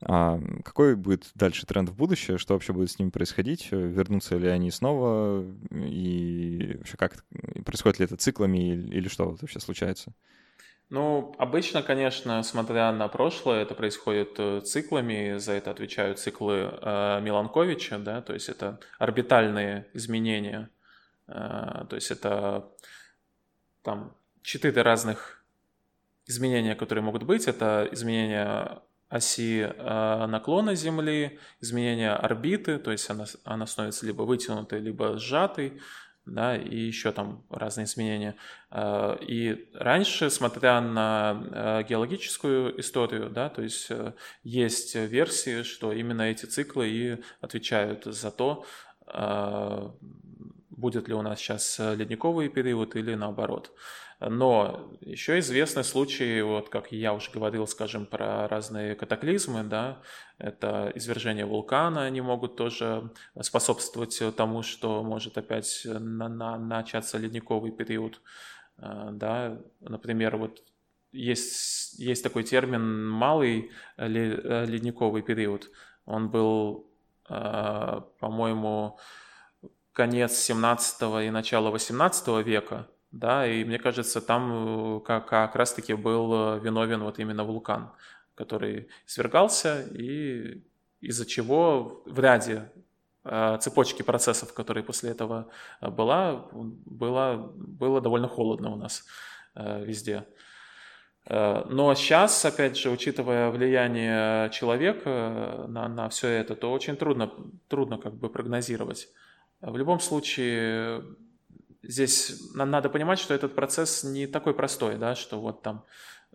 А 0.00 0.40
какой 0.64 0.94
будет 0.94 1.30
дальше 1.34 1.66
тренд 1.66 1.88
в 1.88 1.96
будущее? 1.96 2.38
Что 2.38 2.54
вообще 2.54 2.72
будет 2.72 2.90
с 2.90 2.98
ними 2.98 3.10
происходить? 3.10 3.68
Вернутся 3.72 4.36
ли 4.36 4.46
они 4.46 4.70
снова? 4.70 5.44
И 5.72 6.76
вообще 6.78 6.96
как 6.96 7.24
происходит 7.64 7.98
ли 7.98 8.04
это 8.04 8.16
циклами 8.16 8.74
или, 8.74 8.96
или 8.96 9.08
что 9.08 9.28
вообще 9.28 9.58
случается? 9.58 10.14
Ну, 10.90 11.34
обычно, 11.38 11.82
конечно, 11.82 12.42
смотря 12.42 12.90
на 12.92 13.08
прошлое, 13.08 13.62
это 13.62 13.74
происходит 13.74 14.34
э, 14.38 14.60
циклами, 14.62 15.36
за 15.36 15.52
это 15.52 15.70
отвечают 15.70 16.18
циклы 16.18 16.70
э, 16.80 17.20
Миланковича, 17.20 17.98
да, 17.98 18.22
то 18.22 18.32
есть 18.32 18.48
это 18.48 18.80
орбитальные 18.98 19.86
изменения, 19.92 20.70
э, 21.26 21.32
то 21.32 21.90
есть 21.92 22.10
это 22.10 22.70
там 23.82 24.16
четыре 24.42 24.80
разных 24.80 25.44
изменения, 26.26 26.74
которые 26.74 27.04
могут 27.04 27.24
быть. 27.24 27.48
Это 27.48 27.86
изменение 27.92 28.80
оси 29.10 29.60
э, 29.60 30.26
наклона 30.26 30.74
Земли, 30.74 31.38
изменение 31.60 32.12
орбиты, 32.12 32.78
то 32.78 32.92
есть 32.92 33.10
она, 33.10 33.26
она 33.44 33.66
становится 33.66 34.06
либо 34.06 34.22
вытянутой, 34.22 34.80
либо 34.80 35.18
сжатой, 35.18 35.80
да, 36.28 36.56
и 36.56 36.76
еще 36.76 37.12
там 37.12 37.44
разные 37.50 37.84
изменения. 37.84 38.36
Э, 38.70 39.16
и 39.20 39.68
раньше, 39.74 40.30
смотря 40.30 40.80
на 40.80 41.42
э, 41.50 41.82
геологическую 41.88 42.78
историю, 42.80 43.30
да, 43.30 43.48
то 43.48 43.62
есть 43.62 43.90
э, 43.90 44.12
есть 44.42 44.94
версии, 44.94 45.62
что 45.62 45.92
именно 45.92 46.22
эти 46.22 46.46
циклы 46.46 46.88
и 46.88 47.22
отвечают 47.40 48.04
за 48.04 48.30
то, 48.30 48.64
будет 50.70 51.08
ли 51.08 51.14
у 51.14 51.22
нас 51.22 51.38
сейчас 51.38 51.78
ледниковый 51.78 52.50
период 52.50 52.94
или 52.94 53.14
наоборот. 53.14 53.72
Но 54.20 54.90
еще 55.00 55.38
известны 55.38 55.84
случаи, 55.84 56.40
вот 56.40 56.70
как 56.70 56.90
я 56.90 57.14
уже 57.14 57.30
говорил, 57.30 57.68
скажем, 57.68 58.04
про 58.04 58.48
разные 58.48 58.96
катаклизмы, 58.96 59.62
да, 59.62 60.02
это 60.38 60.90
извержение 60.96 61.46
вулкана, 61.46 62.02
они 62.02 62.20
могут 62.20 62.56
тоже 62.56 63.12
способствовать 63.40 64.20
тому, 64.36 64.62
что 64.62 65.04
может 65.04 65.38
опять 65.38 65.82
на, 65.84 66.28
на, 66.28 66.58
начаться 66.58 67.16
ледниковый 67.16 67.70
период, 67.70 68.20
э, 68.78 69.10
да, 69.12 69.60
например, 69.80 70.36
вот 70.36 70.64
есть, 71.12 71.96
есть 72.00 72.24
такой 72.24 72.42
термин 72.42 73.08
«малый 73.08 73.70
ледниковый 73.96 75.22
период», 75.22 75.70
он 76.06 76.28
был, 76.28 76.90
э, 77.28 78.00
по-моему, 78.18 78.98
конец 79.92 80.32
17 80.38 81.26
и 81.26 81.30
начало 81.30 81.70
18 81.70 82.44
века, 82.44 82.88
да, 83.10 83.46
и 83.46 83.64
мне 83.64 83.78
кажется, 83.78 84.20
там 84.20 84.98
э, 84.98 85.00
как, 85.00 85.28
как 85.28 85.56
раз-таки 85.56 85.94
был 85.94 86.56
э, 86.56 86.60
виновен 86.60 87.02
вот 87.02 87.18
именно 87.18 87.44
вулкан, 87.44 87.90
который 88.34 88.88
свергался, 89.06 89.82
и 89.94 90.62
из-за 91.00 91.24
чего 91.24 92.02
в 92.04 92.20
ряде 92.20 92.70
э, 93.24 93.58
цепочки 93.60 94.02
процессов, 94.02 94.52
которые 94.52 94.84
после 94.84 95.10
этого 95.10 95.48
была, 95.80 96.48
было, 96.52 97.50
было 97.56 98.00
довольно 98.00 98.28
холодно 98.28 98.70
у 98.70 98.76
нас 98.76 99.06
везде. 99.54 100.24
Но 101.30 101.94
сейчас, 101.94 102.44
опять 102.44 102.78
же, 102.78 102.90
учитывая 102.90 103.50
влияние 103.50 104.48
человека 104.50 105.66
на, 105.68 105.88
на 105.88 106.08
все 106.08 106.28
это, 106.28 106.54
то 106.54 106.72
очень 106.72 106.96
трудно, 106.96 107.30
трудно 107.66 107.98
как 107.98 108.14
бы 108.14 108.30
прогнозировать. 108.30 109.08
В 109.60 109.76
любом 109.76 109.98
случае, 109.98 111.02
здесь 111.82 112.52
надо 112.54 112.88
понимать, 112.88 113.18
что 113.18 113.34
этот 113.34 113.54
процесс 113.54 114.04
не 114.04 114.26
такой 114.26 114.54
простой, 114.54 114.96
да, 114.96 115.14
что 115.14 115.40
вот 115.40 115.62
там, 115.62 115.84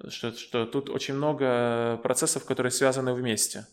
что, 0.10 0.32
что 0.32 0.66
тут 0.66 0.90
очень 0.90 1.14
много 1.14 2.00
процессов, 2.04 2.46
которые 2.46 2.72
связаны 2.72 3.14
вместе. 3.14 3.68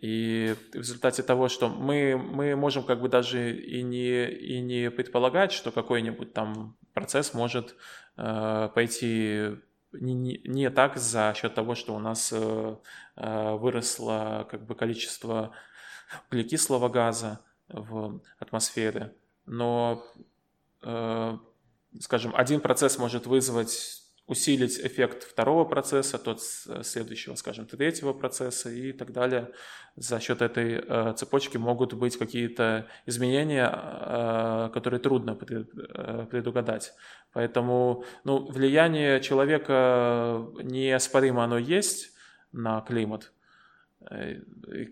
И 0.00 0.54
в 0.72 0.76
результате 0.76 1.22
того, 1.22 1.48
что 1.48 1.68
мы, 1.68 2.16
мы 2.16 2.56
можем 2.56 2.84
как 2.84 3.00
бы 3.00 3.08
даже 3.08 3.56
и 3.56 3.82
не, 3.82 4.30
и 4.30 4.60
не 4.60 4.90
предполагать, 4.90 5.52
что 5.52 5.72
какой-нибудь 5.72 6.32
там 6.32 6.76
процесс 6.94 7.34
может 7.34 7.74
э, 8.16 8.70
пойти 8.74 9.56
не, 9.92 10.14
не, 10.14 10.70
так 10.70 10.96
за 10.96 11.34
счет 11.36 11.54
того, 11.54 11.74
что 11.74 11.94
у 11.94 11.98
нас 11.98 12.32
э, 12.32 12.76
э 13.16 13.56
выросло 13.56 14.46
как 14.50 14.64
бы 14.64 14.74
количество 14.74 15.52
углекислого 16.28 16.88
газа 16.88 17.40
в 17.68 18.20
атмосфере, 18.38 19.14
но 19.46 20.04
скажем, 20.82 22.34
один 22.34 22.60
процесс 22.60 22.98
может 22.98 23.26
вызвать 23.26 24.00
усилить 24.30 24.78
эффект 24.78 25.24
второго 25.24 25.64
процесса, 25.64 26.16
тот 26.16 26.40
следующего, 26.40 27.34
скажем, 27.34 27.66
третьего 27.66 28.12
процесса 28.12 28.70
и 28.70 28.92
так 28.92 29.12
далее. 29.12 29.50
За 29.96 30.20
счет 30.20 30.40
этой 30.40 30.74
э, 30.86 31.14
цепочки 31.16 31.56
могут 31.56 31.94
быть 31.94 32.16
какие-то 32.16 32.86
изменения, 33.06 33.68
э, 33.68 34.70
которые 34.72 35.00
трудно 35.00 35.34
предугадать. 35.34 36.92
Поэтому 37.32 38.04
ну, 38.22 38.46
влияние 38.46 39.20
человека 39.20 40.46
неоспоримо 40.62 41.42
оно 41.42 41.58
есть 41.58 42.12
на 42.52 42.80
климат. 42.82 43.32
Э, 44.08 44.40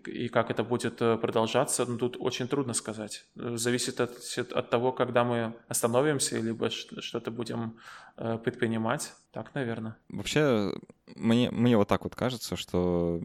и 0.07 0.29
как 0.29 0.51
это 0.51 0.65
будет 0.65 1.01
э, 1.01 1.17
продолжаться, 1.17 1.87
ну, 1.87 1.97
тут 1.99 2.17
очень 2.19 2.49
трудно 2.49 2.75
сказать. 2.75 3.27
Зависит 3.35 4.01
от, 4.01 4.19
от 4.53 4.71
того, 4.71 4.93
когда 4.93 5.25
мы 5.25 5.55
остановимся, 5.69 6.39
либо 6.39 6.71
что-то 6.71 7.31
будем 7.31 7.79
э, 8.17 8.39
предпринимать. 8.39 9.13
Так, 9.33 9.55
наверное. 9.55 9.97
Вообще, 10.09 10.73
мне, 11.17 11.51
мне 11.51 11.77
вот 11.77 11.89
так 11.89 12.05
вот 12.05 12.15
кажется, 12.15 12.57
что 12.57 13.23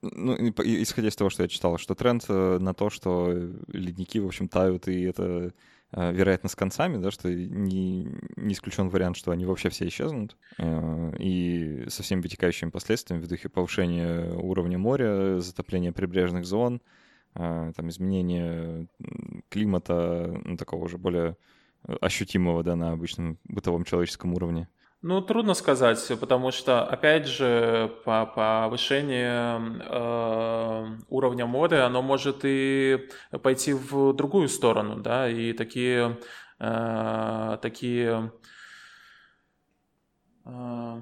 ну, 0.00 0.34
исходя 0.34 1.08
из 1.08 1.16
того, 1.16 1.30
что 1.30 1.44
я 1.44 1.48
читал, 1.48 1.78
что 1.78 1.94
тренд 1.94 2.28
на 2.28 2.74
то, 2.74 2.90
что 2.90 3.30
ледники, 3.68 4.18
в 4.18 4.26
общем, 4.26 4.48
тают, 4.48 4.88
и 4.88 5.02
это 5.02 5.22
Э, 5.22 5.50
вероятно, 5.92 6.48
с 6.48 6.56
концами, 6.56 6.96
да, 6.96 7.10
что 7.10 7.32
не, 7.32 8.08
не 8.36 8.54
исключен 8.54 8.88
вариант, 8.88 9.16
что 9.16 9.30
они 9.30 9.44
вообще 9.44 9.68
все 9.68 9.86
исчезнут, 9.88 10.36
э, 10.58 11.12
и 11.18 11.84
со 11.88 12.02
всеми 12.02 12.22
вытекающими 12.22 12.70
последствиями 12.70 13.22
в 13.22 13.28
духе 13.28 13.48
повышения 13.48 14.32
уровня 14.32 14.78
моря, 14.78 15.38
затопления 15.38 15.92
прибрежных 15.92 16.46
зон, 16.46 16.80
э, 17.34 17.72
там, 17.76 17.88
изменения 17.88 18.88
климата, 19.50 20.40
ну, 20.44 20.56
такого 20.56 20.84
уже 20.84 20.96
более 20.98 21.36
ощутимого, 22.00 22.62
да, 22.62 22.76
на 22.76 22.92
обычном 22.92 23.38
бытовом 23.44 23.84
человеческом 23.84 24.34
уровне. 24.34 24.68
Ну, 25.04 25.20
трудно 25.20 25.54
сказать, 25.54 26.12
потому 26.20 26.52
что, 26.52 26.84
опять 26.84 27.26
же, 27.26 27.92
по 28.04 28.24
повышению 28.24 29.82
э, 29.82 30.98
уровня 31.08 31.44
моря, 31.44 31.86
оно 31.86 32.02
может 32.02 32.42
и 32.44 33.08
пойти 33.42 33.72
в 33.72 34.12
другую 34.12 34.48
сторону, 34.48 35.00
да, 35.00 35.28
и 35.28 35.54
такие, 35.54 36.20
э, 36.60 37.58
такие, 37.60 38.32
э, 40.44 41.00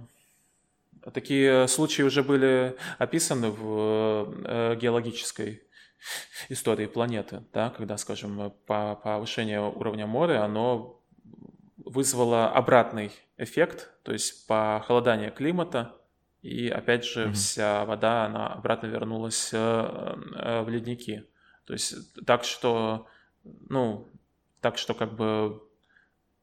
такие 1.12 1.68
случаи 1.68 2.00
уже 2.00 2.22
были 2.22 2.78
описаны 2.96 3.50
в 3.50 4.34
э, 4.46 4.76
геологической 4.76 5.62
истории 6.48 6.86
планеты, 6.86 7.44
да, 7.52 7.68
когда, 7.68 7.98
скажем, 7.98 8.50
по 8.66 8.96
повышению 8.96 9.78
уровня 9.78 10.06
моря, 10.06 10.42
оно 10.42 10.99
вызвало 11.90 12.48
обратный 12.48 13.10
эффект, 13.36 13.90
то 14.04 14.12
есть 14.12 14.46
похолодание 14.46 15.30
климата, 15.30 15.96
и 16.40 16.68
опять 16.68 17.04
же 17.04 17.24
mm-hmm. 17.24 17.32
вся 17.32 17.84
вода, 17.84 18.26
она 18.26 18.46
обратно 18.46 18.86
вернулась 18.86 19.50
э, 19.52 19.56
э, 19.56 20.62
в 20.62 20.68
ледники. 20.68 21.24
То 21.66 21.72
есть 21.72 22.14
так 22.24 22.44
что, 22.44 23.06
ну, 23.44 24.08
так 24.60 24.78
что 24.78 24.94
как 24.94 25.16
бы 25.16 25.62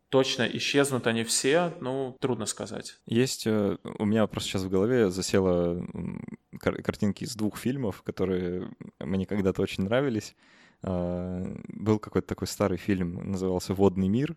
точно 0.10 0.44
исчезнут 0.44 1.08
они 1.08 1.24
все, 1.24 1.74
ну, 1.80 2.18
трудно 2.20 2.46
сказать. 2.46 3.00
Есть, 3.06 3.48
э, 3.48 3.78
у 3.84 4.06
меня 4.06 4.28
просто 4.28 4.50
сейчас 4.50 4.64
в 4.64 4.70
голове 4.70 5.10
засела 5.10 5.82
картинки 6.60 7.24
из 7.24 7.36
двух 7.36 7.58
фильмов, 7.58 8.04
которые 8.04 8.70
мне 9.00 9.26
когда-то 9.26 9.62
очень 9.62 9.86
нравились. 9.86 10.36
А, 10.84 11.44
был 11.70 12.00
какой-то 12.00 12.28
такой 12.28 12.48
старый 12.48 12.78
фильм, 12.78 13.32
назывался 13.32 13.74
«Водный 13.74 14.10
мир», 14.10 14.36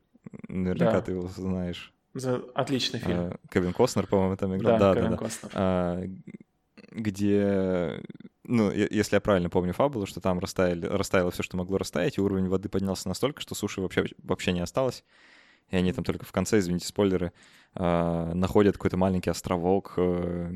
Наверняка 0.49 0.93
да. 0.93 1.03
ты 1.03 1.13
его 1.13 1.29
знаешь. 1.29 1.93
За... 2.15 2.43
Отличный 2.55 3.01
фильм. 3.01 3.19
А, 3.19 3.37
Кевин 3.53 3.73
Костнер, 3.73 4.07
по-моему, 4.07 4.37
там 4.37 4.57
играл. 4.57 4.79
Да, 4.79 4.95
да, 4.95 5.01
Кевин 5.01 5.11
да, 5.13 5.17
Костнер. 5.17 5.51
А, 5.55 6.03
где, 6.91 8.03
ну, 8.45 8.71
если 8.73 9.17
я 9.17 9.21
правильно 9.21 9.49
помню 9.49 9.73
фабулу, 9.73 10.07
что 10.07 10.21
там 10.21 10.39
растаяли, 10.41 10.87
растаяло 10.87 11.31
все, 11.31 11.43
что 11.43 11.57
могло 11.57 11.79
растаять, 11.79 12.19
и 12.19 12.21
уровень 12.21 12.49
воды 12.49 12.69
поднялся 12.69 13.09
настолько, 13.09 13.41
что 13.41 13.55
суши 13.55 13.81
вообще, 13.81 14.07
вообще 14.23 14.53
не 14.53 14.61
осталось. 14.61 15.05
И 15.69 15.77
они 15.77 15.93
там 15.93 16.05
только 16.05 16.25
в 16.25 16.33
конце, 16.33 16.59
извините, 16.59 16.87
спойлеры, 16.87 17.33
а, 17.75 18.35
находят 18.35 18.77
какой-то 18.77 18.97
маленький 18.97 19.31
островок 19.31 19.95
э, 19.97 20.51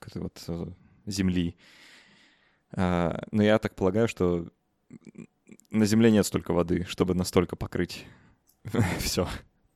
какой-то 0.00 0.20
вот 0.20 0.42
э, 0.48 0.66
земли. 1.06 1.56
А, 2.72 3.22
но 3.30 3.42
я 3.42 3.58
так 3.58 3.76
полагаю, 3.76 4.08
что 4.08 4.48
на 5.70 5.84
Земле 5.84 6.10
нет 6.10 6.26
столько 6.26 6.52
воды, 6.52 6.84
чтобы 6.88 7.14
настолько 7.14 7.56
покрыть 7.56 8.04
Все. 8.98 9.26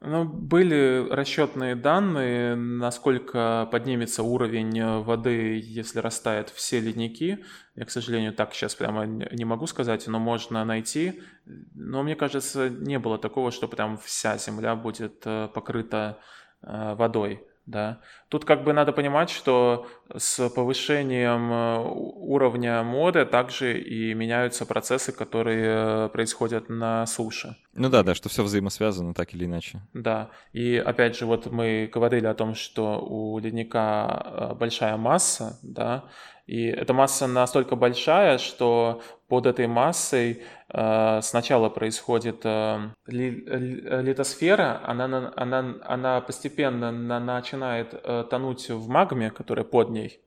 Ну, 0.05 0.25
были 0.25 1.07
расчетные 1.11 1.77
данные, 1.77 2.57
насколько 2.57 3.69
поднимется 3.71 4.25
уровень 4.25 5.01
воды, 5.03 5.61
если 5.63 6.01
растают 6.01 6.51
все 6.51 6.81
ледники. 6.81 7.45
Я, 7.77 7.85
к 7.85 7.91
сожалению, 7.91 8.33
так 8.33 8.53
сейчас 8.53 8.75
прямо 8.75 9.07
не 9.07 9.45
могу 9.45 9.69
сказать, 9.69 10.09
но 10.09 10.19
можно 10.19 10.65
найти. 10.65 11.23
Но 11.45 12.03
мне 12.03 12.17
кажется, 12.17 12.69
не 12.69 12.99
было 12.99 13.17
такого, 13.17 13.53
что 13.53 13.69
прям 13.69 13.97
вся 13.97 14.39
земля 14.39 14.75
будет 14.75 15.23
э, 15.25 15.49
покрыта 15.55 16.19
э, 16.63 16.95
водой. 16.97 17.47
Да. 17.67 18.01
Тут 18.29 18.45
как 18.45 18.65
бы 18.65 18.73
надо 18.73 18.93
понимать, 18.93 19.31
что 19.31 19.87
с 20.17 20.49
повышением 20.51 21.53
э, 21.53 21.79
уровня 21.85 22.83
моды 22.83 23.25
также 23.25 23.81
и 23.81 24.15
меняются 24.15 24.67
процессы, 24.67 25.13
которые 25.13 26.09
происходят 26.09 26.69
на 26.69 27.07
суше. 27.07 27.57
Ну 27.75 27.89
да, 27.89 28.03
да, 28.03 28.15
что 28.15 28.29
все 28.29 28.43
взаимосвязано 28.43 29.15
так 29.15 29.35
или 29.35 29.45
иначе. 29.45 29.81
Да, 29.95 30.31
и 30.53 30.77
опять 30.77 31.17
же, 31.17 31.27
вот 31.27 31.47
мы 31.47 31.91
говорили 31.93 32.27
о 32.27 32.35
том, 32.35 32.55
что 32.55 33.01
у 33.01 33.39
ледника 33.39 34.51
э, 34.53 34.55
большая 34.55 34.97
масса, 34.97 35.59
да, 35.63 36.05
и 36.47 36.65
эта 36.67 36.93
масса 36.93 37.27
настолько 37.27 37.77
большая, 37.77 38.39
что 38.39 39.01
под 39.29 39.47
этой 39.47 39.67
массой 39.69 40.33
э, 40.33 40.43
сначала 40.73 41.69
происходит 41.69 42.41
э, 42.45 42.91
ли, 43.07 43.45
литосфера, 43.47 44.81
она, 44.85 45.33
она, 45.37 45.77
она 45.85 46.21
постепенно 46.21 46.91
на, 46.91 47.21
начинает 47.21 47.93
э, 47.93 48.25
тонуть 48.31 48.71
в 48.71 48.89
магме, 48.89 49.31
которая 49.31 49.65
под 49.65 49.91
ней, 49.91 50.21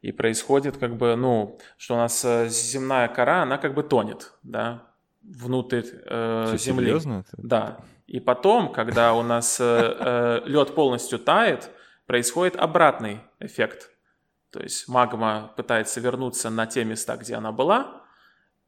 и 0.00 0.12
происходит 0.12 0.76
как 0.76 0.96
бы, 0.96 1.16
ну, 1.16 1.58
что 1.76 1.94
у 1.94 1.98
нас 1.98 2.24
э, 2.24 2.48
земная 2.48 3.08
кора, 3.08 3.42
она 3.42 3.58
как 3.58 3.74
бы 3.74 3.82
тонет, 3.82 4.34
да, 4.44 4.84
внутрь 5.22 5.82
э, 5.82 6.54
Земли. 6.56 6.86
Серьезно? 6.86 7.24
Да. 7.36 7.78
И 8.06 8.20
потом, 8.20 8.72
когда 8.72 9.14
у 9.14 9.22
нас 9.22 9.58
э, 9.60 9.64
э, 9.64 10.40
лед 10.44 10.74
полностью 10.74 11.18
тает, 11.18 11.70
происходит 12.06 12.56
обратный 12.56 13.20
эффект– 13.40 13.90
то 14.50 14.60
есть 14.60 14.88
магма 14.88 15.52
пытается 15.56 16.00
вернуться 16.00 16.48
на 16.50 16.66
те 16.66 16.84
места, 16.84 17.16
где 17.16 17.34
она 17.34 17.52
была, 17.52 17.97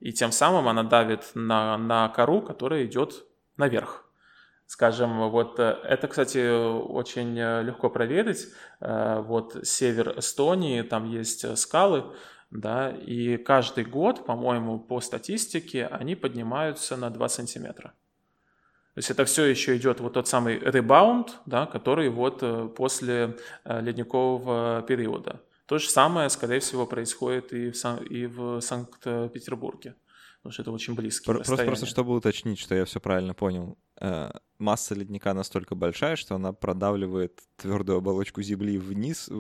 и 0.01 0.13
тем 0.13 0.33
самым 0.33 0.69
она 0.69 0.83
давит 0.83 1.31
на, 1.35 1.77
на 1.79 2.09
кору, 2.09 2.43
которая 2.43 2.85
идет 2.85 3.25
наверх. 3.57 4.05
Скажем, 4.67 5.31
вот 5.31 5.59
э, 5.59 5.79
это, 5.83 6.07
кстати, 6.07 6.49
очень 6.49 7.37
э, 7.37 7.65
легко 7.65 7.91
проверить. 7.91 8.47
Э, 8.81 9.21
вот 9.21 9.57
север 9.65 10.17
Эстонии, 10.19 10.83
там 10.83 11.11
есть 11.11 11.59
скалы, 11.59 12.05
да, 12.53 12.91
и 12.91 13.37
каждый 13.37 13.85
год, 13.85 14.25
по-моему, 14.25 14.79
по 14.79 15.01
статистике, 15.01 15.87
они 15.87 16.15
поднимаются 16.15 16.97
на 16.97 17.11
2 17.11 17.29
сантиметра. 17.29 17.93
То 18.95 18.99
есть 18.99 19.11
это 19.11 19.25
все 19.25 19.45
еще 19.45 19.77
идет 19.77 19.99
вот 19.99 20.13
тот 20.13 20.29
самый 20.29 20.59
ребаунд, 20.59 21.39
да, 21.47 21.67
который 21.67 22.09
вот 22.09 22.75
после 22.77 23.37
ледникового 23.65 24.83
периода. 24.83 25.41
То 25.71 25.79
же 25.79 25.89
самое, 25.89 26.29
скорее 26.31 26.59
всего, 26.59 26.85
происходит 26.85 27.53
и 27.53 27.71
в, 27.71 27.77
Сан- 27.77 28.03
и 28.03 28.27
в 28.27 28.61
Санкт-Петербурге. 28.61 29.95
Потому 30.39 30.53
что 30.53 30.63
это 30.63 30.73
очень 30.73 30.95
близкие 30.97 31.33
Просто, 31.33 31.65
просто 31.65 31.87
чтобы 31.87 32.13
уточнить, 32.17 32.59
что 32.59 32.75
я 32.75 32.85
все 32.85 32.99
правильно 32.99 33.35
понял. 33.35 33.79
Э, 34.01 34.33
масса 34.59 34.97
ледника 34.97 35.33
настолько 35.33 35.77
большая, 35.77 36.17
что 36.17 36.35
она 36.35 36.53
продавливает 36.53 37.41
твердую 37.57 37.99
оболочку 37.99 38.43
Земли 38.43 38.79
вниз, 38.79 39.31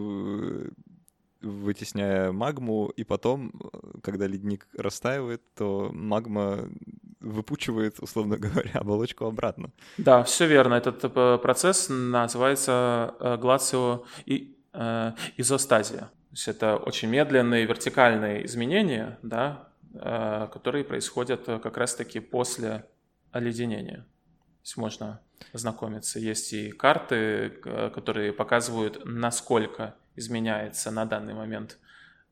вытесняя 1.42 2.30
магму, 2.30 2.92
и 2.96 3.02
потом, 3.02 3.52
когда 4.00 4.28
ледник 4.28 4.68
растаивает, 4.78 5.42
то 5.54 5.90
магма 5.92 6.70
выпучивает, 7.18 7.98
условно 7.98 8.36
говоря, 8.38 8.70
оболочку 8.74 9.24
обратно. 9.24 9.72
Да, 9.98 10.22
все 10.22 10.46
верно. 10.46 10.74
Этот 10.74 11.04
э, 11.04 11.38
процесс 11.38 11.88
называется 11.88 13.16
э, 13.18 13.36
глацио 13.36 14.04
и 14.26 14.56
изостазия. 15.36 16.08
То 16.30 16.34
есть 16.34 16.46
это 16.46 16.76
очень 16.76 17.08
медленные 17.08 17.66
вертикальные 17.66 18.46
изменения, 18.46 19.18
да, 19.20 19.68
э, 19.92 20.46
которые 20.52 20.84
происходят 20.84 21.48
э, 21.48 21.58
как 21.58 21.76
раз-таки 21.76 22.20
после 22.20 22.86
оледенения. 23.32 23.96
То 23.96 24.62
есть 24.62 24.76
можно 24.76 25.20
ознакомиться. 25.52 26.20
Есть 26.20 26.52
и 26.52 26.70
карты, 26.70 27.50
которые 27.92 28.32
показывают, 28.32 29.00
насколько 29.04 29.96
изменяется 30.14 30.92
на 30.92 31.04
данный 31.04 31.34
момент 31.34 31.78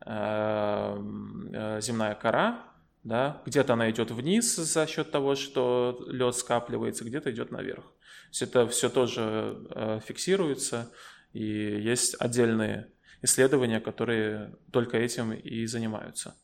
э, 0.07 1.79
земная 1.81 2.15
кора. 2.15 2.63
Да? 3.03 3.43
Где-то 3.47 3.73
она 3.73 3.91
идет 3.91 4.13
вниз 4.13 4.55
за 4.55 4.87
счет 4.87 5.11
того, 5.11 5.35
что 5.35 6.05
лед 6.07 6.37
скапливается, 6.37 7.05
где-то 7.05 7.33
идет 7.33 7.51
наверх. 7.51 7.83
То 7.83 8.29
есть 8.31 8.43
это 8.43 8.69
все 8.69 8.91
тоже 8.91 10.01
фиксируется, 10.07 10.93
и 11.33 11.43
есть 11.43 12.15
отдельные 12.21 12.93
исследования, 13.23 13.81
которые 13.81 14.55
только 14.71 14.97
этим 14.97 15.33
и 15.33 15.67
занимаются. 15.67 16.35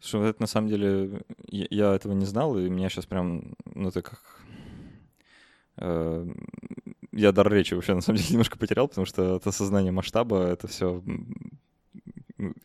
Что 0.00 0.24
это 0.24 0.40
на 0.40 0.46
самом 0.46 0.68
деле, 0.68 1.22
я, 1.46 1.66
я 1.70 1.94
этого 1.94 2.12
не 2.12 2.26
знал, 2.26 2.58
и 2.58 2.68
меня 2.68 2.88
сейчас 2.88 3.06
прям, 3.06 3.54
ну 3.64 3.88
это 3.88 4.02
как... 4.02 4.20
Э, 5.76 6.26
я 7.12 7.32
дар 7.32 7.52
речи 7.52 7.74
вообще 7.74 7.94
на 7.94 8.00
самом 8.00 8.18
деле 8.18 8.30
немножко 8.32 8.58
потерял, 8.58 8.88
потому 8.88 9.06
что 9.06 9.36
это 9.36 9.50
осознание 9.50 9.92
масштаба, 9.92 10.44
это 10.46 10.66
все 10.66 11.02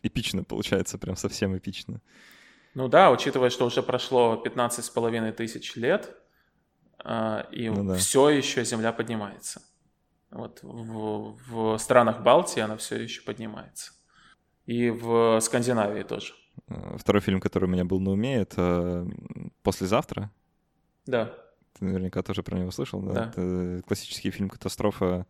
эпично 0.02 0.42
получается, 0.42 0.98
прям 0.98 1.16
совсем 1.16 1.56
эпично. 1.56 2.00
Ну 2.74 2.88
да, 2.88 3.10
учитывая, 3.10 3.50
что 3.50 3.66
уже 3.66 3.82
прошло 3.82 4.36
15 4.36 4.84
с 4.84 4.90
половиной 4.90 5.32
тысяч 5.32 5.76
лет, 5.76 6.16
э, 7.04 7.44
и 7.52 7.68
ну, 7.68 7.84
да. 7.84 7.94
все 7.94 8.30
еще 8.30 8.64
Земля 8.64 8.92
поднимается. 8.92 9.62
Вот 10.30 10.60
в, 10.62 11.38
в 11.48 11.78
странах 11.78 12.22
Балтии 12.22 12.60
она 12.60 12.76
все 12.76 12.96
еще 12.96 13.22
поднимается. 13.22 13.92
И 14.66 14.90
в 14.90 15.40
Скандинавии 15.40 16.02
тоже. 16.02 16.34
Э, 16.68 16.96
второй 16.98 17.22
фильм, 17.22 17.40
который 17.40 17.64
у 17.64 17.68
меня 17.68 17.84
был 17.84 18.00
на 18.00 18.10
уме, 18.10 18.36
это 18.36 19.06
«Послезавтра». 19.62 20.30
Да. 21.06 21.34
Ты 21.78 21.84
наверняка 21.86 22.22
тоже 22.22 22.42
про 22.42 22.58
него 22.58 22.70
слышал, 22.70 23.00
да? 23.00 23.12
Да. 23.12 23.24
Это 23.30 23.82
классический 23.86 24.30
фильм 24.30 24.50
«Катастрофа», 24.50 25.26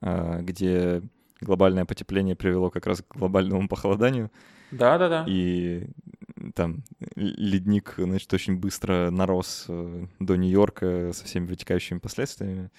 э, 0.00 0.40
где 0.42 1.02
глобальное 1.40 1.84
потепление 1.84 2.36
привело 2.36 2.70
как 2.70 2.86
раз 2.86 3.02
к 3.02 3.16
глобальному 3.16 3.68
похолоданию. 3.68 4.30
Да-да-да. 4.70 5.24
И 5.26 5.88
там 6.54 6.84
ледник, 7.16 7.94
значит, 7.98 8.32
очень 8.32 8.56
быстро 8.56 9.10
нарос 9.10 9.66
э, 9.68 10.06
до 10.20 10.36
Нью-Йорка 10.36 11.12
со 11.12 11.24
всеми 11.24 11.46
вытекающими 11.46 11.98
последствиями. 11.98 12.70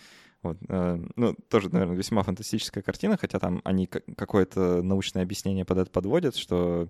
Вот, 0.43 0.57
э, 0.69 0.99
ну, 1.15 1.35
тоже, 1.49 1.69
наверное, 1.71 1.95
весьма 1.95 2.23
фантастическая 2.23 2.83
картина, 2.83 3.17
хотя 3.17 3.39
там 3.39 3.61
они 3.63 3.85
какое-то 3.87 4.81
научное 4.81 5.23
объяснение 5.23 5.65
под 5.65 5.77
это 5.77 5.91
подводят, 5.91 6.35
что 6.35 6.89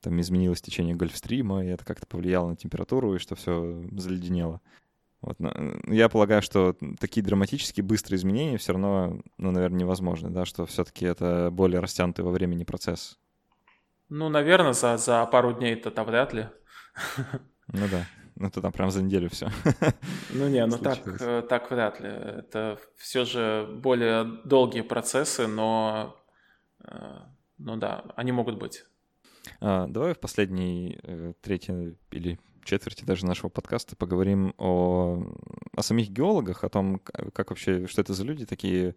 там 0.00 0.20
изменилось 0.20 0.60
течение 0.60 0.94
Гольфстрима, 0.94 1.64
и 1.64 1.68
это 1.68 1.84
как-то 1.84 2.06
повлияло 2.06 2.50
на 2.50 2.56
температуру, 2.56 3.14
и 3.14 3.18
что 3.18 3.34
все 3.34 3.82
заледенело. 3.92 4.60
Вот, 5.22 5.38
я 5.86 6.08
полагаю, 6.08 6.42
что 6.42 6.76
такие 6.98 7.22
драматические 7.24 7.84
быстрые 7.84 8.18
изменения 8.18 8.58
все 8.58 8.72
равно, 8.72 9.20
ну, 9.38 9.50
наверное, 9.52 9.78
невозможны, 9.78 10.30
да, 10.30 10.44
что 10.44 10.66
все-таки 10.66 11.06
это 11.06 11.48
более 11.52 11.80
растянутый 11.80 12.24
во 12.24 12.32
времени 12.32 12.64
процесс. 12.64 13.18
Ну, 14.08 14.28
наверное, 14.28 14.72
за, 14.72 14.98
за 14.98 15.24
пару 15.26 15.54
дней 15.54 15.74
это 15.74 16.04
вряд 16.04 16.32
ли. 16.34 16.48
Ну 17.68 17.86
да. 17.90 18.04
Ну, 18.42 18.48
это 18.48 18.60
там 18.60 18.72
прям 18.72 18.90
за 18.90 19.02
неделю 19.02 19.30
все. 19.30 19.48
Ну 20.34 20.48
не, 20.48 20.66
ну 20.66 20.76
так, 20.76 20.98
э, 21.20 21.42
так 21.48 21.70
вряд 21.70 22.00
ли. 22.00 22.08
Это 22.08 22.76
все 22.96 23.24
же 23.24 23.68
более 23.72 24.24
долгие 24.44 24.80
процессы, 24.80 25.46
но, 25.46 26.16
э, 26.84 27.18
ну 27.58 27.76
да, 27.76 28.04
они 28.16 28.32
могут 28.32 28.58
быть. 28.58 28.84
А, 29.60 29.86
давай 29.86 30.14
в 30.14 30.18
последней 30.18 30.98
э, 31.04 31.34
третьей 31.40 31.96
или 32.10 32.40
четверти 32.64 33.04
даже 33.04 33.26
нашего 33.26 33.48
подкаста 33.48 33.94
поговорим 33.94 34.54
о, 34.58 35.22
о 35.76 35.82
самих 35.82 36.10
геологах, 36.10 36.64
о 36.64 36.68
том, 36.68 36.98
как 36.98 37.50
вообще, 37.50 37.86
что 37.86 38.00
это 38.00 38.12
за 38.12 38.24
люди 38.24 38.44
такие, 38.44 38.96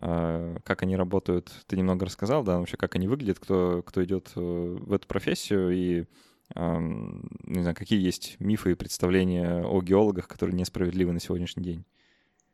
а, 0.00 0.56
как 0.64 0.82
они 0.82 0.96
работают. 0.96 1.52
Ты 1.66 1.76
немного 1.76 2.06
рассказал, 2.06 2.44
да, 2.44 2.60
вообще, 2.60 2.78
как 2.78 2.94
они 2.94 3.08
выглядят, 3.08 3.40
кто, 3.40 3.82
кто 3.82 4.02
идет 4.02 4.32
в 4.34 4.90
эту 4.90 5.06
профессию 5.06 5.70
и 5.70 6.06
не 6.54 7.60
знаю, 7.60 7.74
какие 7.74 8.00
есть 8.00 8.36
мифы 8.38 8.72
и 8.72 8.74
представления 8.74 9.64
о 9.64 9.80
геологах, 9.82 10.28
которые 10.28 10.56
несправедливы 10.56 11.12
на 11.12 11.20
сегодняшний 11.20 11.62
день? 11.62 11.84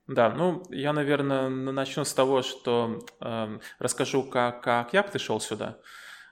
Да, 0.08 0.30
ну, 0.30 0.64
я, 0.70 0.92
наверное, 0.92 1.48
начну 1.48 2.04
с 2.04 2.12
того, 2.12 2.42
что 2.42 3.04
э, 3.20 3.58
расскажу, 3.78 4.24
как, 4.24 4.62
как 4.62 4.92
я 4.92 5.02
пришел 5.02 5.40
сюда, 5.40 5.78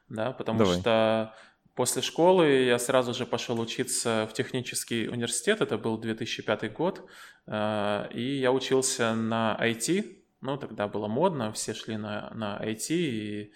да, 0.08 0.32
потому 0.32 0.58
Давай. 0.58 0.80
что 0.80 1.34
после 1.74 2.02
школы 2.02 2.46
я 2.64 2.78
сразу 2.80 3.14
же 3.14 3.26
пошел 3.26 3.60
учиться 3.60 4.26
в 4.28 4.34
технический 4.34 5.08
университет, 5.08 5.60
это 5.60 5.78
был 5.78 5.98
2005 5.98 6.72
год, 6.72 7.08
э, 7.46 8.08
и 8.12 8.38
я 8.38 8.50
учился 8.50 9.14
на 9.14 9.56
IT, 9.60 10.16
ну, 10.40 10.56
тогда 10.56 10.88
было 10.88 11.06
модно, 11.06 11.52
все 11.52 11.72
шли 11.72 11.96
на, 11.96 12.30
на 12.34 12.60
IT, 12.60 12.86
и, 12.90 13.52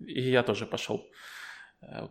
и 0.00 0.30
я 0.30 0.42
тоже 0.42 0.64
пошел. 0.64 1.06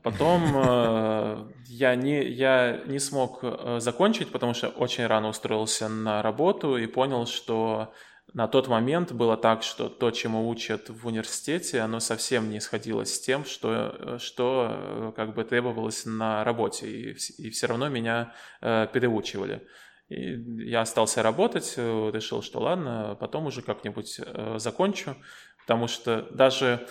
Потом 0.03 0.41
э, 0.55 1.47
я, 1.65 1.95
не, 1.95 2.23
я 2.23 2.81
не 2.85 2.99
смог 2.99 3.39
э, 3.41 3.79
закончить, 3.81 4.31
потому 4.31 4.53
что 4.53 4.69
очень 4.69 5.05
рано 5.05 5.27
устроился 5.27 5.89
на 5.89 6.21
работу 6.21 6.77
и 6.77 6.87
понял, 6.87 7.25
что 7.25 7.93
на 8.33 8.47
тот 8.47 8.69
момент 8.69 9.11
было 9.11 9.35
так, 9.35 9.63
что 9.63 9.89
то, 9.89 10.11
чему 10.11 10.47
учат 10.47 10.89
в 10.89 11.05
университете, 11.07 11.81
оно 11.81 11.99
совсем 11.99 12.49
не 12.49 12.61
сходилось 12.61 13.15
с 13.15 13.19
тем, 13.19 13.43
что, 13.43 13.95
э, 13.99 14.17
что 14.17 15.13
как 15.17 15.35
бы 15.35 15.43
требовалось 15.43 16.05
на 16.05 16.45
работе, 16.45 16.87
и, 16.87 17.17
и 17.37 17.49
все 17.49 17.67
равно 17.67 17.89
меня 17.89 18.33
переучивали. 18.61 19.67
И 20.07 20.69
я 20.69 20.81
остался 20.81 21.21
работать, 21.23 21.73
решил, 21.77 22.43
что 22.43 22.59
ладно, 22.59 23.17
потом 23.19 23.47
уже 23.47 23.61
как-нибудь 23.61 24.21
закончу, 24.57 25.15
Потому 25.65 25.87
что 25.87 26.27
даже 26.31 26.87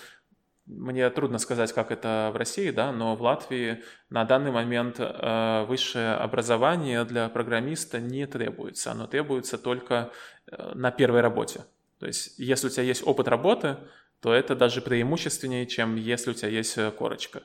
мне 0.66 1.08
трудно 1.10 1.38
сказать, 1.38 1.72
как 1.72 1.90
это 1.90 2.30
в 2.32 2.36
России, 2.36 2.70
да, 2.70 2.90
но 2.90 3.16
в 3.16 3.22
Латвии 3.22 3.82
на 4.08 4.24
данный 4.24 4.50
момент 4.50 4.96
э, 4.98 5.64
высшее 5.66 6.14
образование 6.14 7.04
для 7.04 7.28
программиста 7.28 8.00
не 8.00 8.26
требуется. 8.26 8.92
Оно 8.92 9.06
требуется 9.06 9.58
только 9.58 10.10
э, 10.50 10.72
на 10.74 10.90
первой 10.90 11.20
работе. 11.20 11.64
То 11.98 12.06
есть, 12.06 12.38
если 12.38 12.68
у 12.68 12.70
тебя 12.70 12.82
есть 12.82 13.06
опыт 13.06 13.28
работы, 13.28 13.76
то 14.20 14.32
это 14.32 14.56
даже 14.56 14.80
преимущественнее, 14.80 15.66
чем 15.66 15.96
если 15.96 16.30
у 16.30 16.34
тебя 16.34 16.48
есть 16.48 16.78
э, 16.78 16.90
корочка. 16.90 17.42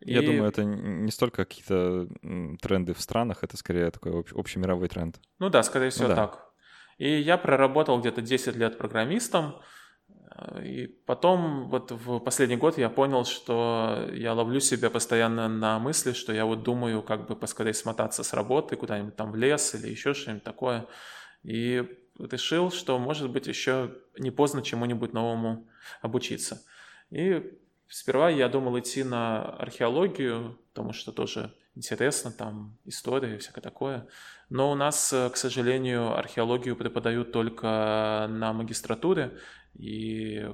Я 0.00 0.22
и... 0.22 0.26
думаю, 0.26 0.48
это 0.48 0.62
не 0.62 1.10
столько 1.10 1.44
какие-то 1.44 2.06
тренды 2.60 2.94
в 2.94 3.00
странах, 3.00 3.42
это 3.42 3.56
скорее 3.56 3.90
такой 3.90 4.24
общемировой 4.32 4.88
тренд. 4.88 5.20
Ну 5.40 5.50
да, 5.50 5.64
скорее 5.64 5.90
всего 5.90 6.08
ну, 6.08 6.14
да. 6.14 6.26
так. 6.28 6.52
И 6.98 7.20
я 7.20 7.36
проработал 7.36 7.98
где-то 8.00 8.22
10 8.22 8.54
лет 8.56 8.78
программистом, 8.78 9.60
и 10.62 10.86
потом 11.06 11.68
вот 11.68 11.90
в 11.90 12.18
последний 12.20 12.56
год 12.56 12.78
я 12.78 12.90
понял, 12.90 13.24
что 13.24 14.08
я 14.12 14.34
ловлю 14.34 14.60
себя 14.60 14.90
постоянно 14.90 15.48
на 15.48 15.78
мысли, 15.78 16.12
что 16.12 16.32
я 16.32 16.44
вот 16.44 16.62
думаю, 16.62 17.02
как 17.02 17.26
бы 17.26 17.36
поскорее 17.36 17.74
смотаться 17.74 18.22
с 18.22 18.32
работы 18.32 18.76
куда-нибудь 18.76 19.16
там 19.16 19.32
в 19.32 19.36
лес 19.36 19.74
или 19.74 19.88
еще 19.88 20.14
что-нибудь 20.14 20.44
такое. 20.44 20.86
И 21.42 21.84
решил, 22.18 22.70
что 22.70 22.98
может 22.98 23.30
быть 23.30 23.46
еще 23.46 23.94
не 24.18 24.30
поздно 24.30 24.62
чему-нибудь 24.62 25.12
новому 25.12 25.68
обучиться. 26.02 26.62
И 27.10 27.58
сперва 27.88 28.28
я 28.28 28.48
думал 28.48 28.78
идти 28.78 29.04
на 29.04 29.44
археологию, 29.44 30.58
потому 30.72 30.92
что 30.92 31.12
тоже 31.12 31.54
интересно, 31.78 32.30
там 32.30 32.76
история 32.84 33.36
и 33.36 33.38
всякое 33.38 33.62
такое. 33.62 34.06
Но 34.50 34.70
у 34.70 34.74
нас, 34.74 35.14
к 35.32 35.36
сожалению, 35.36 36.16
археологию 36.18 36.76
преподают 36.76 37.32
только 37.32 38.26
на 38.28 38.52
магистратуре, 38.52 39.38
и 39.74 40.38
э, 40.38 40.52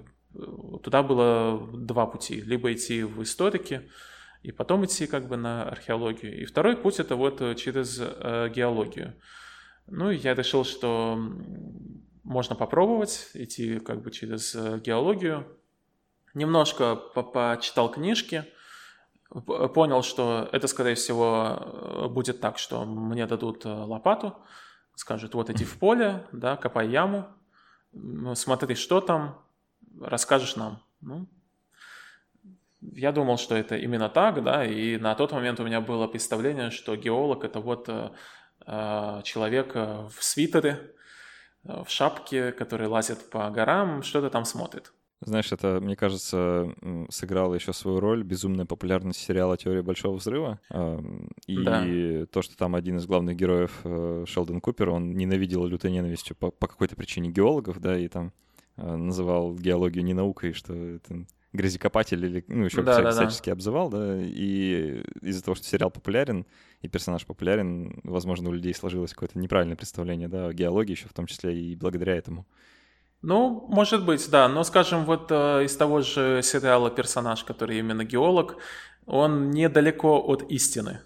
туда 0.82 1.02
было 1.02 1.66
два 1.72 2.06
пути. 2.06 2.40
Либо 2.42 2.72
идти 2.72 3.02
в 3.02 3.22
историки, 3.22 3.90
и 4.42 4.52
потом 4.52 4.84
идти 4.84 5.06
как 5.06 5.26
бы 5.26 5.36
на 5.36 5.64
археологию. 5.64 6.42
И 6.42 6.44
второй 6.44 6.76
путь 6.76 7.00
это 7.00 7.16
вот 7.16 7.38
через 7.56 7.98
э, 8.00 8.50
геологию. 8.54 9.14
Ну, 9.86 10.10
я 10.10 10.34
решил, 10.34 10.64
что 10.64 11.18
можно 12.22 12.54
попробовать 12.54 13.30
идти 13.34 13.78
как 13.80 14.02
бы 14.02 14.10
через 14.10 14.54
э, 14.54 14.80
геологию. 14.84 15.46
Немножко 16.34 16.96
почитал 16.96 17.90
книжки, 17.90 18.44
понял, 19.42 20.02
что 20.02 20.48
это, 20.52 20.66
скорее 20.68 20.94
всего, 20.94 21.58
э, 21.58 22.08
будет 22.08 22.40
так, 22.40 22.58
что 22.58 22.84
мне 22.84 23.26
дадут 23.26 23.64
лопату, 23.64 24.36
скажут, 24.94 25.34
вот 25.34 25.50
иди 25.50 25.64
в 25.64 25.78
поле, 25.78 26.26
да, 26.32 26.56
копай 26.56 26.88
яму, 26.88 27.26
смотри, 28.34 28.74
что 28.74 29.00
там, 29.00 29.42
расскажешь 30.00 30.56
нам. 30.56 30.82
Ну, 31.00 31.28
я 32.92 33.12
думал, 33.12 33.38
что 33.38 33.54
это 33.54 33.76
именно 33.76 34.08
так, 34.08 34.42
да, 34.42 34.64
и 34.64 34.96
на 34.96 35.14
тот 35.14 35.32
момент 35.32 35.60
у 35.60 35.64
меня 35.64 35.80
было 35.80 36.06
представление, 36.06 36.70
что 36.70 36.96
геолог 36.96 37.44
это 37.44 37.60
вот 37.60 37.88
э, 37.88 38.10
э 38.66 39.20
человек 39.24 39.72
э, 39.74 40.08
в 40.14 40.22
свитере, 40.22 40.94
э, 41.64 41.82
в 41.84 41.90
шапке, 41.90 42.52
который 42.52 42.88
лазит 42.88 43.30
по 43.30 43.50
горам, 43.50 44.02
что-то 44.02 44.30
там 44.30 44.44
смотрит. 44.44 44.92
Знаешь, 45.24 45.50
это, 45.52 45.80
мне 45.80 45.96
кажется, 45.96 46.74
сыграло 47.08 47.54
еще 47.54 47.72
свою 47.72 47.98
роль 47.98 48.22
безумная 48.22 48.66
популярность 48.66 49.20
сериала 49.20 49.56
«Теория 49.56 49.82
большого 49.82 50.16
взрыва». 50.16 50.60
И 51.46 51.56
да. 51.64 52.26
то, 52.30 52.42
что 52.42 52.56
там 52.56 52.74
один 52.74 52.98
из 52.98 53.06
главных 53.06 53.36
героев, 53.36 53.80
э, 53.84 54.24
Шелдон 54.26 54.60
Купер, 54.60 54.90
он 54.90 55.12
ненавидел 55.12 55.64
лютой 55.66 55.92
ненавистью 55.92 56.36
по, 56.36 56.50
по 56.50 56.66
какой-то 56.66 56.94
причине 56.94 57.30
геологов, 57.30 57.80
да, 57.80 57.98
и 57.98 58.08
там 58.08 58.32
э, 58.76 58.96
называл 58.96 59.54
геологию 59.54 60.04
не 60.04 60.12
наукой, 60.12 60.52
что 60.52 60.74
это 60.74 61.26
грязекопатель 61.54 62.24
или, 62.24 62.44
ну, 62.48 62.64
еще 62.64 62.82
да, 62.82 62.94
вся, 62.94 63.02
да, 63.02 63.10
всячески 63.12 63.46
да. 63.46 63.52
обзывал, 63.52 63.88
да, 63.88 64.20
и 64.20 65.02
из-за 65.22 65.42
того, 65.42 65.54
что 65.54 65.64
сериал 65.64 65.90
популярен, 65.90 66.44
и 66.82 66.88
персонаж 66.88 67.24
популярен, 67.24 68.00
возможно, 68.02 68.50
у 68.50 68.52
людей 68.52 68.74
сложилось 68.74 69.14
какое-то 69.14 69.38
неправильное 69.38 69.76
представление, 69.76 70.28
да, 70.28 70.48
о 70.48 70.52
геологии 70.52 70.92
еще 70.92 71.08
в 71.08 71.14
том 71.14 71.26
числе 71.26 71.56
и 71.58 71.76
благодаря 71.76 72.16
этому. 72.16 72.46
Ну, 73.26 73.64
может 73.68 74.04
быть, 74.04 74.30
да. 74.30 74.48
Но, 74.48 74.64
скажем, 74.64 75.06
вот 75.06 75.30
э, 75.30 75.64
из 75.64 75.74
того 75.76 76.02
же 76.02 76.42
сериала 76.42 76.90
персонаж, 76.90 77.42
который 77.42 77.78
именно 77.78 78.04
геолог, 78.04 78.56
он 79.06 79.50
недалеко 79.50 80.20
от 80.20 80.42
истины. 80.50 81.00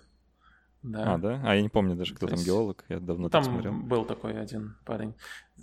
Да. 0.82 1.14
А, 1.14 1.18
да? 1.18 1.40
А 1.44 1.54
я 1.54 1.62
не 1.62 1.68
помню 1.68 1.94
даже, 1.94 2.14
кто 2.14 2.26
То 2.26 2.30
там 2.30 2.38
есть... 2.38 2.46
геолог. 2.46 2.84
Я 2.88 2.98
давно 2.98 3.28
там 3.28 3.44
смотрел. 3.44 3.72
был 3.72 4.04
такой 4.04 4.40
один 4.40 4.76
парень. 4.84 5.14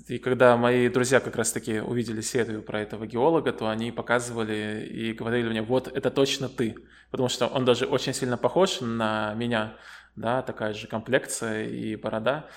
И 0.08 0.18
когда 0.18 0.56
мои 0.56 0.88
друзья 0.88 1.20
как 1.20 1.36
раз-таки 1.36 1.80
увидели 1.80 2.22
серию 2.22 2.62
про 2.62 2.82
этого 2.82 3.06
геолога, 3.06 3.52
то 3.52 3.68
они 3.68 3.92
показывали 3.92 4.88
и 4.90 5.12
говорили 5.12 5.50
мне, 5.50 5.62
вот 5.62 5.90
это 5.90 6.10
точно 6.10 6.48
ты. 6.48 6.76
Потому 7.12 7.28
что 7.28 7.48
он 7.48 7.66
даже 7.66 7.86
очень 7.86 8.14
сильно 8.14 8.38
похож 8.38 8.80
на 8.80 9.34
меня. 9.34 9.74
Да, 10.16 10.42
такая 10.42 10.74
же 10.74 10.88
комплекция 10.88 11.66
и 11.66 11.98
борода. 11.98 12.48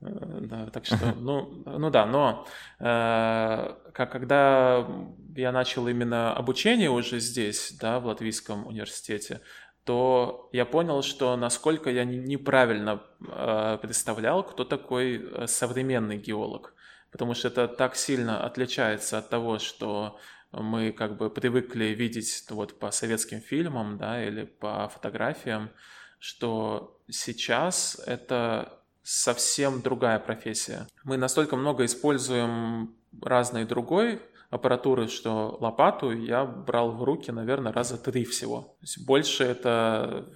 Э, 0.00 0.38
да, 0.42 0.66
так 0.66 0.84
что, 0.84 1.14
ну, 1.16 1.62
ну 1.66 1.90
да, 1.90 2.06
но 2.06 2.46
э, 2.78 3.74
как, 3.92 4.12
когда 4.12 4.86
я 5.34 5.52
начал 5.52 5.88
именно 5.88 6.34
обучение 6.34 6.90
уже 6.90 7.20
здесь, 7.20 7.76
да, 7.80 8.00
в 8.00 8.06
Латвийском 8.06 8.66
университете, 8.66 9.40
то 9.84 10.48
я 10.52 10.64
понял, 10.64 11.02
что 11.02 11.36
насколько 11.36 11.90
я 11.90 12.04
неправильно 12.04 13.02
э, 13.20 13.78
представлял, 13.80 14.42
кто 14.42 14.64
такой 14.64 15.16
э, 15.16 15.46
современный 15.46 16.16
геолог. 16.16 16.74
Потому 17.12 17.34
что 17.34 17.48
это 17.48 17.68
так 17.68 17.94
сильно 17.94 18.44
отличается 18.44 19.18
от 19.18 19.30
того, 19.30 19.58
что 19.58 20.18
мы 20.50 20.92
как 20.92 21.16
бы 21.16 21.30
привыкли 21.30 21.86
видеть 21.86 22.44
вот 22.50 22.78
по 22.78 22.90
советским 22.90 23.40
фильмам, 23.40 23.96
да, 23.96 24.22
или 24.22 24.44
по 24.44 24.88
фотографиям, 24.88 25.70
что 26.18 27.00
сейчас 27.08 28.00
это 28.06 28.75
совсем 29.06 29.82
другая 29.82 30.18
профессия. 30.18 30.88
Мы 31.04 31.16
настолько 31.16 31.54
много 31.54 31.84
используем 31.84 32.96
разной 33.22 33.64
другой 33.64 34.20
аппаратуры, 34.50 35.06
что 35.06 35.56
лопату 35.60 36.10
я 36.10 36.44
брал 36.44 36.90
в 36.90 37.04
руки, 37.04 37.30
наверное, 37.30 37.72
раза 37.72 37.98
три 37.98 38.24
всего. 38.24 38.62
То 38.62 38.82
есть 38.82 39.06
больше 39.06 39.44
это 39.44 40.28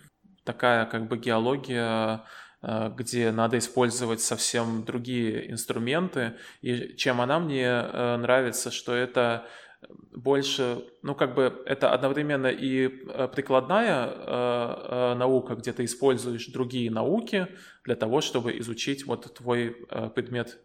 такая 0.44 0.86
как 0.86 1.08
бы 1.08 1.18
геология, 1.18 2.24
э, 2.62 2.92
где 2.96 3.32
надо 3.32 3.58
использовать 3.58 4.20
совсем 4.20 4.84
другие 4.84 5.50
инструменты. 5.50 6.36
И 6.60 6.94
чем 6.96 7.20
она 7.20 7.40
мне 7.40 7.66
э, 7.66 8.16
нравится, 8.18 8.70
что 8.70 8.94
это 8.94 9.48
больше, 9.88 10.84
ну 11.02 11.14
как 11.14 11.34
бы 11.34 11.62
это 11.64 11.92
одновременно 11.92 12.48
и 12.48 12.86
э, 12.86 13.28
прикладная 13.28 14.06
э, 14.06 14.12
э, 14.12 15.14
наука, 15.14 15.54
где 15.54 15.72
ты 15.72 15.84
используешь 15.84 16.48
другие 16.48 16.90
науки 16.90 17.48
для 17.84 17.96
того, 17.96 18.20
чтобы 18.20 18.58
изучить 18.58 19.06
вот 19.06 19.34
твой 19.34 19.86
э, 19.88 20.10
предмет 20.10 20.58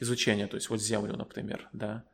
изучения, 0.00 0.46
то 0.46 0.56
есть 0.56 0.70
вот 0.70 0.80
Землю, 0.80 1.16
например, 1.16 1.68
да, 1.72 2.04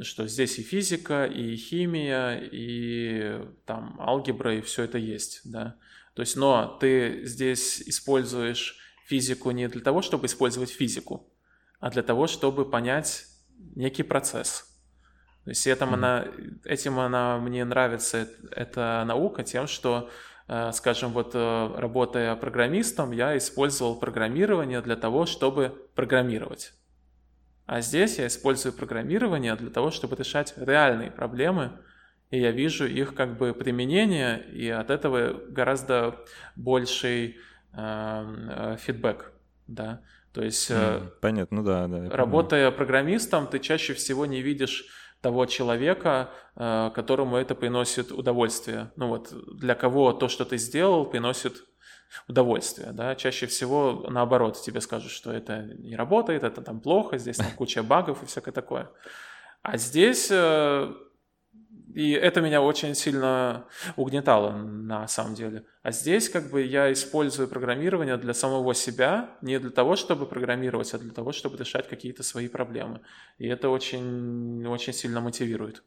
что 0.00 0.26
здесь 0.28 0.58
и 0.58 0.62
физика, 0.62 1.26
и 1.26 1.56
химия, 1.56 2.36
и 2.40 3.40
там 3.66 4.00
алгебра, 4.00 4.54
и 4.54 4.60
все 4.60 4.84
это 4.84 4.98
есть, 4.98 5.40
да, 5.44 5.76
то 6.14 6.22
есть, 6.22 6.36
но 6.36 6.78
ты 6.80 7.24
здесь 7.24 7.82
используешь 7.82 8.78
физику 9.06 9.50
не 9.50 9.68
для 9.68 9.80
того, 9.80 10.02
чтобы 10.02 10.26
использовать 10.26 10.70
физику, 10.70 11.32
а 11.80 11.90
для 11.90 12.02
того, 12.02 12.28
чтобы 12.28 12.70
понять 12.70 13.24
некий 13.74 14.04
процесс– 14.04 14.66
то 15.44 15.50
есть 15.50 15.66
этим, 15.66 15.88
mm-hmm. 15.88 15.94
она, 15.94 16.24
этим 16.64 16.98
она 16.98 17.38
мне 17.38 17.64
нравится, 17.64 18.28
эта 18.50 19.04
наука, 19.06 19.42
тем, 19.42 19.66
что, 19.66 20.10
э, 20.48 20.70
скажем, 20.72 21.12
вот 21.12 21.32
э, 21.34 21.74
работая 21.76 22.36
программистом, 22.36 23.12
я 23.12 23.36
использовал 23.36 23.98
программирование 23.98 24.82
для 24.82 24.96
того, 24.96 25.24
чтобы 25.24 25.88
программировать. 25.94 26.74
А 27.64 27.80
здесь 27.80 28.18
я 28.18 28.26
использую 28.26 28.74
программирование 28.74 29.54
для 29.56 29.70
того, 29.70 29.90
чтобы 29.90 30.16
решать 30.16 30.52
реальные 30.56 31.10
проблемы, 31.10 31.72
и 32.30 32.38
я 32.38 32.50
вижу 32.50 32.86
их 32.86 33.14
как 33.14 33.38
бы 33.38 33.54
применение, 33.54 34.44
и 34.52 34.68
от 34.68 34.90
этого 34.90 35.32
гораздо 35.48 36.16
больший 36.54 37.38
э, 37.72 38.76
фидбэк, 38.78 39.32
да. 39.66 40.02
То 40.32 40.44
есть, 40.44 40.70
mm, 40.70 41.12
понятно, 41.20 41.56
ну 41.56 41.62
да, 41.64 41.88
да. 41.88 42.10
Работая 42.14 42.70
программистом, 42.70 43.46
ты 43.46 43.58
чаще 43.58 43.94
всего 43.94 44.26
не 44.26 44.42
видишь 44.42 44.86
того 45.20 45.46
человека, 45.46 46.30
э, 46.56 46.90
которому 46.94 47.36
это 47.36 47.54
приносит 47.54 48.12
удовольствие. 48.12 48.90
Ну 48.96 49.08
вот, 49.08 49.32
для 49.56 49.74
кого 49.74 50.12
то, 50.12 50.28
что 50.28 50.44
ты 50.44 50.56
сделал, 50.58 51.04
приносит 51.04 51.64
удовольствие, 52.26 52.92
да, 52.92 53.14
чаще 53.14 53.46
всего 53.46 54.06
наоборот 54.08 54.60
тебе 54.60 54.80
скажут, 54.80 55.12
что 55.12 55.32
это 55.32 55.62
не 55.78 55.94
работает, 55.94 56.42
это 56.42 56.60
там 56.60 56.80
плохо, 56.80 57.18
здесь 57.18 57.36
там 57.36 57.50
куча 57.56 57.82
багов 57.82 58.22
и 58.22 58.26
всякое 58.26 58.52
такое. 58.52 58.90
А 59.62 59.76
здесь 59.76 60.28
э, 60.30 60.92
и 61.94 62.12
это 62.12 62.40
меня 62.40 62.62
очень 62.62 62.94
сильно 62.94 63.66
угнетало 63.96 64.52
на 64.52 65.08
самом 65.08 65.34
деле. 65.34 65.64
А 65.82 65.92
здесь 65.92 66.28
как 66.28 66.50
бы 66.50 66.62
я 66.62 66.92
использую 66.92 67.48
программирование 67.48 68.16
для 68.16 68.34
самого 68.34 68.74
себя, 68.74 69.30
не 69.42 69.58
для 69.58 69.70
того, 69.70 69.96
чтобы 69.96 70.26
программировать, 70.26 70.94
а 70.94 70.98
для 70.98 71.12
того, 71.12 71.32
чтобы 71.32 71.56
решать 71.56 71.88
какие-то 71.88 72.22
свои 72.22 72.48
проблемы. 72.48 73.00
И 73.38 73.46
это 73.46 73.68
очень, 73.68 74.66
очень 74.66 74.92
сильно 74.92 75.20
мотивирует. 75.20 75.82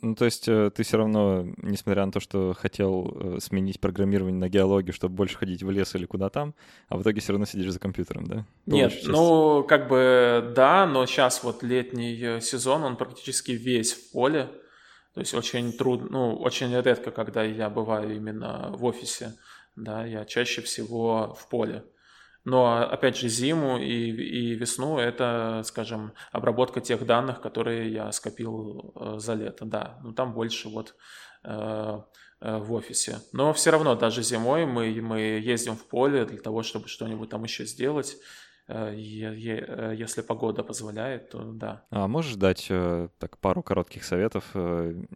Ну, 0.00 0.14
то 0.14 0.24
есть 0.24 0.48
э, 0.48 0.70
ты 0.74 0.82
все 0.82 0.96
равно, 0.96 1.46
несмотря 1.58 2.04
на 2.04 2.12
то, 2.12 2.20
что 2.20 2.54
хотел 2.58 3.14
э, 3.14 3.38
сменить 3.40 3.80
программирование 3.80 4.38
на 4.38 4.48
геологию, 4.48 4.92
чтобы 4.92 5.14
больше 5.14 5.36
ходить 5.38 5.62
в 5.62 5.70
лес 5.70 5.94
или 5.94 6.04
куда 6.04 6.30
там, 6.30 6.54
а 6.88 6.96
в 6.96 7.02
итоге 7.02 7.20
все 7.20 7.32
равно 7.32 7.46
сидишь 7.46 7.70
за 7.70 7.78
компьютером, 7.78 8.26
да? 8.26 8.46
Нет, 8.66 8.92
ну, 9.04 9.62
как 9.62 9.88
бы 9.88 10.52
да, 10.54 10.86
но 10.86 11.06
сейчас 11.06 11.44
вот 11.44 11.62
летний 11.62 12.18
э, 12.20 12.40
сезон, 12.40 12.82
он 12.82 12.96
практически 12.96 13.52
весь 13.52 13.92
в 13.92 14.12
поле. 14.12 14.48
То 15.18 15.22
есть 15.22 15.34
очень 15.34 15.72
трудно, 15.72 16.06
ну, 16.10 16.36
очень 16.36 16.72
редко, 16.72 17.10
когда 17.10 17.42
я 17.42 17.68
бываю 17.68 18.14
именно 18.14 18.70
в 18.70 18.84
офисе, 18.84 19.34
да, 19.74 20.04
я 20.06 20.24
чаще 20.24 20.62
всего 20.62 21.34
в 21.36 21.48
поле. 21.48 21.82
Но, 22.44 22.88
опять 22.88 23.16
же, 23.16 23.28
зиму 23.28 23.78
и, 23.78 24.10
и 24.12 24.54
весну– 24.54 24.96
это, 25.00 25.62
скажем, 25.64 26.12
обработка 26.30 26.80
тех 26.80 27.04
данных, 27.04 27.40
которые 27.40 27.92
я 27.92 28.12
скопил 28.12 28.92
э, 28.94 29.14
за 29.18 29.34
лето, 29.34 29.64
да. 29.64 29.98
Ну, 30.04 30.12
там 30.12 30.34
больше 30.34 30.68
вот 30.68 30.94
э, 31.42 32.00
э, 32.40 32.58
в 32.58 32.72
офисе. 32.72 33.18
Но 33.32 33.52
все 33.52 33.72
равно 33.72 33.96
даже 33.96 34.22
зимой 34.22 34.66
мы, 34.66 35.02
мы 35.02 35.18
ездим 35.18 35.74
в 35.74 35.84
поле 35.88 36.26
для 36.26 36.38
того, 36.38 36.62
чтобы 36.62 36.86
что-нибудь 36.86 37.28
там 37.28 37.42
еще 37.42 37.64
сделать. 37.64 38.18
Э, 38.68 38.92
э, 38.94 39.94
если 39.96 40.20
погода 40.20 40.62
позволяет, 40.62 41.30
то 41.30 41.42
да. 41.42 41.86
А 41.90 42.06
можешь 42.06 42.36
дать 42.36 42.66
э, 42.68 43.08
так 43.18 43.38
пару 43.38 43.62
коротких 43.62 44.04
советов 44.04 44.44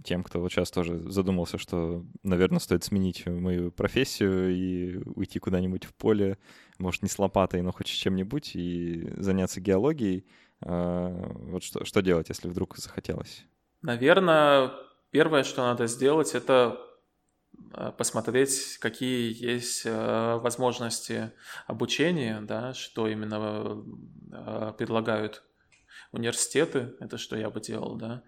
тем, 0.05 0.23
кто 0.25 0.41
вот 0.41 0.51
сейчас 0.51 0.71
тоже 0.71 0.99
задумался, 1.11 1.59
что, 1.59 2.05
наверное, 2.23 2.61
стоит 2.61 2.83
сменить 2.83 3.27
мою 3.27 3.71
профессию 3.71 4.57
и 4.57 5.03
уйти 5.15 5.39
куда-нибудь 5.39 5.85
в 5.85 5.95
поле, 5.95 6.39
может, 6.79 7.03
не 7.03 7.11
с 7.11 7.19
лопатой, 7.19 7.61
но 7.61 7.73
хоть 7.73 7.87
чем-нибудь, 7.87 8.57
и 8.57 9.13
заняться 9.19 9.61
геологией. 9.61 10.27
Вот 10.61 11.63
что, 11.65 11.85
что 11.85 12.03
делать, 12.03 12.29
если 12.29 12.49
вдруг 12.49 12.79
захотелось? 12.79 13.45
Наверное, 13.83 14.73
первое, 15.11 15.43
что 15.43 15.63
надо 15.63 15.89
сделать, 15.89 16.35
это 16.35 16.79
посмотреть, 17.97 18.79
какие 18.81 19.33
есть 19.33 19.83
э, 19.85 20.37
возможности 20.37 21.33
обучения, 21.67 22.41
да, 22.43 22.75
что 22.75 23.09
именно 23.09 23.83
э, 24.31 24.73
предлагают 24.77 25.43
университеты, 26.13 26.95
это 27.01 27.17
что 27.17 27.37
я 27.37 27.49
бы 27.51 27.61
делал, 27.61 27.97
да. 27.97 28.23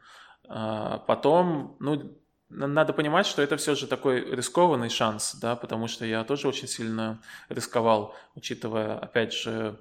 А 0.49 0.99
потом, 0.99 1.77
ну, 1.81 2.19
надо 2.49 2.93
понимать, 2.93 3.27
что 3.27 3.43
это 3.43 3.57
все 3.57 3.75
же 3.75 3.87
такой 3.87 4.25
рискованный 4.35 4.89
шанс, 4.89 5.35
да, 5.35 5.57
потому 5.57 5.89
что 5.89 6.07
я 6.07 6.25
тоже 6.25 6.49
очень 6.49 6.69
сильно 6.69 7.21
рисковал, 7.49 8.15
учитывая, 8.35 8.99
опять 8.99 9.33
же, 9.33 9.81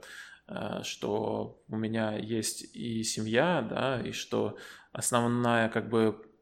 что 0.83 1.61
у 1.67 1.75
меня 1.75 2.17
есть 2.17 2.63
и 2.75 3.03
семья, 3.03 3.65
да, 3.69 4.01
и 4.01 4.11
что 4.11 4.57
основная 4.91 5.69
как 5.69 5.89
бы 5.89 6.32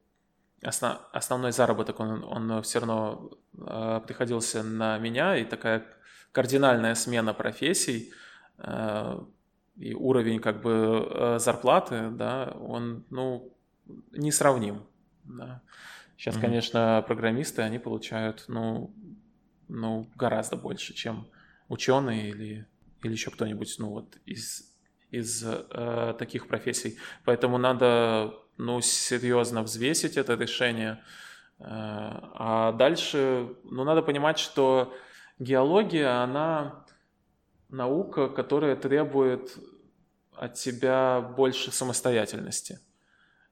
основ, 0.64 1.00
основной 1.12 1.52
заработок, 1.52 2.00
он, 2.00 2.24
он 2.24 2.62
все 2.62 2.80
равно 2.80 3.32
э, 3.58 4.02
приходился 4.06 4.64
на 4.64 4.98
меня, 4.98 5.38
и 5.38 5.46
такая 5.46 5.86
кардинальная 6.32 6.96
смена 6.96 7.34
профессий 7.34 8.12
э, 8.58 9.20
и 9.78 9.94
уровень 9.94 10.40
как 10.40 10.62
бы 10.62 11.08
э, 11.10 11.40
зарплаты, 11.40 12.10
да, 12.12 12.56
он, 12.60 13.06
ну, 13.10 13.54
несравним, 14.12 14.84
да. 15.24 15.62
Сейчас, 16.18 16.36
mm-hmm. 16.36 16.42
конечно, 16.42 17.04
программисты, 17.08 17.64
они 17.64 17.80
получают, 17.80 18.46
ну, 18.48 18.94
ну, 19.68 20.08
гораздо 20.16 20.56
больше, 20.58 20.94
чем 20.94 21.28
ученые 21.68 22.30
или, 22.30 22.68
или 23.04 23.12
еще 23.12 23.32
кто-нибудь, 23.32 23.76
ну, 23.80 23.90
вот 23.90 24.18
из, 24.26 24.72
из 25.10 25.44
э, 25.44 26.16
таких 26.20 26.48
профессий. 26.48 26.98
Поэтому 27.26 27.58
надо 27.58 28.36
ну, 28.62 28.80
серьезно 28.82 29.64
взвесить 29.64 30.18
это 30.18 30.36
решение. 30.36 31.04
Э, 31.60 31.66
а 31.66 32.72
дальше, 32.74 33.56
ну, 33.64 33.84
надо 33.84 34.04
понимать, 34.04 34.38
что 34.38 34.94
геология, 35.40 36.22
она 36.22 36.86
наука, 37.70 38.28
которая 38.30 38.76
требует 38.76 39.58
от 40.34 40.54
тебя 40.54 41.22
больше 41.22 41.72
самостоятельности. 41.72 42.80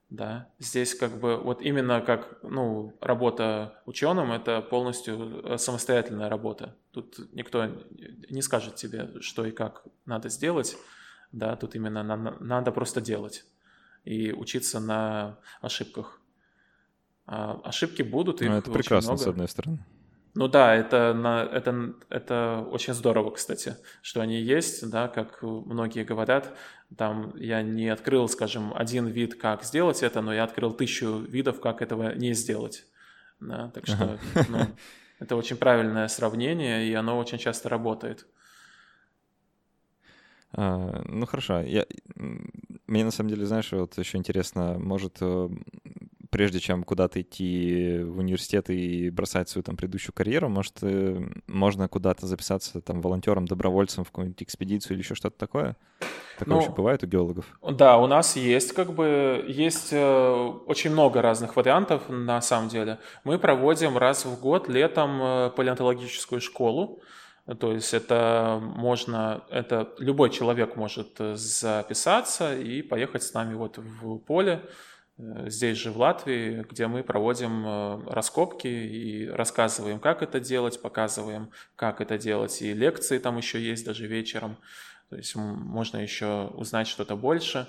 Да, 0.09 0.49
здесь 0.59 0.95
как 0.95 1.19
бы 1.19 1.37
вот 1.37 1.61
именно 1.61 2.01
как 2.01 2.39
ну, 2.43 2.97
работа 3.01 3.81
ученым 3.85 4.31
это 4.31 4.61
полностью 4.61 5.41
э, 5.43 5.57
самостоятельная 5.57 6.29
работа. 6.29 6.75
Тут 6.91 7.19
никто 7.33 7.65
не 8.29 8.41
скажет 8.41 8.75
тебе, 8.75 9.21
что 9.21 9.45
и 9.45 9.51
как 9.51 9.85
надо 10.05 10.29
сделать. 10.29 10.77
Да, 11.31 11.55
тут 11.55 11.75
именно 11.75 12.03
надо, 12.03 12.37
надо 12.39 12.71
просто 12.71 13.01
делать 13.01 13.45
и 14.09 14.33
учиться 14.33 14.79
на 14.79 15.37
ошибках. 15.61 16.19
А 17.27 17.61
ошибки 17.63 18.01
будут, 18.01 18.41
их 18.41 18.49
ну, 18.49 18.57
это 18.57 18.71
прекрасно, 18.71 19.11
много. 19.11 19.23
с 19.23 19.27
одной 19.27 19.47
стороны. 19.47 19.85
Ну 20.33 20.47
да, 20.47 20.73
это, 20.73 21.13
на, 21.13 21.43
это, 21.43 21.93
это 22.09 22.67
очень 22.71 22.95
здорово, 22.95 23.29
кстати, 23.29 23.75
что 24.01 24.21
они 24.21 24.41
есть, 24.41 24.89
да, 24.89 25.09
как 25.09 25.43
многие 25.43 26.03
говорят. 26.03 26.57
Там 26.97 27.35
я 27.37 27.61
не 27.61 27.89
открыл, 27.89 28.27
скажем, 28.27 28.73
один 28.75 29.05
вид, 29.05 29.35
как 29.35 29.63
сделать 29.63 30.01
это, 30.01 30.21
но 30.21 30.33
я 30.33 30.43
открыл 30.43 30.73
тысячу 30.73 31.19
видов, 31.19 31.59
как 31.59 31.83
этого 31.83 32.15
не 32.15 32.33
сделать. 32.33 32.85
Да, 33.39 33.69
так 33.69 33.85
что 33.85 34.19
ну, 34.49 34.59
это 35.19 35.35
очень 35.35 35.55
правильное 35.55 36.07
сравнение, 36.07 36.87
и 36.87 36.93
оно 36.95 37.15
очень 37.19 37.37
часто 37.37 37.69
работает. 37.69 38.25
А, 40.51 41.03
ну 41.05 41.25
хорошо, 41.27 41.61
я, 41.61 41.85
мне 42.89 43.05
на 43.05 43.11
самом 43.11 43.29
деле, 43.29 43.45
знаешь, 43.45 43.71
вот 43.71 43.97
еще 43.97 44.17
интересно, 44.17 44.77
может, 44.79 45.17
э, 45.21 45.49
прежде 46.29 46.59
чем 46.59 46.83
куда-то 46.83 47.21
идти 47.21 47.99
в 48.03 48.19
университет 48.19 48.69
и 48.69 49.09
бросать 49.09 49.49
свою 49.49 49.63
там 49.63 49.77
предыдущую 49.77 50.13
карьеру, 50.13 50.49
может, 50.49 50.77
э, 50.81 51.19
можно 51.47 51.87
куда-то 51.87 52.27
записаться 52.27 52.81
там 52.81 53.01
волонтером, 53.01 53.45
добровольцем 53.45 54.03
в 54.03 54.07
какую-нибудь 54.07 54.43
экспедицию 54.43 54.93
или 54.93 55.03
еще 55.03 55.15
что-то 55.15 55.37
такое? 55.37 55.75
Такое 56.37 56.53
ну, 56.53 56.55
вообще 56.55 56.71
бывает 56.71 57.03
у 57.03 57.07
геологов? 57.07 57.45
Да, 57.61 57.97
у 57.97 58.07
нас 58.07 58.35
есть 58.35 58.73
как 58.73 58.93
бы, 58.93 59.43
есть 59.47 59.89
э, 59.91 60.31
очень 60.67 60.91
много 60.91 61.21
разных 61.21 61.55
вариантов 61.55 62.03
на 62.07 62.41
самом 62.41 62.69
деле. 62.69 62.99
Мы 63.23 63.37
проводим 63.37 63.97
раз 63.97 64.25
в 64.25 64.39
год 64.39 64.69
летом 64.69 65.21
э, 65.21 65.49
палеонтологическую 65.55 66.39
школу, 66.39 67.01
то 67.55 67.73
есть 67.73 67.93
это 67.93 68.59
можно, 68.61 69.43
это 69.49 69.91
любой 69.97 70.29
человек 70.29 70.75
может 70.75 71.19
э, 71.19 71.35
записаться 71.35 72.55
и 72.55 72.81
поехать 72.81 73.23
с 73.23 73.33
нами 73.33 73.55
вот 73.55 73.77
в 73.77 74.19
поле, 74.19 74.61
э, 75.17 75.49
здесь 75.49 75.77
же 75.77 75.91
в 75.91 75.97
Латвии, 75.97 76.65
где 76.69 76.85
мы 76.87 77.01
проводим 77.01 77.65
э, 77.65 78.11
раскопки 78.11 78.67
и 78.67 79.27
рассказываем, 79.27 79.99
как 79.99 80.21
это 80.21 80.39
делать, 80.39 80.79
показываем, 80.81 81.49
как 81.75 82.01
это 82.01 82.17
делать. 82.19 82.61
И 82.61 82.73
лекции 82.73 83.17
там 83.17 83.37
еще 83.37 83.59
есть 83.59 83.85
даже 83.85 84.05
вечером. 84.05 84.57
То 85.09 85.15
есть 85.15 85.35
можно 85.35 85.97
еще 85.97 86.51
узнать 86.53 86.87
что-то 86.87 87.15
больше. 87.15 87.67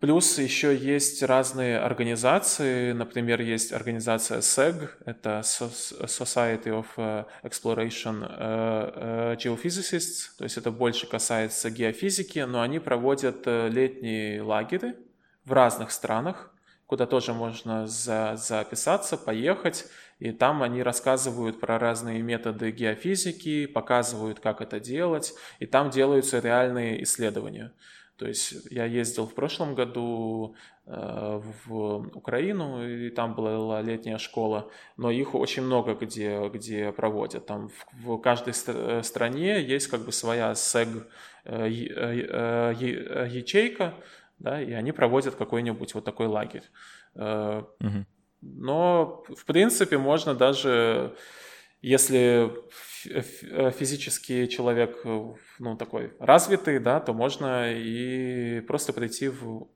Плюс 0.00 0.38
еще 0.38 0.76
есть 0.76 1.22
разные 1.22 1.78
организации, 1.78 2.92
например, 2.92 3.40
есть 3.40 3.72
организация 3.72 4.40
SEG, 4.40 4.90
это 5.06 5.40
Society 5.40 6.66
of 6.66 6.86
э, 6.96 7.24
Exploration 7.42 8.26
э, 8.28 8.90
э, 8.96 9.36
Geophysicists, 9.36 10.36
то 10.36 10.44
есть 10.44 10.58
это 10.58 10.70
больше 10.70 11.06
касается 11.06 11.70
геофизики, 11.70 12.40
но 12.40 12.60
они 12.60 12.80
проводят 12.80 13.46
летние 13.46 14.42
лагеры 14.42 14.96
в 15.44 15.52
разных 15.52 15.90
странах, 15.90 16.52
куда 16.86 17.06
тоже 17.06 17.32
можно 17.32 17.86
за, 17.86 18.34
записаться, 18.36 19.16
поехать, 19.16 19.86
и 20.18 20.32
там 20.32 20.62
они 20.62 20.82
рассказывают 20.82 21.60
про 21.60 21.78
разные 21.78 22.20
методы 22.20 22.72
геофизики, 22.72 23.66
показывают, 23.66 24.40
как 24.40 24.60
это 24.60 24.80
делать, 24.80 25.34
и 25.60 25.66
там 25.66 25.90
делаются 25.90 26.40
реальные 26.40 27.02
исследования. 27.04 27.72
То 28.16 28.26
есть 28.26 28.54
я 28.70 28.84
ездил 28.84 29.26
в 29.26 29.34
прошлом 29.34 29.74
году 29.74 30.54
э, 30.86 31.40
в 31.66 32.16
Украину, 32.16 32.86
и 32.86 33.10
там 33.10 33.34
была 33.34 33.82
летняя 33.82 34.18
школа, 34.18 34.70
но 34.96 35.10
их 35.10 35.34
очень 35.34 35.62
много 35.62 35.94
где, 35.94 36.48
где 36.48 36.92
проводят. 36.92 37.46
Там 37.46 37.68
в, 37.68 38.16
в 38.16 38.18
каждой 38.18 38.54
ст- 38.54 39.04
стране 39.04 39.60
есть 39.62 39.88
как 39.88 40.04
бы 40.04 40.12
своя 40.12 40.54
СЭГ 40.54 40.88
э, 41.44 41.68
э, 41.68 42.74
э, 42.78 43.26
ячейка, 43.30 43.94
да, 44.38 44.62
и 44.62 44.72
они 44.72 44.92
проводят 44.92 45.34
какой-нибудь 45.34 45.94
вот 45.94 46.04
такой 46.04 46.26
лагерь. 46.26 46.64
Э, 47.14 47.64
угу. 47.80 48.06
Но, 48.42 49.24
в 49.28 49.44
принципе, 49.44 49.98
можно 49.98 50.34
даже, 50.34 51.16
если 51.82 52.52
Э, 52.54 52.56
физически 53.04 54.46
человек, 54.46 55.00
э, 55.04 55.34
ну, 55.58 55.76
такой 55.76 56.12
развитый, 56.18 56.78
да, 56.78 57.00
то 57.00 57.12
можно 57.12 57.72
и 57.72 58.60
просто 58.60 58.92
прийти 58.92 59.28
в 59.28 59.68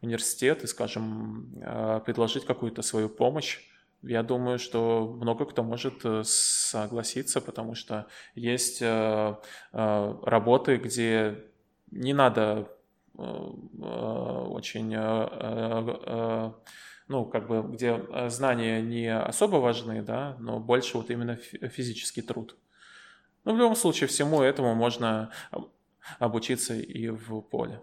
университет 0.00 0.64
и, 0.64 0.66
скажем, 0.66 1.52
э, 1.60 2.00
предложить 2.04 2.44
какую-то 2.44 2.82
свою 2.82 3.08
помощь. 3.08 3.60
Я 4.02 4.22
думаю, 4.22 4.58
что 4.58 5.16
много 5.20 5.44
кто 5.44 5.62
может 5.62 6.02
согласиться, 6.24 7.40
потому 7.40 7.76
что 7.76 8.08
есть 8.34 8.82
работы, 9.72 10.76
где 10.78 11.44
не 11.92 12.12
надо 12.12 12.68
очень 13.14 14.92
ну, 17.08 17.24
как 17.24 17.48
бы, 17.48 17.62
где 17.62 18.00
знания 18.28 18.80
не 18.80 19.14
особо 19.14 19.56
важны, 19.56 20.02
да, 20.02 20.36
но 20.38 20.60
больше 20.60 20.96
вот 20.98 21.10
именно 21.10 21.36
физический 21.36 22.22
труд. 22.22 22.56
Но 23.44 23.54
в 23.54 23.58
любом 23.58 23.76
случае 23.76 24.08
всему 24.08 24.42
этому 24.42 24.74
можно 24.74 25.30
обучиться 26.18 26.74
и 26.74 27.08
в 27.08 27.40
поле. 27.40 27.80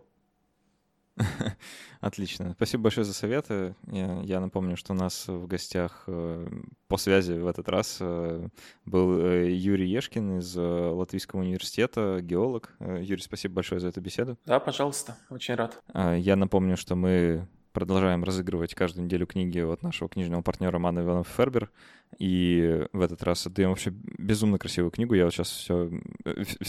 Отлично. 2.02 2.54
Спасибо 2.56 2.84
большое 2.84 3.04
за 3.04 3.14
советы. 3.14 3.76
Я, 3.88 4.22
я 4.24 4.40
напомню, 4.40 4.78
что 4.78 4.94
у 4.94 4.96
нас 4.96 5.28
в 5.28 5.48
гостях 5.48 6.04
э, 6.08 6.48
по 6.88 6.98
связи 6.98 7.34
в 7.34 7.48
этот 7.48 7.68
раз 7.68 7.98
э, 8.00 8.48
был 8.86 9.20
э, 9.20 9.52
Юрий 9.52 9.90
Ешкин 9.90 10.40
из 10.40 10.56
Латвийского 10.56 11.42
университета, 11.42 12.20
геолог. 12.22 12.74
Юрий, 12.80 13.22
спасибо 13.22 13.56
большое 13.56 13.82
за 13.82 13.90
эту 13.90 14.02
беседу. 14.02 14.38
Да, 14.46 14.60
пожалуйста. 14.60 15.18
Очень 15.30 15.56
рад. 15.56 15.82
Я 15.94 16.36
напомню, 16.36 16.78
что 16.78 16.96
мы 16.96 17.48
продолжаем 17.80 18.26
разыгрывать 18.26 18.76
каждую 18.76 19.06
неделю 19.06 19.26
книги 19.26 19.60
от 19.60 19.84
нашего 19.84 20.10
книжного 20.10 20.42
партнера 20.42 20.80
Мана 20.80 21.00
Иванов 21.00 21.30
Фербер. 21.30 21.72
И 22.18 22.86
в 22.92 23.00
этот 23.00 23.24
раз 23.24 23.48
отдаем 23.48 23.70
вообще 23.70 23.92
безумно 23.92 24.58
красивую 24.58 24.92
книгу. 24.92 25.14
Я 25.14 25.24
вот 25.24 25.34
сейчас 25.34 25.50
все, 25.50 25.90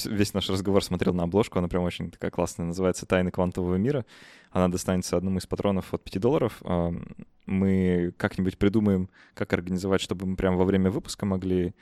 весь 0.04 0.34
наш 0.34 0.48
разговор 0.48 0.84
смотрел 0.84 1.12
на 1.12 1.24
обложку. 1.24 1.58
Она 1.58 1.66
прям 1.66 1.82
очень 1.82 2.12
такая 2.12 2.30
классная. 2.30 2.66
Называется 2.66 3.06
«Тайны 3.06 3.32
квантового 3.32 3.74
мира». 3.74 4.06
Она 4.52 4.68
достанется 4.68 5.16
одному 5.16 5.38
из 5.38 5.46
патронов 5.46 5.92
от 5.92 6.04
5 6.04 6.20
долларов. 6.20 6.62
Мы 7.46 8.14
как-нибудь 8.16 8.56
придумаем, 8.56 9.10
как 9.34 9.52
организовать, 9.52 10.00
чтобы 10.00 10.26
мы 10.26 10.36
прямо 10.36 10.58
во 10.58 10.64
время 10.64 10.92
выпуска 10.92 11.26
могли 11.26 11.74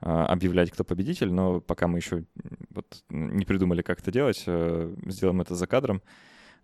а, 0.00 0.26
объявлять, 0.26 0.72
кто 0.72 0.82
победитель, 0.82 1.32
но 1.32 1.60
пока 1.60 1.86
мы 1.86 1.98
еще 1.98 2.24
вот 2.70 3.04
не 3.10 3.44
придумали, 3.44 3.82
как 3.82 4.00
это 4.00 4.10
делать, 4.10 4.42
э, 4.46 4.92
сделаем 5.06 5.40
это 5.40 5.54
за 5.54 5.68
кадром. 5.68 6.02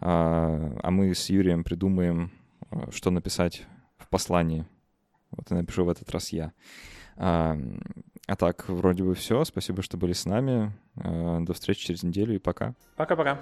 А, 0.01 0.77
а 0.83 0.91
мы 0.91 1.15
с 1.15 1.29
Юрием 1.29 1.65
придумаем, 1.65 2.31
а, 2.71 2.91
что 2.91 3.11
написать 3.11 3.67
в 3.97 4.09
послании. 4.09 4.67
Вот 5.31 5.51
и 5.51 5.55
напишу 5.55 5.85
в 5.85 5.89
этот 5.89 6.11
раз 6.11 6.31
я. 6.31 6.53
А, 7.17 7.59
а 8.27 8.37
так, 8.37 8.69
вроде 8.69 9.05
бы 9.05 9.15
все. 9.15 9.45
Спасибо, 9.45 9.83
что 9.83 9.97
были 9.97 10.13
с 10.13 10.25
нами. 10.25 10.73
До 10.95 11.53
встречи 11.55 11.87
через 11.87 12.03
неделю 12.03 12.35
и 12.35 12.39
пока. 12.39 12.75
Пока-пока. 12.97 13.41